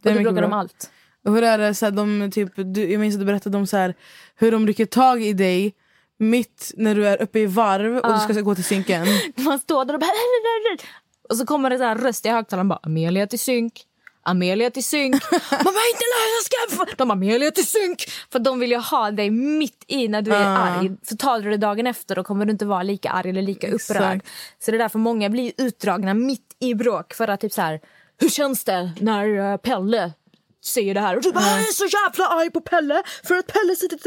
Det 0.03 0.09
är 0.09 0.13
och 0.13 0.19
du 0.19 0.25
bråkar 0.25 0.43
om 0.43 0.53
allt. 0.53 0.91
Och 1.25 1.35
hur 1.35 1.43
är 1.43 1.59
det, 1.59 1.75
så 1.75 1.87
här, 1.87 1.93
de, 1.93 2.31
typ, 2.31 2.53
du, 2.57 2.93
jag 2.93 3.01
minns 3.01 3.15
att 3.15 3.21
du 3.21 3.27
berättade 3.27 3.57
om 3.57 3.67
så 3.67 3.77
här, 3.77 3.95
hur 4.35 4.53
de 4.53 4.67
rycker 4.67 4.87
tag 4.87 5.23
i 5.23 5.33
dig 5.33 5.75
mitt 6.19 6.73
när 6.77 6.95
du 6.95 7.09
är 7.09 7.23
uppe 7.23 7.39
i 7.39 7.47
varv 7.47 7.99
och 7.99 8.13
du 8.13 8.35
ska 8.35 8.41
gå 8.41 8.55
till 8.55 8.65
synken. 8.65 9.07
Man 9.37 9.59
står 9.59 9.85
där 9.85 9.95
och 9.95 10.01
bara... 10.01 10.11
Och 11.29 11.37
så 11.37 11.47
kommer 11.47 11.71
det 11.71 11.79
så 11.79 11.85
här 11.85 11.95
röst 11.99 12.27
i 12.27 12.29
högtalaren 12.29 12.69
bara 12.69 12.81
Amelia 12.83 13.27
till 13.27 13.39
synk. 13.39 13.85
Amelia 14.29 14.71
till 14.71 14.85
synk. 14.85 15.15
Man 15.51 15.65
bara 15.65 15.89
inte 15.93 16.05
nu, 16.05 16.25
jag 16.37 16.45
ska... 16.45 16.77
få-" 16.77 16.97
De 16.97 17.11
Amelia 17.11 17.51
till 17.51 17.67
synk. 17.67 18.05
För 18.33 18.39
de 18.39 18.61
vill 18.61 18.71
ju 18.71 18.79
ha 18.79 19.11
dig 19.11 19.31
mitt 19.31 19.85
i 19.87 20.09
när 20.09 20.23
du 20.23 20.33
är 20.33 20.57
arg. 20.57 20.91
Så 21.03 21.17
tar 21.17 21.41
du 21.41 21.51
det 21.51 21.57
dagen 21.57 21.87
efter 21.87 22.17
då 22.17 22.25
kommer 22.25 22.45
du 22.45 22.53
inte 22.53 22.67
vara 22.67 22.83
lika 22.83 23.11
arg 23.11 23.31
eller 23.31 23.43
lika 23.43 23.67
upprörd. 23.67 24.17
Exakt. 24.17 24.27
Så 24.59 24.71
det 24.71 24.77
är 24.77 24.79
därför 24.79 24.99
många 24.99 25.29
blir 25.29 25.53
utdragna 25.57 26.15
mitt 26.15 26.57
i 26.61 26.75
bråk 26.75 27.15
för 27.15 27.29
att 27.29 27.41
typ 27.41 27.53
så 27.53 27.63
här 27.63 27.81
hur 28.21 28.29
känns 28.29 28.65
det 28.65 28.91
när 29.01 29.53
eh, 29.53 29.57
Pelle 29.57 30.13
säger 30.65 30.95
det 30.95 31.01
här? 31.01 31.17
Och 31.17 31.23
du 31.23 31.33
bara, 31.33 31.45
jag 31.45 31.59
är 31.59 31.73
så 31.73 31.85
jävla 31.85 32.27
arg 32.27 32.51
på 32.51 32.61
Pelle 32.61 33.03
för 33.25 33.35
att 33.35 33.47
Pelle 33.47 33.77
sitter... 33.77 33.99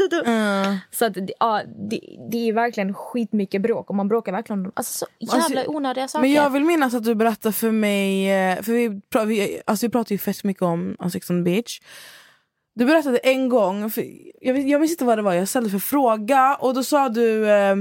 Så 0.96 1.04
att, 1.04 1.16
ja, 1.40 1.62
det, 1.90 2.00
det 2.30 2.48
är 2.48 2.52
verkligen 2.52 2.94
skitmycket 2.94 3.62
bråk 3.62 3.90
och 3.90 3.96
man 3.96 4.08
bråkar 4.08 4.32
verkligen 4.32 4.66
om 4.66 4.72
alltså, 4.74 4.92
så 4.92 5.06
jävla 5.18 5.60
Alltså, 5.60 5.72
onödiga 5.72 6.08
saker. 6.08 6.20
Men 6.22 6.32
jag 6.32 6.50
vill 6.50 6.64
minnas 6.64 6.94
att 6.94 7.04
du 7.04 7.14
berättade 7.14 7.52
för 7.52 7.70
mig, 7.70 8.30
eh, 8.30 8.62
för 8.62 8.72
vi, 8.72 9.00
vi, 9.26 9.62
alltså 9.66 9.86
vi 9.86 9.90
pratar 9.90 10.12
ju 10.12 10.18
fett 10.18 10.44
mycket 10.44 10.62
om 10.62 10.96
on 10.98 11.10
Sex 11.10 11.30
on 11.30 11.44
the 11.44 11.50
beach. 11.50 11.80
Du 12.74 12.84
berättade 12.84 13.18
en 13.18 13.48
gång, 13.48 13.90
för 13.90 14.04
jag, 14.40 14.68
jag 14.68 14.80
minns 14.80 14.92
inte 14.92 15.04
vad 15.04 15.18
det 15.18 15.22
var, 15.22 15.32
jag 15.32 15.48
ställde 15.48 15.70
för 15.70 15.78
fråga 15.78 16.56
och 16.60 16.74
då 16.74 16.82
sa 16.82 17.08
du, 17.08 17.50
eh, 17.50 17.76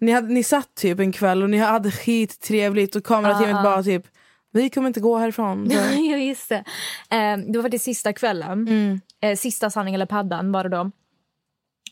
ni, 0.00 0.12
hade, 0.12 0.28
ni 0.28 0.42
satt 0.42 0.74
typ 0.74 1.00
en 1.00 1.12
kväll 1.12 1.42
och 1.42 1.50
ni 1.50 1.58
hade 1.58 1.90
skittrevligt 1.90 2.96
och 2.96 3.04
kamerateamet 3.04 3.50
Ja, 3.50 3.56
ja. 3.56 3.62
bara 3.62 3.82
typ, 3.82 4.06
vi 4.52 4.70
kommer 4.70 4.86
inte 4.86 5.00
gå 5.00 5.18
härifrån. 5.18 5.70
Ja, 5.70 6.16
just 6.16 6.48
det. 6.48 6.64
Eh, 7.10 7.36
det 7.36 7.58
var 7.58 7.68
det 7.68 7.78
sista 7.78 8.12
kvällen. 8.12 8.68
Mm. 8.68 9.00
Eh, 9.20 9.36
sista 9.36 9.70
sanning 9.70 9.94
eller 9.94 10.06
paddan 10.06 10.52
var 10.52 10.62
det 10.64 10.68
då. 10.68 10.90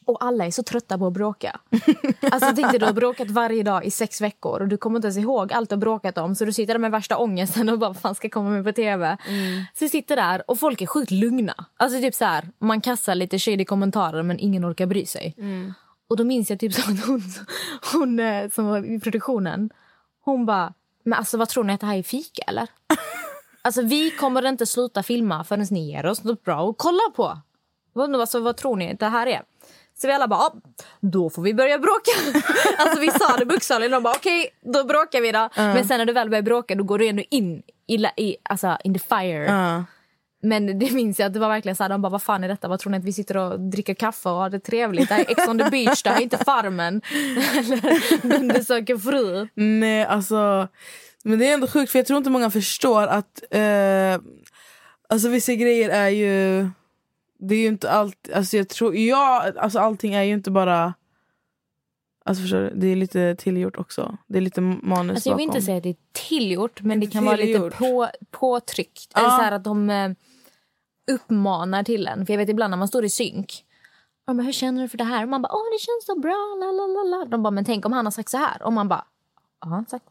Och 0.07 0.25
alla 0.25 0.47
är 0.47 0.51
så 0.51 0.63
trötta 0.63 0.99
på 0.99 1.07
att 1.07 1.13
bråka. 1.13 1.61
Alltså 2.31 2.53
tänk 2.57 2.71
dig, 2.71 2.79
du 2.79 2.87
har 2.87 2.93
bråkat 2.93 3.31
varje 3.31 3.63
dag 3.63 3.85
i 3.85 3.91
sex 3.91 4.21
veckor 4.21 4.61
och 4.61 4.69
du 4.69 4.77
kommer 4.77 4.97
inte 4.97 5.07
ens 5.07 5.19
ihåg 5.19 5.53
allt 5.53 5.71
du 5.71 5.77
har 5.77 5.81
bråkat 5.81 6.19
om. 6.19 6.35
Så 6.35 6.45
du 6.45 6.53
sitter 6.53 6.75
där 6.75 6.79
med 6.79 6.91
värsta 6.91 7.19
ångesten 7.19 7.69
och 7.69 7.79
bara, 7.79 7.91
vad 7.91 7.97
fan 7.97 8.15
ska 8.15 8.29
komma 8.29 8.51
med 8.51 8.65
på 8.65 8.73
tv? 8.73 9.17
Så 9.75 9.85
du 9.85 9.89
sitter 9.89 10.17
där 10.17 10.51
och 10.51 10.59
folk 10.59 10.81
är 10.81 10.87
sjukt 10.87 11.11
lugna. 11.11 11.55
Alltså 11.77 12.01
typ 12.01 12.15
så 12.15 12.25
här, 12.25 12.49
man 12.59 12.81
kastar 12.81 13.15
lite 13.15 13.39
shady 13.39 13.65
kommentarer 13.65 14.23
men 14.23 14.39
ingen 14.39 14.65
orkar 14.65 14.87
bry 14.87 15.07
sig. 15.07 15.35
Och 16.09 16.17
då 16.17 16.25
minns 16.25 16.51
jag 16.51 16.61
typ 16.61 16.75
så 16.75 16.91
att 16.91 17.07
hon, 17.07 17.23
hon 17.93 18.21
eh, 18.21 18.51
som 18.51 18.67
var 18.67 18.95
i 18.95 19.01
produktionen, 19.01 19.71
hon 20.25 20.47
bara, 20.47 20.75
men 21.07 21.19
alltså 21.19 21.37
vad 21.39 21.49
tror 21.49 21.65
ni 21.65 21.73
att 21.73 21.81
det 21.81 21.87
här 21.87 21.97
är 21.99 22.03
fika 22.03 22.43
eller? 22.47 22.69
Alltså 23.63 23.83
vi 23.83 24.11
kommer 24.11 24.47
inte 24.47 24.67
sluta 24.67 25.03
filma 25.03 25.45
förrän 25.45 25.67
ni 25.71 25.91
ger 25.93 26.07
oss 26.07 26.25
något 26.25 26.45
bra 26.45 26.71
att 26.71 26.75
kolla 26.79 27.11
på. 27.17 27.39
Vad, 27.93 28.15
alltså, 28.21 28.41
vad 28.41 28.57
tror 28.57 28.77
ni 28.77 28.93
att 28.93 29.01
det 29.01 29.07
här 29.09 29.27
är? 29.27 29.43
Så 30.01 30.07
vi 30.07 30.13
alla 30.13 30.29
bara, 30.29 30.41
"Ja, 30.41 30.55
då 31.01 31.31
får 31.31 31.43
vi 31.43 31.55
börja 31.55 31.79
bråka. 31.79 32.11
alltså 32.79 33.01
vi 33.01 33.11
sa 33.11 33.37
det 33.37 33.45
bokstavligen. 33.47 33.93
De 33.93 34.03
bara, 34.03 34.15
okej, 34.17 34.49
då 34.75 34.85
bråkar 34.85 35.21
vi 35.21 35.33
då. 35.33 35.49
Men 35.57 35.89
sen 35.89 35.99
när 35.99 36.07
du 36.07 36.13
väl 36.13 36.31
börjar 36.31 36.43
bråka, 36.43 36.75
då 36.75 36.85
går 36.85 36.99
du 36.99 37.09
ändå 37.09 37.23
in 37.31 37.63
i, 37.87 37.95
i, 38.17 38.37
alltså, 38.43 38.79
in 38.85 38.95
the 38.95 39.01
fire. 39.01 39.45
Ja. 39.45 39.85
Men 40.43 40.79
det 40.79 40.91
minns 40.93 41.19
jag 41.19 41.27
att 41.27 41.33
det 41.33 41.41
var 41.41 41.49
verkligen 41.49 41.77
så 41.77 41.83
här, 41.83 41.91
de 41.91 42.03
bara, 42.03 42.09
vad 42.09 42.23
fan 42.23 42.45
är 42.45 42.49
detta? 42.49 42.69
Vad 42.69 42.81
tror 42.81 42.91
ni 42.91 42.99
att 42.99 43.05
vi 43.05 43.13
sitter 43.13 43.37
och 43.37 43.61
dricker 43.61 43.95
kaffe 43.95 44.29
och 44.29 44.35
har 44.35 44.51
det 44.51 44.61
trevligt? 44.61 45.09
Det 45.09 45.15
här 45.15 45.25
är 45.25 45.31
Ex 45.31 45.49
on 45.49 45.59
the 45.59 45.71
beach, 45.71 46.03
det 46.03 46.11
här 46.11 46.19
är 46.19 46.23
inte 46.23 46.45
Farmen. 46.45 47.03
Eller 48.23 48.55
du 48.55 48.65
söker 48.65 48.97
fru. 48.97 49.49
Nej, 49.55 50.05
alltså... 50.05 50.69
Men 51.25 51.39
det 51.39 51.49
är 51.49 51.55
ändå 51.55 51.67
sjukt 51.67 51.93
för 51.93 51.99
jag 51.99 52.07
tror 52.07 52.19
inte 52.19 52.31
många 52.31 52.51
förstår 52.51 53.07
att... 53.07 53.43
Eh, 53.51 54.21
alltså 55.09 55.29
vissa 55.29 55.55
grejer 55.55 55.89
är 55.91 56.09
ju... 56.09 56.69
Det 57.39 57.55
är 57.55 57.59
ju 57.59 57.67
inte 57.67 57.91
allt... 57.91 58.31
Alltså 58.35 58.57
jag 58.57 58.69
tror... 58.69 58.97
Ja, 58.97 59.53
alltså 59.57 59.79
allting 59.79 60.15
är 60.15 60.23
ju 60.23 60.33
inte 60.33 60.51
bara... 60.51 60.95
Alltså? 62.27 62.71
Det 62.75 62.87
är 62.87 62.97
lite 62.97 63.35
tillgjort 63.35 63.77
också. 63.77 64.19
Det 64.27 64.39
är 64.39 64.43
lite 64.43 64.61
manus 64.61 65.15
alltså 65.15 65.29
Jag 65.29 65.37
vill 65.37 65.47
bakom. 65.47 65.57
inte 65.57 65.67
säga 65.67 65.77
att 65.77 65.83
det 65.83 65.89
är 65.89 65.97
tillgjort, 66.29 66.83
men 66.83 67.01
det, 67.01 67.07
kan 67.07 67.37
tillgjort. 67.37 67.51
vara 67.55 67.67
lite 67.67 67.77
på, 67.77 68.09
påtryckt. 68.31 69.11
Ja. 69.15 69.21
Eller 69.21 69.49
så 69.49 69.55
att 69.55 69.65
de 69.65 69.91
eh, 69.91 70.11
uppmanar 71.13 71.85
till 71.85 72.07
en. 72.07 72.27
För 72.27 72.33
jag 72.33 72.39
vet 72.39 72.49
ibland 72.49 72.71
när 72.71 72.79
man 72.79 72.89
står 72.89 73.05
i 73.05 73.11
synk. 73.11 73.65
Men 74.27 74.41
hur 74.41 74.53
känner 74.53 74.83
du 74.83 74.89
för 74.89 74.99
det 74.99 75.05
här? 75.05 75.23
Och 75.23 75.29
man 75.29 75.43
bara, 75.43 75.53
åh 75.53 75.63
det 75.73 75.79
känns 75.81 76.07
så 76.07 76.21
bra, 76.21 76.57
la. 77.11 77.25
De 77.25 77.43
bara, 77.43 77.51
men 77.51 77.65
tänk 77.65 77.87
om 77.87 77.93
han 77.93 78.07
har 78.07 78.11
sagt 78.11 78.29
så 78.29 78.39
här. 78.39 78.63
Och 78.63 78.73
man 78.73 78.89
bara, 78.89 79.05
har 79.59 79.71
han 79.71 79.87
sagt? 79.87 80.05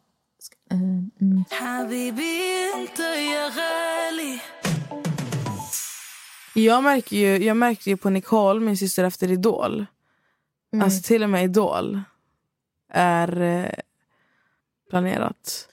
Uh, 0.73 0.79
mm. 1.21 1.45
Jag 6.55 6.83
märker 6.83 7.17
ju, 7.17 7.45
jag 7.45 7.57
märkte 7.57 7.89
ju 7.89 7.97
på 7.97 8.09
Nicole, 8.09 8.59
min 8.59 8.77
syster 8.77 9.03
efter 9.03 9.31
Idol 9.31 9.85
Alltså 10.81 11.07
till 11.07 11.23
och 11.23 11.29
med 11.29 11.43
Idol 11.43 12.01
är 12.89 13.41
eh, 13.41 13.69
planerat. 14.89 15.67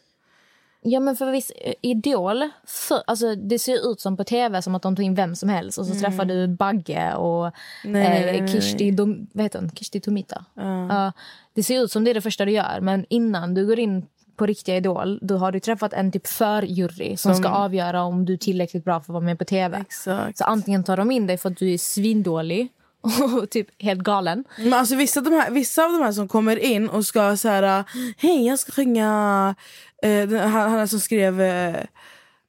Ja 0.84 1.00
men 1.00 1.16
för 1.16 1.30
visst, 1.30 1.52
eh, 1.64 1.72
Idol, 1.80 2.48
för, 2.66 3.02
alltså, 3.06 3.34
det 3.34 3.58
ser 3.58 3.92
ut 3.92 4.00
som 4.00 4.16
på 4.16 4.24
tv 4.24 4.62
som 4.62 4.74
att 4.74 4.82
de 4.82 4.96
tar 4.96 5.02
in 5.02 5.14
vem 5.14 5.36
som 5.36 5.48
helst 5.48 5.78
och 5.78 5.86
så 5.86 5.94
träffar 5.94 6.24
du 6.24 6.48
Bagge 6.48 7.14
och 7.14 7.42
Mm. 7.84 7.92
Nej, 7.92 8.36
eh, 8.36 8.42
nej, 8.42 8.48
Kishti, 8.52 8.90
Dom, 8.90 9.26
vad 9.32 9.42
heter 9.42 9.58
hon? 9.58 9.70
Kishti 9.70 10.00
Tomita. 10.00 10.44
Ja, 10.54 11.12
det 11.54 11.62
ser 11.62 11.82
ut 11.84 11.92
som 11.92 12.04
det 12.04 12.10
är 12.10 12.14
det 12.14 12.20
första 12.20 12.44
du 12.44 12.52
gör 12.52 12.80
men 12.80 13.06
innan 13.08 13.54
du 13.54 13.66
går 13.66 13.78
in 13.78 14.06
på 14.36 14.46
riktiga 14.46 14.76
Idol 14.76 15.18
då 15.22 15.36
har 15.36 15.52
du 15.52 15.60
träffat 15.60 15.92
en 15.92 16.12
typ 16.12 16.26
förjury 16.26 17.16
som, 17.16 17.34
Som- 17.34 17.42
ska 17.42 17.52
avgöra 17.52 18.02
om 18.02 18.24
du 18.24 18.32
är 18.32 18.36
tillräckligt 18.36 18.84
bra 18.84 19.00
för 19.00 19.04
att 19.04 19.08
vara 19.14 19.24
med 19.24 19.38
på 19.38 19.44
tv. 19.44 19.78
Exakt. 19.80 20.38
Så 20.38 20.44
antingen 20.44 20.84
tar 20.84 20.96
de 20.96 21.10
in 21.10 21.26
dig 21.26 21.38
för 21.38 21.50
att 21.50 21.56
du 21.56 21.72
är 21.72 21.78
svindålig 21.78 22.68
och 23.02 23.50
typ 23.50 23.82
helt 23.82 24.00
galen. 24.00 24.44
Men 24.58 24.72
alltså 24.72 24.96
vissa, 24.96 25.20
av 25.20 25.24
de 25.24 25.32
här, 25.34 25.50
vissa 25.50 25.84
av 25.84 25.92
de 25.92 26.02
här 26.02 26.12
som 26.12 26.28
kommer 26.28 26.56
in 26.56 26.88
och 26.88 27.06
ska 27.06 27.36
så 27.36 27.48
här, 27.48 27.84
hej 28.16 28.46
jag 28.46 28.58
ska 28.58 28.72
sjunga, 28.72 29.54
eh, 30.02 30.28
den, 30.28 30.50
han, 30.50 30.70
han 30.70 30.88
som 30.88 31.00
skrev 31.00 31.40
eh, 31.40 31.76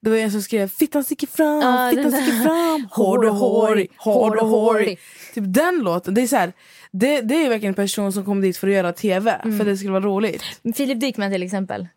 det 0.02 0.10
var 0.10 0.18
en 0.18 0.32
som 0.32 0.42
skrev 0.42 0.68
fittan 0.68 1.04
sticker 1.04 1.28
fram, 1.28 1.62
Ja, 1.62 1.90
fittan 1.90 2.12
sticker 2.12 2.44
fram, 2.44 2.88
hård 2.92 3.26
och 3.26 3.36
hårig, 3.36 3.92
hård 3.98 4.38
och 4.38 4.48
hårig. 4.48 5.00
Typ 5.34 5.44
den 5.48 5.80
låten, 5.80 6.14
det 6.14 6.22
är 6.22 6.28
så 6.28 6.36
här, 6.36 6.54
det, 6.92 7.22
det 7.22 7.46
är 7.46 7.50
verkligen 7.50 7.72
en 7.72 7.76
person 7.76 8.14
som 8.14 8.26
kom 8.26 8.42
dit 8.42 8.58
för 8.58 8.68
att 8.68 8.74
göra 8.74 8.94
tv, 8.94 9.42
för 9.42 9.60
att 9.60 9.66
det 9.66 9.78
skulle 9.78 9.92
vara 9.92 10.04
roligt. 10.04 10.44
Filip 10.76 11.00
Dykman 11.00 11.32
till 11.32 11.44
exempel. 11.44 11.88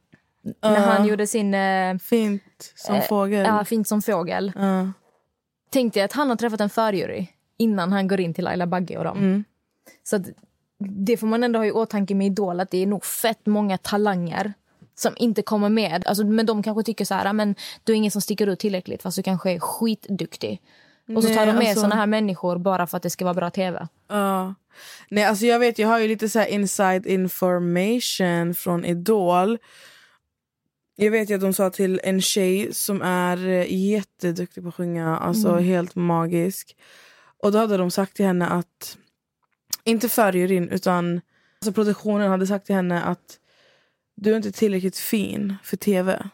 När 0.63 0.81
han 0.81 1.07
gjorde 1.07 1.27
sin... 1.27 1.55
Eh, 1.55 1.99
Fint 1.99 2.73
som 2.75 2.95
eh, 2.95 3.03
fågel. 3.03 3.47
Ja, 3.47 3.65
Fint 3.65 3.89
som 3.89 4.03
fågel. 4.03 4.53
Ja. 4.55 4.93
Tänk 5.71 5.95
dig 5.95 6.03
att 6.03 6.13
han 6.13 6.29
har 6.29 6.37
träffat 6.37 6.61
en 6.61 6.71
förjury 6.71 7.27
innan 7.57 7.93
han 7.93 8.09
går 8.09 8.21
in 8.21 8.35
till 8.35 8.45
Laila 8.45 8.67
Bagge 8.67 8.99
och 8.99 9.05
dem. 9.05 9.19
Mm. 9.19 9.45
Så 10.05 10.21
det 10.79 11.17
får 11.17 11.27
man 11.27 11.45
ändå 11.45 11.59
ha 11.59 11.67
i 11.67 11.73
åtanke 11.73 12.15
med 12.15 12.27
Idol 12.27 12.61
att 12.61 12.71
det 12.71 12.83
är 12.83 12.87
nog 12.87 13.05
fett 13.05 13.47
många 13.47 13.79
talanger 13.79 14.53
som 14.95 15.13
inte 15.17 15.43
kommer 15.43 15.69
med. 15.69 16.07
Alltså, 16.07 16.25
men 16.25 16.47
de 16.47 16.63
kanske 16.63 16.83
tycker 16.83 17.05
så 17.05 17.15
här, 17.15 17.27
"Ah, 17.27 17.33
men 17.33 17.55
du 17.85 17.93
är 17.93 17.97
ingen 17.97 18.11
som 18.11 18.21
sticker 18.23 18.47
ut 18.47 18.59
tillräckligt 18.59 19.03
fast 19.03 19.17
du 19.17 19.23
kanske 19.23 19.51
är 19.53 19.59
skitduktig. 19.59 20.63
Och 21.17 21.23
så 21.23 21.29
Nej, 21.29 21.37
tar 21.39 21.47
de 21.47 21.53
med 21.53 21.67
alltså- 21.67 21.81
såna 21.81 21.95
här 21.95 22.07
människor 22.07 22.59
bara 22.59 22.87
för 22.87 22.97
att 22.97 23.03
det 23.03 23.11
ska 23.11 23.25
vara 23.25 23.35
bra 23.35 23.51
tv. 23.51 23.89
Ja. 24.09 24.55
Nej, 25.11 25.25
alltså 25.25 25.47
jag 25.47 25.59
vet, 25.59 25.79
jag 25.79 25.89
har 25.89 25.99
ju 25.99 26.09
lite 26.09 26.29
så 26.29 26.39
här 26.39 26.47
inside 26.47 27.07
information 27.07 28.55
från 28.55 28.85
Idol. 28.85 29.59
Jag 30.97 31.11
vet 31.11 31.31
ju 31.31 31.35
att 31.35 31.41
de 31.41 31.53
sa 31.53 31.71
till 31.71 32.01
en 32.05 32.21
tjej 32.21 32.75
som 32.75 33.03
är 33.03 33.49
eh, 33.49 33.73
jätteduktig 33.75 34.63
på 34.63 34.69
att 34.69 34.75
sjunga, 34.75 35.19
alltså 35.19 35.55
helt 35.57 35.95
magisk. 35.95 36.77
Och 37.47 37.53
då 37.53 37.59
hade 37.59 37.77
de 37.77 37.91
sagt 37.91 38.17
till 38.17 38.27
henne 38.27 38.47
att, 38.47 38.99
inte 39.85 40.09
för 40.09 40.33
juryn 40.33 40.69
utan 40.69 41.21
alltså 41.61 41.73
produktionen 41.73 42.31
hade 42.31 42.47
sagt 42.47 42.67
till 42.67 42.75
henne 42.75 43.03
att 43.03 43.39
du 44.17 44.33
är 44.33 44.37
inte 44.37 44.53
tillräckligt 44.53 44.97
fin 44.97 45.57
för 45.63 45.77
tv. 45.77 46.31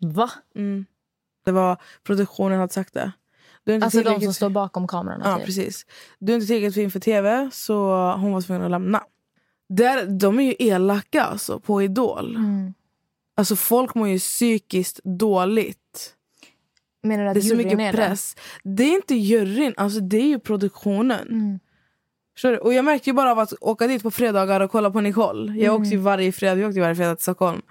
Va? 0.00 0.30
Mm. 0.54 0.86
Det 1.44 1.52
var 1.52 1.76
produktionen 2.02 2.60
hade 2.60 2.72
sagt 2.72 2.94
det. 2.94 3.12
Du 3.64 3.72
är 3.72 3.74
inte 3.74 3.84
Alltså 3.84 3.98
de 3.98 4.02
tillräckligt 4.02 4.26
som 4.26 4.34
står 4.34 4.50
bakom 4.50 4.86
kamerorna. 4.88 5.24
Ja, 5.24 5.36
typ. 5.36 5.46
precis. 5.46 5.86
Du 6.18 6.32
är 6.32 6.36
inte 6.36 6.46
tillräckligt 6.46 6.74
fin 6.74 6.90
för 6.90 7.00
tv, 7.00 7.50
så 7.52 8.12
hon 8.12 8.32
var 8.32 8.40
tvungen 8.40 8.62
att 8.62 8.70
lämna. 8.70 9.02
Där, 9.68 10.06
de 10.06 10.40
är 10.40 10.44
ju 10.44 10.54
elaka 10.58 11.24
alltså, 11.24 11.60
på 11.60 11.82
Idol. 11.82 12.36
Mm. 12.36 12.74
Alltså 13.36 13.56
folk 13.56 13.94
mår 13.94 14.08
ju 14.08 14.18
psykiskt 14.18 15.00
dåligt. 15.04 16.13
Menar 17.04 17.24
du 17.24 17.28
att 17.30 17.34
Det 17.34 17.40
är 17.40 17.42
så 17.42 17.56
mycket 17.56 17.78
är 17.78 17.92
press. 17.92 18.36
Det 18.62 18.82
är 18.84 18.94
inte 18.94 19.14
juryn, 19.14 19.74
alltså 19.76 20.00
det 20.00 20.16
är 20.16 20.26
ju 20.26 20.38
produktionen. 20.38 21.28
Mm. 21.28 21.58
Och 22.60 22.74
jag 22.74 22.84
märkte 22.84 23.10
ju 23.10 23.14
bara 23.14 23.30
av 23.30 23.38
att 23.38 23.52
åka 23.60 23.86
dit 23.86 24.02
på 24.02 24.10
fredagar 24.10 24.60
och 24.60 24.70
kolla 24.70 24.90
på 24.90 25.00
Nicole. 25.00 25.52
Jag 25.52 25.64
Mm. 25.64 25.82
åkte 25.82 25.90
ju 25.90 25.96
varje 25.96 26.32
fredag, 26.32 26.54
vi 26.54 26.64
åkte 26.64 26.80
varje 26.80 26.94
fredag 26.94 27.14
till 27.14 27.22
Stockholm. 27.22 27.62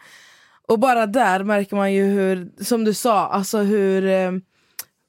Och 0.68 0.80
bara 0.80 1.06
där 1.06 1.44
märker 1.44 1.76
man 1.76 1.94
ju 1.94 2.04
hur, 2.06 2.64
som 2.64 2.84
du 2.84 2.94
sa, 2.94 3.28
alltså 3.28 3.58
hur 3.58 4.06
eh, 4.06 4.32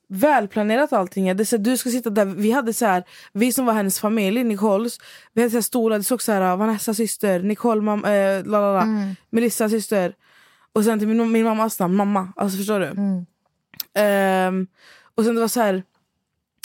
välplanerat 0.09 0.93
allting 0.93 1.29
är. 1.29 1.35
Det 1.35 1.43
är 1.43 1.45
så, 1.45 1.57
du 1.57 1.77
ska 1.77 1.91
sitta 1.91 2.11
där, 2.11 2.25
vi 2.25 2.51
hade 2.51 2.73
så 2.73 2.87
här, 2.87 3.05
vi 3.33 3.53
som 3.53 3.67
var 3.67 3.73
hennes 3.73 4.01
familj, 4.01 4.45
Nicoles, 4.45 4.99
vi 5.33 5.43
hade 5.43 5.51
så 5.51 5.57
här 5.57 5.63
stolar, 5.63 5.99
det 5.99 6.05
såg 6.05 6.23
så 6.23 6.33
här 6.33 6.57
Vanessas 6.57 6.97
syster, 6.97 7.41
Nicole, 7.41 7.81
mam, 7.81 8.05
eh, 8.05 8.45
la, 8.45 8.87
Melissas 9.31 9.71
syster. 9.71 10.15
Och 10.73 10.85
sen 10.85 10.99
till 10.99 11.09
min, 11.09 11.33
min 11.33 11.45
mammas 11.45 11.81
namn, 11.81 11.95
mamma. 11.97 12.33
Alltså 12.37 12.59
förstår 12.59 12.81
du? 12.81 12.87
Ehm, 13.95 14.67
och 15.15 15.25
sen 15.25 15.35
det 15.35 15.41
var 15.41 15.49
så 15.49 15.61
här, 15.61 15.83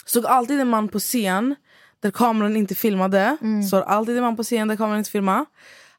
såg 0.06 0.26
alltid 0.26 0.60
en 0.60 0.68
man 0.70 0.88
på 0.88 1.00
scen 1.00 1.56
där 2.00 2.12
kameran 2.12 2.56
inte 2.56 2.76
filmade. 2.76 3.38
Står 3.68 3.82
alltid 3.82 4.18
en 4.18 4.24
man 4.24 4.36
på 4.36 4.44
scen 4.44 4.68
där 4.68 4.76
kameran 4.76 4.98
inte 4.98 5.12
filmade. 5.12 5.46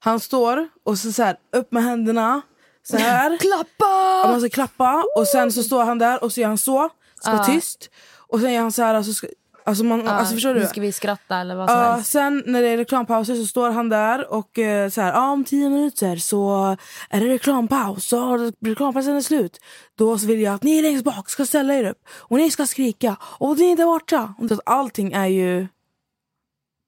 Han 0.00 0.20
står 0.20 0.68
och 0.84 0.98
så, 0.98 1.12
så 1.12 1.22
här, 1.22 1.36
upp 1.52 1.72
med 1.72 1.82
händerna. 1.84 2.42
Så 2.82 2.96
här. 2.96 3.38
Klappa! 3.40 4.22
Och 4.24 4.30
man 4.30 4.40
ska 4.40 4.50
klappa 4.50 5.04
och 5.16 5.26
sen 5.26 5.52
så 5.52 5.62
står 5.62 5.84
han 5.84 5.98
där 5.98 6.24
och 6.24 6.32
så 6.32 6.40
gör 6.40 6.48
han 6.48 6.58
så, 6.58 6.88
ska 7.20 7.32
vara 7.32 7.44
tyst. 7.44 7.90
Och 8.28 8.40
sen 8.40 8.52
gör 8.52 8.62
han 8.62 8.72
så 8.72 8.82
här, 8.82 8.94
alltså, 8.94 9.12
ska, 9.12 9.26
alltså, 9.64 9.84
man, 9.84 10.08
alltså 10.08 10.34
förstår 10.34 10.54
du? 10.54 10.60
Nu 10.60 10.66
ska 10.66 10.80
vi 10.80 10.92
skratta 10.92 11.36
eller 11.36 11.54
vad 11.54 11.68
som 11.70 11.78
Ja, 11.78 11.92
helst. 11.92 12.10
sen 12.10 12.42
när 12.46 12.62
det 12.62 12.68
är 12.68 12.76
reklampauser 12.76 13.34
så 13.34 13.46
står 13.46 13.70
han 13.70 13.88
där 13.88 14.32
och 14.32 14.58
eh, 14.58 14.88
så 14.90 15.00
här, 15.00 15.12
ah, 15.12 15.30
om 15.30 15.44
tio 15.44 15.68
minuter 15.70 16.16
så 16.16 16.76
är 17.10 17.20
det 17.20 17.28
reklampaus. 17.28 18.06
Så 18.08 18.52
reklampausen 18.60 19.16
är 19.16 19.20
slut. 19.20 19.58
Då 19.94 20.18
så 20.18 20.26
vill 20.26 20.40
jag 20.40 20.54
att 20.54 20.62
ni 20.62 20.82
längst 20.82 21.04
bak 21.04 21.30
ska 21.30 21.46
ställa 21.46 21.74
er 21.74 21.84
upp 21.90 22.02
och 22.10 22.36
ni 22.36 22.50
ska 22.50 22.66
skrika 22.66 23.16
och 23.22 23.58
ni 23.58 23.72
är 23.72 23.76
där 23.76 23.84
borta. 23.84 24.34
Så 24.48 24.60
allting 24.66 25.12
är 25.12 25.26
ju 25.26 25.66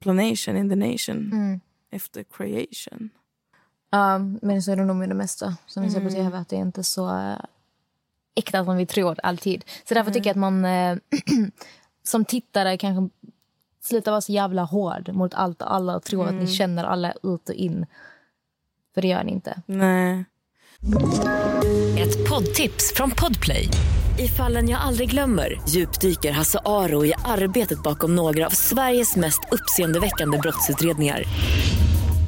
planation 0.02 0.56
in 0.56 0.68
the 0.70 0.76
nation 0.76 1.16
Mm. 1.32 1.60
efter 1.90 2.24
creation. 2.24 3.10
Ja, 3.90 4.18
men 4.42 4.62
så 4.62 4.72
är 4.72 4.76
det 4.76 4.84
nog 4.84 4.96
med 4.96 5.08
det 5.08 5.14
mesta 5.14 5.56
som 5.66 5.82
vi 5.82 5.90
ser 5.90 6.00
på 6.00 6.08
Mm. 6.08 6.14
tv. 6.14 6.38
Att 6.38 6.48
det 6.48 6.56
är 6.56 6.60
inte 6.60 6.84
så 6.84 7.08
äh, 7.18 7.36
äkta 8.34 8.64
som 8.64 8.76
vi 8.76 8.86
tror 8.86 9.16
alltid. 9.22 9.64
Så 9.88 9.94
därför 9.94 10.10
tycker 10.10 10.26
jag 10.26 10.34
att 10.34 10.36
man 10.52 10.64
äh, 10.64 10.96
som 12.02 12.24
tittare 12.24 12.76
kanske 12.78 13.14
slutar 13.82 14.10
vara 14.10 14.20
så 14.20 14.32
jävla 14.32 14.62
hård 14.64 15.08
mot 15.14 15.34
allt 15.34 15.62
och 15.62 15.74
alla 15.74 15.96
och 15.96 16.02
tro 16.02 16.22
Mm. 16.22 16.34
att 16.34 16.42
ni 16.42 16.50
känner 16.54 16.84
alla 16.84 17.12
ut 17.22 17.48
och 17.48 17.54
in. 17.54 17.86
För 18.94 19.02
det 19.02 19.08
gör 19.08 19.24
ni 19.24 19.32
inte. 19.32 19.62
Nej. 19.66 20.24
Ett 21.98 22.28
poddtips 22.28 22.92
från 22.94 23.10
Podplay. 23.10 23.68
I 24.18 24.28
fallen 24.28 24.68
jag 24.68 24.80
aldrig 24.80 25.10
glömmer 25.10 25.60
djupdyker 25.68 26.32
Hasse 26.32 26.58
Aro 26.64 27.04
i 27.04 27.14
arbetet 27.24 27.82
bakom 27.82 28.16
några 28.16 28.46
av 28.46 28.50
Sveriges 28.50 29.16
mest 29.16 29.40
uppseendeväckande 29.50 30.38
brottsutredningar. 30.38 31.22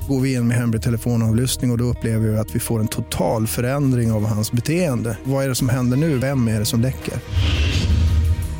Går 0.09 0.20
vi 0.20 0.35
in 0.35 0.49
med 0.49 0.57
hemlig 0.57 0.83
telefonavlyssning 0.83 1.70
och, 1.70 1.75
och 1.75 1.79
då 1.79 1.85
upplever 1.85 2.29
vi 2.29 2.39
att 2.39 2.55
vi 2.55 2.61
får 2.61 2.81
en 2.81 2.89
total 2.89 3.47
förändring 3.47 4.12
av 4.12 4.27
hans 4.27 4.53
beteende. 4.53 5.18
Vad 5.25 5.45
är 5.45 5.49
det 5.49 5.55
som 5.55 5.68
händer 5.68 5.97
nu? 5.97 6.18
Vem 6.18 6.49
är 6.49 6.59
det 6.59 6.64
som 6.66 6.81
läcker? 6.81 7.14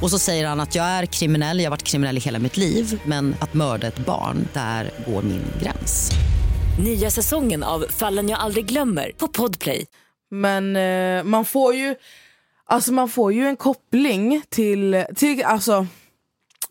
Och 0.05 0.11
så 0.11 0.19
säger 0.19 0.47
han 0.47 0.61
att 0.61 0.75
jag 0.75 0.85
är 0.85 1.07
kriminell, 1.07 1.59
jag 1.59 1.65
har 1.65 1.71
varit 1.71 1.83
kriminell 1.83 2.17
i 2.17 2.21
hela 2.21 2.39
mitt 2.39 2.57
liv 2.57 3.01
men 3.07 3.37
att 3.41 3.55
mörda 3.55 3.87
ett 3.87 3.99
barn, 3.99 4.49
där 4.53 4.91
går 5.07 5.23
min 5.23 5.43
gräns. 5.63 6.11
Nya 6.85 7.11
säsongen 7.11 7.63
av 7.63 7.85
Fallen 7.91 8.29
jag 8.29 8.39
aldrig 8.41 8.67
glömmer 8.67 9.13
på 9.19 9.29
Podplay. 9.29 9.87
Men 10.31 10.77
eh, 10.77 11.25
man 11.25 11.45
får 11.45 11.75
ju 11.75 11.95
Alltså 12.67 12.93
man 12.93 13.09
får 13.09 13.33
ju 13.33 13.47
en 13.47 13.57
koppling 13.57 14.43
till, 14.49 15.05
till 15.17 15.43
alltså 15.45 15.87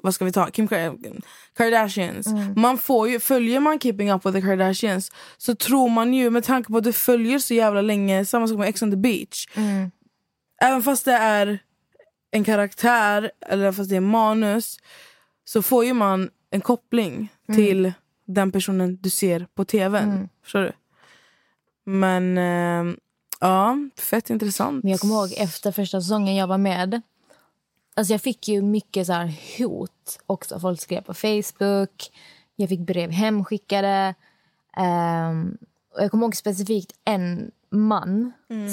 vad 0.01 0.13
ska 0.13 0.25
vi 0.25 0.31
ta? 0.31 0.47
Kim 0.51 0.67
Kar- 0.67 1.21
Kardashians. 1.57 2.27
Man 2.55 2.77
får 2.77 3.09
ju, 3.09 3.19
följer 3.19 3.59
man 3.59 3.79
Keeping 3.79 4.11
Up 4.11 4.25
with 4.25 4.35
the 4.35 4.41
Kardashians 4.41 5.11
så 5.37 5.55
tror 5.55 5.89
man 5.89 6.13
ju 6.13 6.29
med 6.29 6.43
tanke 6.43 6.71
på 6.71 6.77
att 6.77 6.83
du 6.83 6.93
följer 6.93 7.39
så 7.39 7.53
jävla 7.53 7.81
länge, 7.81 8.25
samma 8.25 8.47
sak 8.47 8.57
med 8.57 8.69
Ex 8.69 8.81
on 8.81 8.91
the 8.91 8.97
beach. 8.97 9.47
Även 10.61 10.83
fast 10.83 11.05
det 11.05 11.13
är 11.13 11.59
en 12.33 12.43
karaktär 12.43 13.31
eller 13.41 13.71
fast 13.71 13.89
det 13.89 13.95
är 13.95 13.99
manus 13.99 14.77
så 15.45 15.61
får 15.61 15.85
ju 15.85 15.93
man 15.93 16.29
en 16.49 16.61
koppling 16.61 17.33
till 17.55 17.93
den 18.25 18.51
personen 18.51 18.97
du 19.01 19.09
ser 19.09 19.47
på 19.55 19.65
tvn. 19.65 20.29
Förstår 20.43 20.61
du? 20.61 20.71
Men 21.91 22.37
eh, 22.37 22.95
ja, 23.39 23.77
fett 23.97 24.29
intressant. 24.29 24.83
Men 24.83 24.91
jag 24.91 24.99
kommer 24.99 25.15
ihåg 25.15 25.33
efter 25.37 25.71
första 25.71 26.01
säsongen 26.01 26.35
jag 26.35 26.47
var 26.47 26.57
med. 26.57 27.01
Alltså 27.95 28.13
jag 28.13 28.21
fick 28.21 28.47
ju 28.47 28.61
mycket 28.61 29.07
så 29.07 29.13
här 29.13 29.33
hot 29.57 30.19
också. 30.25 30.59
Folk 30.59 30.81
skrev 30.81 31.01
på 31.01 31.13
Facebook. 31.13 32.11
Jag 32.55 32.69
fick 32.69 32.79
brev 32.79 33.11
hemskickade. 33.11 34.15
Ehm, 34.77 35.57
och 35.95 36.03
jag 36.03 36.11
kommer 36.11 36.25
ihåg 36.25 36.35
specifikt 36.35 36.91
en 37.05 37.51
man 37.69 38.31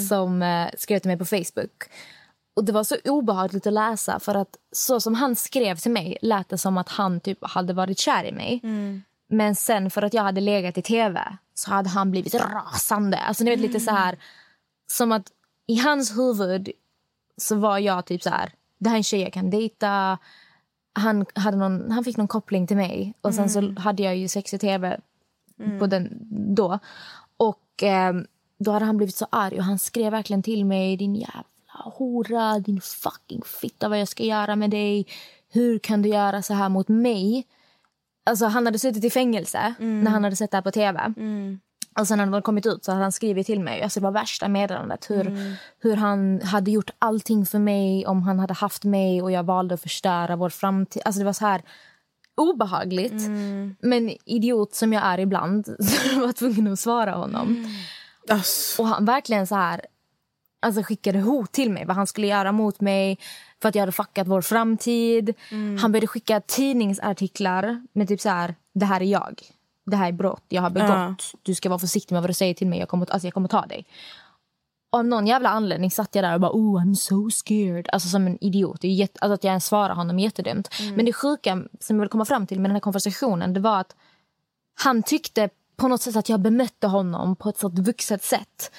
som 0.08 0.42
eh, 0.42 0.68
skrev 0.78 0.98
till 0.98 1.08
mig 1.08 1.18
på 1.18 1.24
Facebook. 1.24 1.90
Och 2.56 2.64
Det 2.64 2.72
var 2.72 2.84
så 2.84 2.96
obehagligt 3.04 3.66
att 3.66 3.72
läsa. 3.72 4.20
För 4.20 4.34
att 4.34 4.56
Så 4.72 5.00
som 5.00 5.14
han 5.14 5.36
skrev 5.36 5.76
till 5.76 5.90
mig 5.90 6.18
lät 6.22 6.48
det 6.48 6.58
som 6.58 6.78
att 6.78 6.88
han 6.88 7.20
typ 7.20 7.38
hade 7.42 7.72
varit 7.72 7.98
kär 7.98 8.24
i 8.24 8.32
mig. 8.32 8.60
Men 9.28 9.54
sen 9.54 9.90
för 9.90 10.02
att 10.02 10.14
jag 10.14 10.22
hade 10.22 10.40
legat 10.40 10.78
i 10.78 10.82
tv 10.82 11.36
så 11.54 11.70
hade 11.70 11.88
han 11.88 12.10
blivit 12.10 12.34
rasande. 12.34 13.18
Alltså 13.18 13.44
ni 13.44 13.50
vet 13.50 13.60
lite 13.60 13.80
så 13.80 13.90
här 13.90 14.18
Som 14.92 15.12
att 15.12 15.26
i 15.66 15.76
hans 15.76 16.18
huvud 16.18 16.70
så 17.36 17.56
var 17.56 17.78
jag 17.78 18.06
typ 18.06 18.22
så 18.22 18.30
här 18.30 18.52
det 18.80 18.88
här 18.88 18.96
är 18.96 18.98
en 18.98 19.04
tjej 19.04 19.20
jag 19.20 19.32
kan 19.32 19.50
dejta. 19.50 20.18
Han, 20.92 21.26
hade 21.34 21.56
någon, 21.56 21.90
han 21.90 22.04
fick 22.04 22.16
någon 22.16 22.28
koppling 22.28 22.66
till 22.66 22.76
mig. 22.76 23.14
Och 23.20 23.34
sen 23.34 23.50
så 23.50 23.74
hade 23.80 24.02
jag 24.02 24.16
ju 24.16 24.28
sex 24.28 24.54
i 24.54 24.58
tv 24.58 25.00
på 25.78 25.86
den 25.86 26.18
då. 26.54 26.78
Och 27.36 27.82
eh, 27.82 28.14
då 28.58 28.70
hade 28.70 28.84
han 28.84 28.96
blivit 28.96 29.14
så 29.14 29.26
arg 29.30 29.58
och 29.58 29.64
han 29.64 29.78
skrev 29.78 30.12
verkligen 30.12 30.42
till 30.42 30.64
mig 30.64 30.96
din 30.96 31.14
jävla 31.14 31.44
hora, 31.84 32.58
din 32.58 32.80
fucking 32.80 33.42
fitta 33.44 33.88
vad 33.88 34.00
jag 34.00 34.08
ska 34.08 34.22
göra 34.24 34.56
med 34.56 34.70
dig. 34.70 35.06
Hur 35.52 35.78
kan 35.78 36.02
du 36.02 36.08
göra 36.08 36.42
så 36.42 36.54
här 36.54 36.68
mot 36.68 36.88
mig? 36.88 37.46
Alltså 38.26 38.46
han 38.46 38.66
hade 38.66 38.78
suttit 38.78 39.04
i 39.04 39.10
fängelse 39.10 39.74
när 40.02 40.10
han 40.10 40.24
hade 40.24 40.36
sett 40.36 40.50
det 40.50 40.56
här 40.56 40.62
på 40.62 40.70
tv. 40.70 41.14
Och 41.98 42.06
sen 42.08 42.18
när 42.18 42.24
han 42.24 42.32
hade 42.32 42.42
kommit 42.42 42.66
ut 42.66 42.84
så 42.84 42.92
hade 42.92 43.02
han 43.04 43.12
skrivit 43.12 43.46
till 43.46 43.60
mig. 43.60 43.82
Alltså 43.82 44.00
det 44.00 44.04
var 44.04 44.10
värsta 44.12 44.48
meddelandet. 44.48 45.10
Hur, 45.10 45.24
hur 45.78 45.96
han 45.96 46.40
hade 46.42 46.70
gjort 46.70 46.90
allting 46.98 47.46
för 47.46 47.58
mig 47.58 48.06
om 48.06 48.22
han 48.22 48.38
hade 48.38 48.54
haft 48.54 48.84
mig 48.84 49.22
och 49.22 49.32
jag 49.32 49.42
valde 49.42 49.74
att 49.74 49.82
förstöra 49.82 50.36
vår 50.36 50.48
framtid. 50.48 51.02
Alltså 51.04 51.18
det 51.18 51.24
var 51.24 51.32
så 51.32 51.46
här 51.46 51.62
obehagligt. 52.36 53.12
Men 53.80 54.10
idiot 54.24 54.74
som 54.74 54.92
jag 54.92 55.04
är 55.04 55.20
ibland 55.20 55.66
så 55.80 56.18
var 56.20 56.26
jag 56.26 56.36
tvungen 56.36 56.72
att 56.72 56.80
svara 56.80 57.12
honom. 57.12 57.66
Och 58.78 58.86
han 58.86 59.04
verkligen 59.04 59.46
så 59.46 59.54
här 59.54 59.80
alltså 60.60 60.82
skickade 60.82 61.20
hot 61.20 61.52
till 61.52 61.70
mig 61.70 61.84
vad 61.84 61.96
han 61.96 62.06
skulle 62.06 62.26
göra 62.26 62.52
mot 62.52 62.80
mig 62.80 63.18
för 63.62 63.68
att 63.68 63.74
jag 63.74 63.82
hade 63.82 63.92
fuckat 63.92 64.26
vår 64.26 64.40
framtid. 64.40 65.34
Han 65.80 65.92
började 65.92 66.06
skicka 66.06 66.40
tidningsartiklar 66.40 67.86
med 67.92 68.08
typ 68.08 68.20
så 68.20 68.28
här, 68.28 68.54
det 68.74 68.86
här 68.86 69.00
är 69.00 69.04
jag. 69.04 69.42
Det 69.86 69.96
här 69.96 70.08
är 70.08 70.12
brott 70.12 70.44
jag 70.48 70.62
har 70.62 70.70
begått. 70.70 70.90
Ja. 70.90 71.14
Du 71.42 71.54
ska 71.54 71.68
vara 71.68 71.78
försiktig 71.78 72.14
med 72.14 72.22
vad 72.22 72.30
du 72.30 72.34
säger 72.34 72.54
till 72.54 72.66
mig. 72.66 72.78
Jag 72.78 72.88
kommer, 72.88 73.10
alltså 73.10 73.26
jag 73.26 73.34
kommer 73.34 73.48
ta 73.48 73.66
dig. 73.66 73.86
Och 74.92 74.98
av 74.98 75.04
någon 75.04 75.26
jävla 75.26 75.48
anledning 75.48 75.90
satt 75.90 76.14
jag 76.14 76.24
där 76.24 76.34
och 76.34 76.40
bara 76.40 76.52
oh 76.52 76.84
I'm 76.84 76.94
so 76.94 77.30
scared. 77.30 77.88
Alltså 77.92 78.08
som 78.08 78.26
en 78.26 78.44
idiot. 78.44 78.84
Jätte, 78.84 79.18
alltså 79.20 79.34
att 79.34 79.44
jag 79.44 79.50
ens 79.50 79.66
svarar 79.66 79.94
honom 79.94 80.18
är 80.18 80.22
jättedumt. 80.22 80.68
Men 80.94 81.04
det 81.06 81.12
sjuka 81.12 81.62
som 81.80 81.96
jag 81.96 82.00
vill 82.00 82.08
komma 82.08 82.24
fram 82.24 82.46
till 82.46 82.60
med 82.60 82.70
den 82.70 82.76
här 82.76 82.80
konversationen 82.80 83.54
det 83.54 83.60
var 83.60 83.80
att 83.80 83.96
han 84.74 85.02
tyckte 85.02 85.48
på 85.76 85.88
något 85.88 86.02
sätt 86.02 86.16
att 86.16 86.28
jag 86.28 86.40
bemötte 86.40 86.86
honom 86.86 87.36
på 87.36 87.48
ett 87.48 87.58
sånt 87.58 87.78
vuxet 87.78 88.24
sätt. 88.24 88.72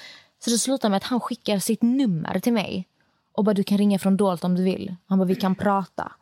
Så 0.44 0.50
det 0.50 0.58
slutade 0.58 0.90
med 0.90 0.96
att 0.96 1.04
han 1.04 1.20
skickar 1.20 1.58
sitt 1.58 1.82
nummer 1.82 2.38
till 2.38 2.52
mig. 2.52 2.88
Och 3.32 3.44
bara 3.44 3.54
du 3.54 3.64
kan 3.64 3.78
ringa 3.78 3.98
från 3.98 4.16
dolt 4.16 4.44
om 4.44 4.54
du 4.54 4.62
vill. 4.62 4.96
Han 5.06 5.18
bara 5.18 5.24
vi 5.24 5.34
kan 5.34 5.54
prata. 5.54 6.12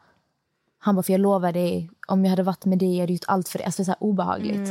Han 0.79 0.95
bara 0.95 1.03
för 1.03 1.12
jag 1.12 1.21
lovar 1.21 1.53
dig 1.53 1.91
om 2.09 2.25
jag 2.25 2.31
hade 2.31 2.43
varit 2.43 2.64
med 2.64 2.79
dig 2.79 2.95
jag 2.95 3.01
hade 3.01 3.12
gjort 3.12 3.25
allt 3.27 3.49
för 3.49 3.59
dig. 3.59 3.64
Alltså 3.64 3.85
så 3.85 3.91
här 3.91 4.03
obehagligt. 4.03 4.68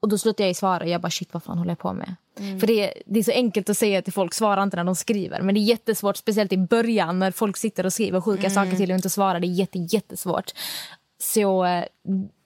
Och 0.00 0.08
då 0.08 0.18
slutade 0.18 0.46
jag 0.46 0.56
svara 0.56 0.84
och 0.84 0.88
jag 0.88 1.00
bara 1.00 1.10
shit 1.10 1.34
vad 1.34 1.42
fan 1.42 1.58
håller 1.58 1.70
jag 1.70 1.78
på 1.78 1.92
med? 1.92 2.14
För 2.60 2.66
det 2.66 2.80
är, 2.88 3.02
det 3.06 3.18
är 3.18 3.22
så 3.22 3.30
enkelt 3.30 3.70
att 3.70 3.76
säga 3.78 4.02
till 4.02 4.12
folk 4.12 4.34
svara 4.34 4.62
inte 4.62 4.76
när 4.76 4.84
de 4.84 4.94
skriver. 4.94 5.40
Men 5.40 5.54
det 5.54 5.60
är 5.60 5.62
jättesvårt 5.62 6.16
speciellt 6.16 6.52
i 6.52 6.56
början 6.56 7.18
när 7.18 7.30
folk 7.30 7.56
sitter 7.56 7.86
och 7.86 7.92
skriver 7.92 8.20
sjuka 8.20 8.50
saker 8.50 8.76
till 8.76 8.90
och 8.90 8.94
inte 8.94 9.10
svarar. 9.10 9.40
Det 9.40 9.46
är 9.46 9.48
jätte, 9.48 9.78
jättesvårt. 9.78 10.50
Så 11.22 11.64
eh, 11.64 11.84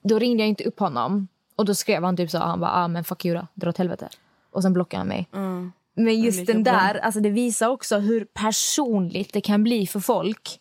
då 0.03 0.19
ringde 0.19 0.43
jag 0.43 0.49
inte 0.49 0.63
upp 0.63 0.79
honom. 0.79 1.27
Och 1.55 1.65
då 1.65 1.75
skrev 1.75 2.03
han 2.03 2.17
typ 2.17 2.31
så 2.31 2.37
han 2.37 2.59
bara 2.59 2.71
ah, 2.71 2.87
men 2.87 3.03
fuck 3.03 3.25
you 3.25 3.35
då, 3.37 3.47
dra 3.53 3.69
åt 3.69 3.77
helvete. 3.77 4.09
Och 4.51 4.61
sen 4.61 4.73
blockade 4.73 4.99
han 4.99 5.07
mig. 5.07 5.27
Men 5.95 6.19
just 6.21 6.45
den 6.45 6.63
bra. 6.63 6.73
där, 6.73 6.95
alltså 6.95 7.19
det 7.19 7.29
visar 7.29 7.67
också 7.67 7.97
hur 7.97 8.25
personligt 8.25 9.33
det 9.33 9.41
kan 9.41 9.63
bli 9.63 9.87
för 9.87 9.99
folk. 9.99 10.57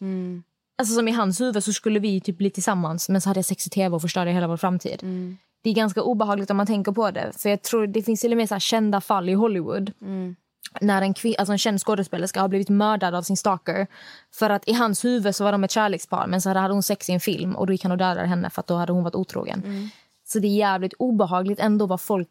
Alltså 0.79 0.95
som 0.95 1.09
i 1.09 1.13
hans 1.13 1.41
huvud 1.41 1.65
så 1.65 1.73
skulle 1.73 1.99
vi 1.99 2.21
typ 2.21 2.39
bli 2.39 2.51
tillsammans 2.51 3.09
men 3.09 3.21
så 3.21 3.31
hade 3.31 3.39
jag 3.39 3.45
sex 3.45 3.67
i 3.67 3.71
tv 3.71 3.97
och 3.97 4.03
förstörde 4.03 4.31
hela 4.31 4.47
vår 4.49 4.57
framtid. 4.57 4.99
Det 5.63 5.71
är 5.71 5.75
ganska 5.75 6.03
obehagligt 6.03 6.51
om 6.51 6.57
man 6.57 6.67
tänker 6.67 6.93
på 6.93 7.11
det. 7.11 7.33
För 7.37 7.49
jag 7.49 7.63
tror 7.63 7.87
det 7.87 8.03
finns 8.03 8.21
till 8.21 8.33
och 8.33 8.37
med 8.37 8.49
så 8.49 8.59
kända 8.59 9.01
fall 9.01 9.29
i 9.29 9.33
Hollywood. 9.33 9.93
När 10.81 11.03
en, 11.03 11.15
alltså 11.39 11.53
en 11.53 11.59
känd 11.59 11.81
skådespelerska 11.81 12.41
har 12.41 12.49
blivit 12.49 12.69
mördad 12.69 13.15
av 13.15 13.23
sin 13.23 13.37
stalker. 13.37 13.87
För 14.35 14.51
att 14.51 14.69
i 14.69 14.73
hans 14.73 15.05
huvud 15.05 15.35
så 15.35 15.45
var 15.45 15.53
de 15.53 15.65
ett 15.65 15.71
kärlekspar 15.71 16.27
men 16.27 16.41
så 16.41 16.49
hade 16.49 16.75
hon 16.75 16.83
sex 16.83 17.09
i 17.11 17.13
en 17.13 17.21
film 17.21 17.57
och 17.57 17.67
då 17.67 17.73
gick 17.73 17.83
han 17.83 17.93
och 17.93 17.99
dödade 17.99 18.27
henne 18.27 18.51
för 18.51 18.61
att 18.61 18.67
då 18.67 18.75
hade 18.75 18.93
hon 18.93 19.05
varit 19.05 19.15
otrogen. 19.15 19.91
Så 20.27 20.39
det 20.39 20.47
är 20.47 20.57
jävligt 20.57 20.95
obehagligt 20.99 21.61
ändå 21.61 21.87
vad 21.87 22.01
folk 22.01 22.29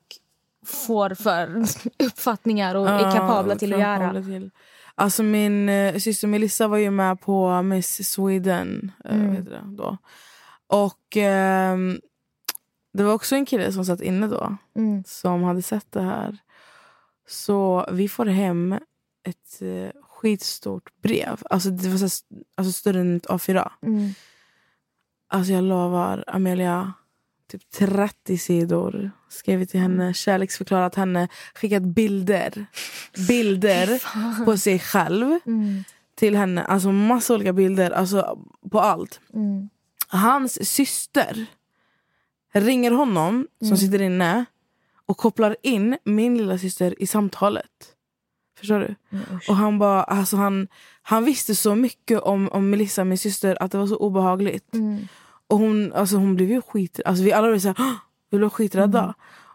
får 0.65 1.09
för 1.15 1.63
uppfattningar 1.99 2.75
och 2.75 2.89
är 2.89 3.11
kapabla 3.11 3.55
till 3.55 3.73
att 3.73 3.79
göra. 3.79 4.13
till. 4.23 4.51
Alltså 4.95 5.23
min 5.23 5.69
eh, 5.69 5.97
syster 5.97 6.27
Melissa 6.27 6.67
var 6.67 6.77
ju 6.77 6.91
med 6.91 7.21
på 7.21 7.61
Miss 7.61 8.11
Sweden. 8.11 8.91
Eh, 9.05 9.15
Mm. 9.15 9.31
heter 9.35 9.51
det, 9.51 9.63
då. 9.75 9.97
Och 10.67 11.17
ehm, 11.17 11.99
det 12.93 13.03
var 13.03 13.13
också 13.13 13.35
en 13.35 13.45
kille 13.45 13.71
som 13.71 13.85
satt 13.85 14.01
inne 14.01 14.27
då. 14.27 14.57
Mm. 14.75 15.03
Som 15.07 15.43
hade 15.43 15.61
sett 15.61 15.91
det 15.91 16.01
här. 16.01 16.37
Så 17.27 17.87
vi 17.91 18.09
får 18.09 18.25
hem 18.25 18.73
ett 19.27 19.61
eh, 19.61 20.01
skitstort 20.09 20.89
brev. 21.01 21.41
Alltså 21.49 21.69
det 21.69 21.89
var 21.89 21.97
så 21.97 22.03
här, 22.03 22.43
alltså 22.57 22.71
större 22.71 22.99
än 22.99 23.17
ett 23.17 23.27
A4. 23.27 23.71
Mm. 23.81 24.09
Alltså 25.27 25.53
jag 25.53 25.63
lovar 25.63 26.23
Amelia, 26.27 26.93
typ 27.59 27.71
30 27.71 28.37
sidor. 28.37 29.11
Skrivit 29.29 29.69
till 29.69 29.79
henne, 29.79 30.13
kärleksförklarat 30.13 30.95
henne, 30.95 31.27
skickat 31.55 31.83
bilder. 31.83 32.65
Bilder 33.27 33.99
på 34.45 34.57
sig 34.57 34.79
själv 34.79 35.39
Mm. 35.45 35.83
till 36.15 36.35
henne. 36.35 36.63
Alltså 36.63 36.91
massa 36.91 37.33
olika 37.33 37.53
bilder, 37.53 37.91
alltså 37.91 38.39
på 38.71 38.79
allt. 38.79 39.19
Mm. 39.33 39.69
Hans 40.07 40.69
syster 40.69 41.45
ringer 42.53 42.91
honom 42.91 43.47
som 43.67 43.77
sitter 43.77 44.01
inne 44.01 44.45
och 45.05 45.17
kopplar 45.17 45.55
in 45.63 45.97
min 46.03 46.37
lilla 46.37 46.57
syster 46.57 46.95
i 47.01 47.07
samtalet. 47.07 47.65
Förstår 48.59 48.79
du? 48.79 48.95
och 49.49 49.55
han 49.55 49.79
bara, 49.79 50.03
alltså 50.03 50.35
han, 50.37 50.67
han 51.01 51.25
visste 51.25 51.55
så 51.55 51.75
mycket 51.75 52.19
om, 52.19 52.49
om 52.49 52.69
Melissa, 52.69 53.03
min 53.03 53.17
syster, 53.17 53.57
att 53.63 53.71
det 53.71 53.77
var 53.77 53.87
så 53.87 53.95
obehagligt. 53.97 54.73
Mm. 54.73 55.07
Och 55.53 55.59
hon, 55.59 55.93
alltså 55.93 56.15
hon 56.15 56.35
blev 56.35 56.49
ju 56.49 56.61
skit... 56.61 56.99
Alltså 57.05 57.23
vi 57.23 57.33
alla 57.33 57.47
blev 57.47 57.59
såhär, 57.59 57.75
"Åh!" 57.79 57.93
vi 58.31 58.37
blev 58.37 58.49
skiträdda. 58.49 59.13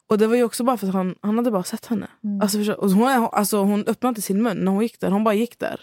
Och 0.09 0.19
det 0.19 0.27
var 0.27 0.37
ju 0.37 0.45
också 0.45 0.65
bara 0.65 0.77
för 0.77 0.87
att 0.87 0.95
han, 0.95 1.15
han 1.23 1.37
hade 1.37 1.51
bara 1.51 1.63
sett 1.63 1.87
henne. 1.87 2.07
Alltså, 2.43 2.59
förstår, 2.59 2.81
och 2.81 2.91
hon, 2.91 3.29
alltså, 3.33 3.59
hon 3.63 3.81
öppnade 3.87 4.09
inte 4.09 4.23
sin 4.23 4.43
mun 4.43 4.57
när 4.65 4.73
hon 4.73 4.83
gick 4.83 5.01
där, 5.01 5.11
hon 5.11 5.25
bara 5.25 5.35
gick 5.35 5.59
där. 5.59 5.81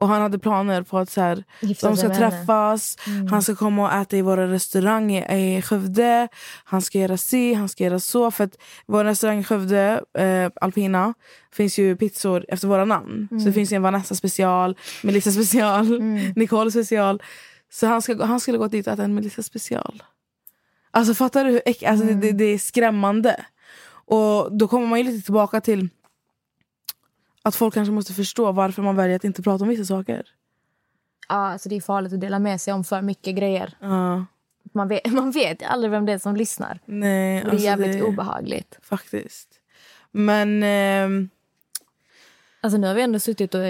Och 0.00 0.08
han 0.08 0.22
hade 0.22 0.38
planer 0.38 0.82
på 0.82 0.98
att 0.98 1.10
så 1.10 1.20
här, 1.20 1.44
de 1.60 1.96
ska 1.96 2.08
träffas, 2.14 2.96
han 3.30 3.42
ska 3.42 3.54
komma 3.54 3.82
och 3.86 3.92
äta 3.92 4.16
i 4.16 4.22
vår 4.22 4.36
restaurang 4.36 5.12
i, 5.12 5.56
i 5.58 5.62
Skövde. 5.62 6.28
Han 6.64 6.82
ska 6.82 6.98
göra 6.98 7.16
si, 7.16 7.54
han 7.54 7.68
ska 7.68 7.84
göra 7.84 8.00
så. 8.00 8.30
För 8.30 8.44
att 8.44 8.56
vår 8.86 9.04
restaurang 9.04 9.38
i 9.38 9.44
Skövde, 9.44 10.00
eh, 10.18 10.50
Alpina, 10.60 11.14
finns 11.52 11.78
ju 11.78 11.96
pizzor 11.96 12.44
efter 12.48 12.68
våra 12.68 12.84
namn. 12.84 13.28
Så 13.30 13.46
det 13.46 13.52
finns 13.52 13.72
en 13.72 13.82
Vanessa 13.82 14.14
special, 14.14 14.76
Melissa 15.02 15.30
special, 15.30 16.00
Nicole 16.36 16.70
special. 16.70 17.22
Så 17.70 17.86
han, 17.86 18.02
ska, 18.02 18.24
han 18.24 18.40
skulle 18.40 18.58
gå 18.58 18.68
dit 18.68 18.86
och 18.86 18.92
äta 18.92 19.04
en 19.04 19.14
Melissa 19.14 19.42
special. 19.42 20.02
Alltså 20.90 21.14
fattar 21.14 21.44
du 21.44 21.50
hur 21.50 21.62
äck, 21.66 21.82
alltså, 21.82 22.06
det, 22.06 22.14
det, 22.14 22.32
det 22.32 22.44
är 22.44 22.58
skrämmande. 22.58 23.44
Och 23.90 24.56
då 24.56 24.68
kommer 24.68 24.86
man 24.86 24.98
ju 24.98 25.04
lite 25.04 25.24
tillbaka 25.24 25.60
till 25.60 25.88
att 27.42 27.56
folk 27.56 27.74
kanske 27.74 27.92
måste 27.92 28.12
förstå 28.12 28.52
varför 28.52 28.82
man 28.82 28.96
väljer 28.96 29.16
att 29.16 29.24
inte 29.24 29.42
prata 29.42 29.64
om 29.64 29.68
vissa 29.68 29.84
saker. 29.84 30.26
Ja, 31.28 31.34
alltså 31.34 31.68
det 31.68 31.76
är 31.76 31.80
farligt 31.80 32.12
att 32.12 32.20
dela 32.20 32.38
med 32.38 32.60
sig 32.60 32.72
om 32.74 32.84
för 32.84 33.02
mycket 33.02 33.36
grejer. 33.36 33.74
Ja. 33.80 34.24
Man 34.72 34.88
vet, 34.88 35.06
man 35.12 35.30
vet 35.30 35.62
aldrig 35.62 35.90
vem 35.90 36.06
det 36.06 36.12
är 36.12 36.18
som 36.18 36.36
lyssnar. 36.36 36.78
Nej, 36.84 37.38
Och 37.38 37.44
det 37.44 37.48
är 37.48 37.52
alltså 37.52 37.64
jävligt 37.66 37.92
det- 37.92 38.02
obehagligt. 38.02 38.78
Faktiskt. 38.82 39.48
Men... 40.10 40.62
ehm, 40.62 41.28
Alltså 42.62 42.78
nu 42.78 42.86
har 42.86 42.94
vi 42.94 43.02
ändå 43.02 43.18
suttit 43.20 43.54
och 43.54 43.60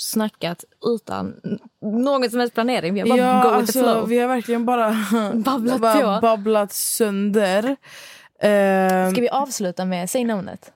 snackat 0.00 0.64
utan 0.86 1.40
någon 1.80 2.30
som 2.30 2.40
helst 2.40 2.54
planering. 2.54 2.94
Vi 2.94 3.00
har 3.00 3.08
bara 3.08 3.18
ja, 3.18 3.42
go 3.42 3.48
with 3.48 3.58
alltså, 3.58 3.72
the 3.72 3.84
flow. 3.84 4.08
vi 4.08 4.18
har 4.18 4.28
verkligen 4.28 4.64
bara, 4.64 4.96
Babblat 5.34 5.80
bara 5.80 6.20
babblat 6.20 6.72
sönder. 6.72 7.76
Ehm, 8.40 9.12
Ska 9.12 9.20
vi 9.20 9.28
avsluta 9.28 9.84
med 9.84 10.10
säg 10.10 10.24
namnet? 10.24 10.72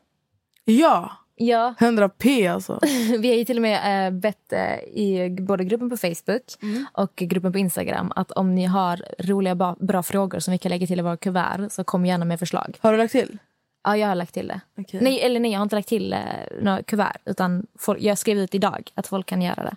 Ja, 0.64 1.10
Ja, 1.36 1.74
100 1.80 2.08
p 2.08 2.46
alltså. 2.46 2.78
vi 3.18 3.28
har 3.28 3.36
ju 3.36 3.44
till 3.44 3.56
och 3.56 3.62
med 3.62 4.06
eh, 4.06 4.12
bett 4.12 4.52
eh, 4.52 4.74
i 4.78 5.36
både 5.40 5.64
gruppen 5.64 5.90
på 5.90 5.96
Facebook 5.96 6.42
och 6.92 7.16
gruppen 7.16 7.52
på 7.52 7.58
Instagram 7.58 8.12
att 8.16 8.30
om 8.30 8.54
ni 8.54 8.64
har 8.64 9.04
roliga 9.18 9.76
bra 9.78 10.02
frågor 10.02 10.38
som 10.38 10.52
vi 10.52 10.58
kan 10.58 10.70
lägga 10.70 10.86
till 10.86 10.98
i 10.98 11.02
våra 11.02 11.16
kuvert 11.16 11.68
så 11.70 11.84
kom 11.84 12.06
gärna 12.06 12.24
med 12.24 12.38
förslag. 12.38 12.78
Har 12.80 12.92
du 12.92 12.98
lagt 12.98 13.12
till? 13.12 13.38
Ja, 13.84 13.96
jag 13.96 14.08
har 14.08 14.14
lagt 14.14 14.34
till 14.34 14.48
det. 14.48 14.60
Okej. 14.78 15.00
Nej, 15.02 15.20
eller 15.20 15.40
nej, 15.40 15.50
jag 15.52 15.58
har 15.58 15.62
inte 15.62 15.76
lagt 15.76 15.88
till 15.88 16.12
eh, 16.12 16.18
några 16.60 16.82
kuvert 16.82 17.16
utan 17.24 17.66
folk, 17.78 18.00
jag 18.02 18.18
skrev 18.18 18.38
ut 18.38 18.54
idag 18.54 18.90
att 18.94 19.06
folk 19.06 19.26
kan 19.26 19.42
göra 19.42 19.62
det. 19.62 19.76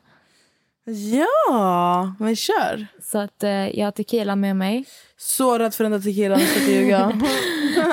Ja, 0.92 2.14
men 2.20 2.36
kör. 2.36 2.88
Så 3.02 3.18
att 3.20 3.44
eh, 3.44 3.50
jag 3.80 3.86
har 3.86 3.92
tequila 3.92 4.36
med 4.36 4.56
mig. 4.56 4.86
Så 5.18 5.58
rädd 5.58 5.74
för 5.74 5.84
den 5.84 5.92
där 5.92 6.00
tequilan, 6.00 6.40
ska 6.40 6.60
inte 6.60 6.72
ljuga. 6.72 7.12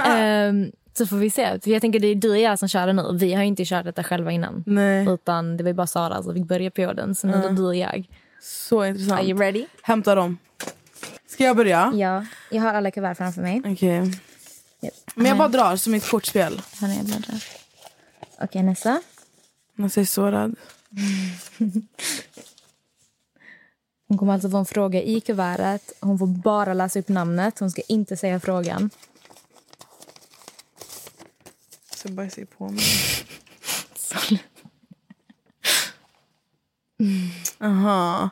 Ehm, 0.06 0.72
Så 0.94 1.06
får 1.06 1.16
vi 1.16 1.30
se. 1.30 1.60
För 1.60 1.70
jag 1.70 1.80
tänker 1.80 2.00
det 2.00 2.06
är 2.08 2.14
du 2.14 2.30
och 2.30 2.38
jag 2.38 2.58
som 2.58 2.68
kör 2.68 2.86
det 2.86 2.92
nu. 2.92 3.02
Vi 3.20 3.32
har 3.34 3.42
ju 3.42 3.48
inte 3.48 3.64
kört 3.64 3.84
detta 3.84 4.02
själva 4.04 4.32
innan. 4.32 4.64
Nej. 4.66 5.06
Utan 5.08 5.56
det 5.56 5.62
var 5.64 5.68
ju 5.68 5.74
bara 5.74 5.86
Sara 5.86 6.22
som 6.22 6.34
fick 6.34 6.44
börja 6.44 6.70
på 6.70 6.92
den. 6.92 7.14
Så 7.14 7.26
nu 7.26 7.32
är 7.32 7.42
det 7.42 7.56
du 7.56 7.62
och 7.66 7.76
jag. 7.76 8.08
Så 8.42 8.84
intressant. 8.84 9.20
Are 9.20 9.26
you 9.28 9.40
ready? 9.40 9.66
Hämta 9.82 10.14
dem. 10.14 10.38
Ska 11.26 11.44
jag 11.44 11.56
börja? 11.56 11.92
Ja, 11.94 12.24
jag 12.50 12.62
har 12.62 12.74
alla 12.74 12.90
kuvert 12.90 13.14
framför 13.14 13.42
mig. 13.42 13.62
Okej. 13.66 14.12
Men 15.14 15.26
jag 15.26 15.38
bara 15.38 15.48
drar 15.48 15.76
som 15.76 15.94
ett 15.94 16.08
kortspel. 16.08 16.62
Här 16.80 16.88
är 16.88 16.94
jag. 16.94 17.24
Okej, 18.40 18.62
nästa. 18.62 19.02
Man 19.74 19.90
ser 19.90 20.04
så 20.04 20.30
rädd. 20.30 20.56
Hon 24.08 24.18
kommer 24.18 24.32
alltså 24.32 24.50
få 24.50 24.56
en 24.56 24.66
fråga 24.66 25.02
i 25.02 25.20
kuvertet. 25.20 25.92
Hon 26.00 26.18
får 26.18 26.26
bara 26.26 26.74
läsa 26.74 26.98
upp 26.98 27.08
namnet. 27.08 27.58
Hon 27.58 27.70
ska 27.70 27.82
inte 27.88 28.16
säga 28.16 28.40
frågan. 28.40 28.90
Så 31.96 32.08
bara 32.08 32.30
se 32.30 32.46
på 32.46 32.68
mig. 32.68 32.84
Aha. 37.60 38.30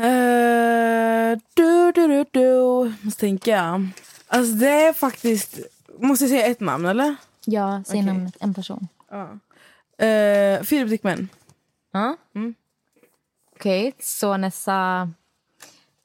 Uh, 0.00 1.38
du, 1.54 1.92
du, 1.92 2.06
du, 2.06 2.24
du. 2.30 2.94
Måste 3.02 3.20
tänka. 3.20 3.90
Alltså 4.28 4.52
det 4.54 4.70
är 4.70 4.92
faktiskt... 4.92 5.58
Måste 5.98 6.24
jag 6.24 6.30
säga 6.30 6.46
ett 6.46 6.60
namn 6.60 6.86
eller? 6.86 7.16
Ja, 7.44 7.82
säg 7.86 8.00
Okej. 8.00 8.06
namnet. 8.06 8.36
En 8.40 8.54
person. 8.54 8.88
Ja. 9.10 9.38
Uh, 10.06 10.62
Filip 10.62 10.88
Dickman. 10.88 11.28
Ja. 11.92 12.16
Mm. 12.34 12.54
Okej, 13.54 13.92
så 14.00 14.36
nästa... 14.36 15.10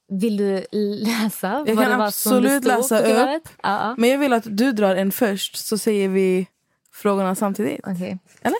Vill 0.07 0.37
du 0.37 0.65
läsa? 0.71 1.63
Jag 1.67 1.77
kan 1.77 2.01
absolut 2.01 2.65
läsa 2.65 2.99
upp. 2.99 3.49
Ja. 3.63 3.95
Men 3.97 4.09
jag 4.09 4.17
vill 4.17 4.33
att 4.33 4.57
du 4.57 4.71
drar 4.71 4.95
en 4.95 5.11
först 5.11 5.55
så 5.55 5.77
säger 5.77 6.09
vi 6.09 6.47
frågorna 6.93 7.35
samtidigt. 7.35 7.79
Okej. 7.83 8.17
Eller? 8.41 8.57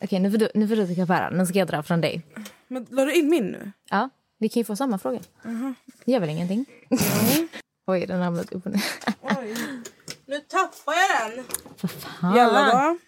Okej, 0.00 0.20
nu 0.20 0.30
får 0.30 0.38
du, 0.38 0.50
nu 0.54 0.68
får 0.68 0.76
du 0.76 0.86
ta 0.86 0.94
kuvertet. 0.94 1.38
Nu 1.38 1.46
ska 1.46 1.58
jag 1.58 1.68
dra 1.68 1.82
från 1.82 2.00
dig. 2.00 2.22
Men 2.68 2.86
la 2.90 3.04
du 3.04 3.14
in 3.14 3.28
min 3.28 3.46
nu? 3.46 3.72
Ja, 3.90 4.10
vi 4.38 4.48
kan 4.48 4.60
ju 4.60 4.64
få 4.64 4.76
samma 4.76 4.98
fråga. 4.98 5.20
Det 6.04 6.12
gör 6.12 6.20
väl 6.20 6.30
ingenting? 6.30 6.66
Oj, 7.86 8.06
den 8.06 8.20
ramlade 8.20 8.56
upp 8.56 8.66
och 8.66 8.72
ner. 8.72 8.82
Nu 10.26 10.38
tappar 10.40 10.94
jag 10.94 11.30
den. 11.36 11.44
För 11.76 11.88
fan. 11.88 12.36
Jalla 12.36 12.72
då. 12.72 12.98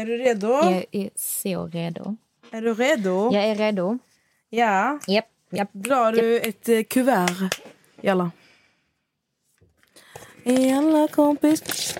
Är 0.00 0.06
du 0.06 0.18
redo? 0.18 0.48
Jag 0.48 0.84
är 0.92 1.10
så 1.16 1.66
redo. 1.66 2.16
Är 2.50 2.62
du 2.62 2.74
redo? 2.74 3.30
Jag 3.32 3.44
är 3.44 3.54
redo. 3.54 3.98
Ja. 4.48 4.98
Japp, 5.06 5.28
japp. 5.50 5.70
Drar 5.72 6.12
du 6.12 6.40
ett 6.40 6.68
eh, 6.68 6.82
kuvert? 6.82 7.60
Jalla. 8.00 8.30
Jalla 10.44 11.08
kompis. 11.08 11.94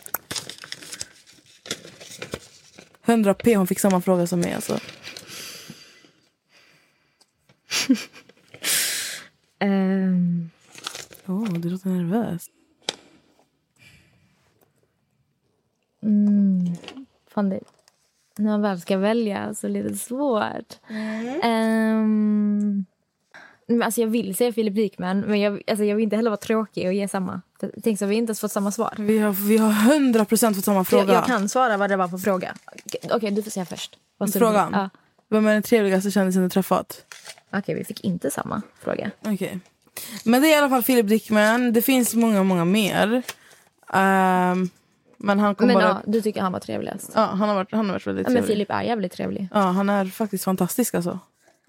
100 3.04 3.34
p 3.34 3.56
hon 3.56 3.66
fick 3.66 3.80
samma 3.80 4.00
fråga 4.00 4.26
som 4.26 4.40
mig 4.40 4.52
alltså. 4.52 4.80
Um, 9.60 10.50
Åh, 11.26 11.52
du 11.52 11.70
låter 11.70 11.88
nervös. 11.88 12.50
mm, 16.02 16.76
fan 17.34 17.48
det, 17.48 17.60
när 18.36 18.50
man 18.50 18.62
väl 18.62 18.80
ska 18.80 18.96
välja 18.96 19.54
så 19.54 19.66
är 19.66 19.70
det 19.70 19.82
lite 19.82 19.98
svårt. 19.98 20.74
Ehm, 21.42 22.84
men 23.66 23.82
alltså 23.82 24.00
jag 24.00 24.08
vill 24.08 24.36
säga 24.36 24.52
Filip 24.52 24.74
Dikman, 24.74 25.20
men 25.20 25.40
jag, 25.40 25.62
alltså 25.66 25.84
jag 25.84 25.96
vill 25.96 26.02
inte 26.02 26.16
heller 26.16 26.30
vara 26.30 26.40
tråkig 26.40 26.86
och 26.86 26.94
ge 26.94 27.08
samma. 27.08 27.40
Tänk 27.82 27.98
så 27.98 28.06
vi 28.06 28.16
inte 28.16 28.30
ens 28.30 28.40
fått 28.40 28.52
samma 28.52 28.72
svar. 28.72 28.94
Vi 28.98 29.18
har, 29.18 29.32
vi 29.32 29.58
har 29.58 29.72
100% 29.72 30.54
fått 30.54 30.64
samma 30.64 30.84
fråga. 30.84 31.04
Jag, 31.04 31.14
jag 31.14 31.26
kan 31.26 31.48
svara 31.48 31.76
vad 31.76 31.90
det 31.90 31.96
var 31.96 32.08
på 32.08 32.18
fråga. 32.18 32.54
Okej, 33.10 33.30
du 33.30 33.42
får 33.42 33.50
säga 33.50 33.66
först. 33.66 33.98
Frågan? 34.32 34.70
Ja. 34.72 34.90
Vem 35.28 35.46
är 35.46 35.52
den 35.52 35.62
trevligaste 35.62 36.10
kändisen 36.10 36.42
du 36.42 36.48
träffat? 36.48 37.04
Okej, 37.50 37.74
vi 37.74 37.84
fick 37.84 38.04
inte 38.04 38.30
samma 38.30 38.62
fråga. 38.78 39.10
Okej. 39.20 39.60
Men 40.24 40.42
det 40.42 40.48
är 40.48 40.50
i 40.50 40.54
alla 40.58 40.68
fall 40.68 40.82
Philip 40.82 41.08
Dickman. 41.08 41.72
Det 41.72 41.82
finns 41.82 42.14
många, 42.14 42.42
många 42.42 42.64
mer. 42.64 43.22
Ehm, 43.92 44.68
men 45.18 45.38
han 45.40 45.54
kom 45.54 45.66
Men 45.66 45.74
bara... 45.74 45.84
ja, 45.84 46.02
du 46.06 46.22
tycker 46.22 46.40
han 46.40 46.52
var 46.52 46.60
trevligast. 46.60 47.10
Ja, 47.14 47.20
han 47.20 47.48
har 47.48 47.54
varit, 47.54 47.72
han 47.72 47.86
har 47.86 47.92
varit 47.92 48.06
väldigt 48.06 48.26
Ja, 48.26 48.30
men 48.32 48.42
trevlig. 48.42 48.54
Filip 48.54 48.70
är 48.70 48.82
jävligt 48.82 49.12
trevlig. 49.12 49.48
Ja, 49.54 49.60
han 49.60 49.90
är 49.90 50.04
faktiskt 50.06 50.44
fantastisk 50.44 50.94
alltså. 50.94 51.18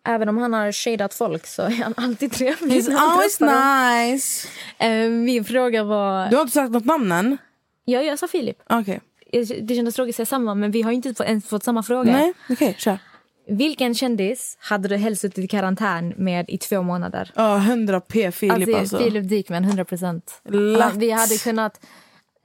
Även 0.06 0.30
om 0.30 0.38
han 0.38 0.54
har 0.54 0.72
shadat 0.72 1.14
folk 1.14 1.46
så 1.48 1.62
är 1.62 1.84
han 1.84 1.94
alltid 1.98 2.32
trevlig. 2.32 2.82
He's 2.82 2.98
always 2.98 3.40
nice. 3.40 4.48
Eh, 4.78 5.10
Min 5.10 5.46
fråga 5.46 5.84
var... 5.84 6.30
Du 6.30 6.36
har 6.36 6.42
inte 6.42 6.54
sagt 6.54 6.72
något 6.72 6.86
namn 6.86 7.12
än? 7.12 7.38
Ja, 7.86 8.02
jag 8.02 8.20
sa 8.20 8.28
Filip. 8.28 8.58
Jag- 8.68 9.02
Det 9.62 9.76
kändes 9.76 9.96
tråkigt 9.96 10.14
att 10.14 10.16
säga 10.16 10.26
samma, 10.26 10.56
men 10.56 10.72
vi 10.72 10.82
har 10.82 10.92
inte 10.92 11.14
ens 11.24 11.46
fått 11.46 11.64
samma 11.64 11.84
fråga. 11.84 12.12
Nej, 12.12 12.34
okej, 12.50 12.76
kör. 12.78 12.98
Vilken 13.48 13.96
kändis 13.96 14.58
hade 14.60 14.88
du 14.88 14.96
helst 14.96 15.22
suttit 15.22 15.46
i 15.46 15.48
karantän 15.48 16.14
med 16.18 16.46
i 16.48 16.58
två 16.58 16.82
månader? 16.82 17.32
Ja, 17.36 17.58
100 17.58 18.02
p 18.02 18.32
Filip 18.32 18.54
alltså, 18.54 18.78
alltså. 18.78 18.98
Filip 18.98 19.30
Dikman, 19.30 19.64
100 19.64 19.86
procent. 19.86 20.42
Vi 20.96 21.12
hade 21.12 21.38
kunnat... 21.38 21.86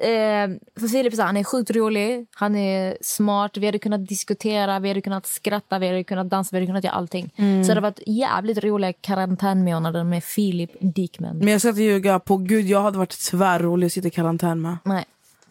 Eh, 0.01 0.49
för 0.81 0.89
Filip 0.89 1.15
så, 1.15 1.23
han 1.23 1.37
är 1.37 1.45
sjukt 1.45 1.71
rolig, 1.71 2.27
han 2.35 2.57
är 2.57 2.99
smart, 3.01 3.57
vi 3.57 3.67
hade 3.67 3.79
kunnat 3.79 4.09
diskutera, 4.09 4.79
vi 4.79 4.89
hade 4.89 5.01
kunnat 5.01 5.27
skratta, 5.27 5.79
vi 5.79 5.87
hade 5.87 6.05
kunnat 6.05 6.31
dansa, 6.31 6.49
vi 6.53 6.57
hade 6.57 6.67
kunnat 6.67 6.85
göra 6.85 6.95
allting. 6.95 7.31
Mm. 7.37 7.65
Så 7.65 7.69
det 7.69 7.75
har 7.75 7.83
varit 7.83 8.01
jävligt 8.07 8.65
roliga 8.65 8.93
karantänmånader 8.93 10.05
med 10.05 10.25
Filip 10.25 10.71
Dikman. 10.81 11.39
Men 11.39 11.49
jag 11.49 11.61
ska 11.61 11.69
inte 11.69 11.83
ljuga. 11.83 12.19
På 12.19 12.37
gud, 12.37 12.67
jag 12.67 12.83
hade 12.83 12.99
varit 12.99 13.19
tvärrolig 13.31 13.87
att 13.87 13.93
sitta 13.93 14.09
i 14.09 14.11
karantän 14.11 14.61
med. 14.61 14.77
Nej. 14.85 15.05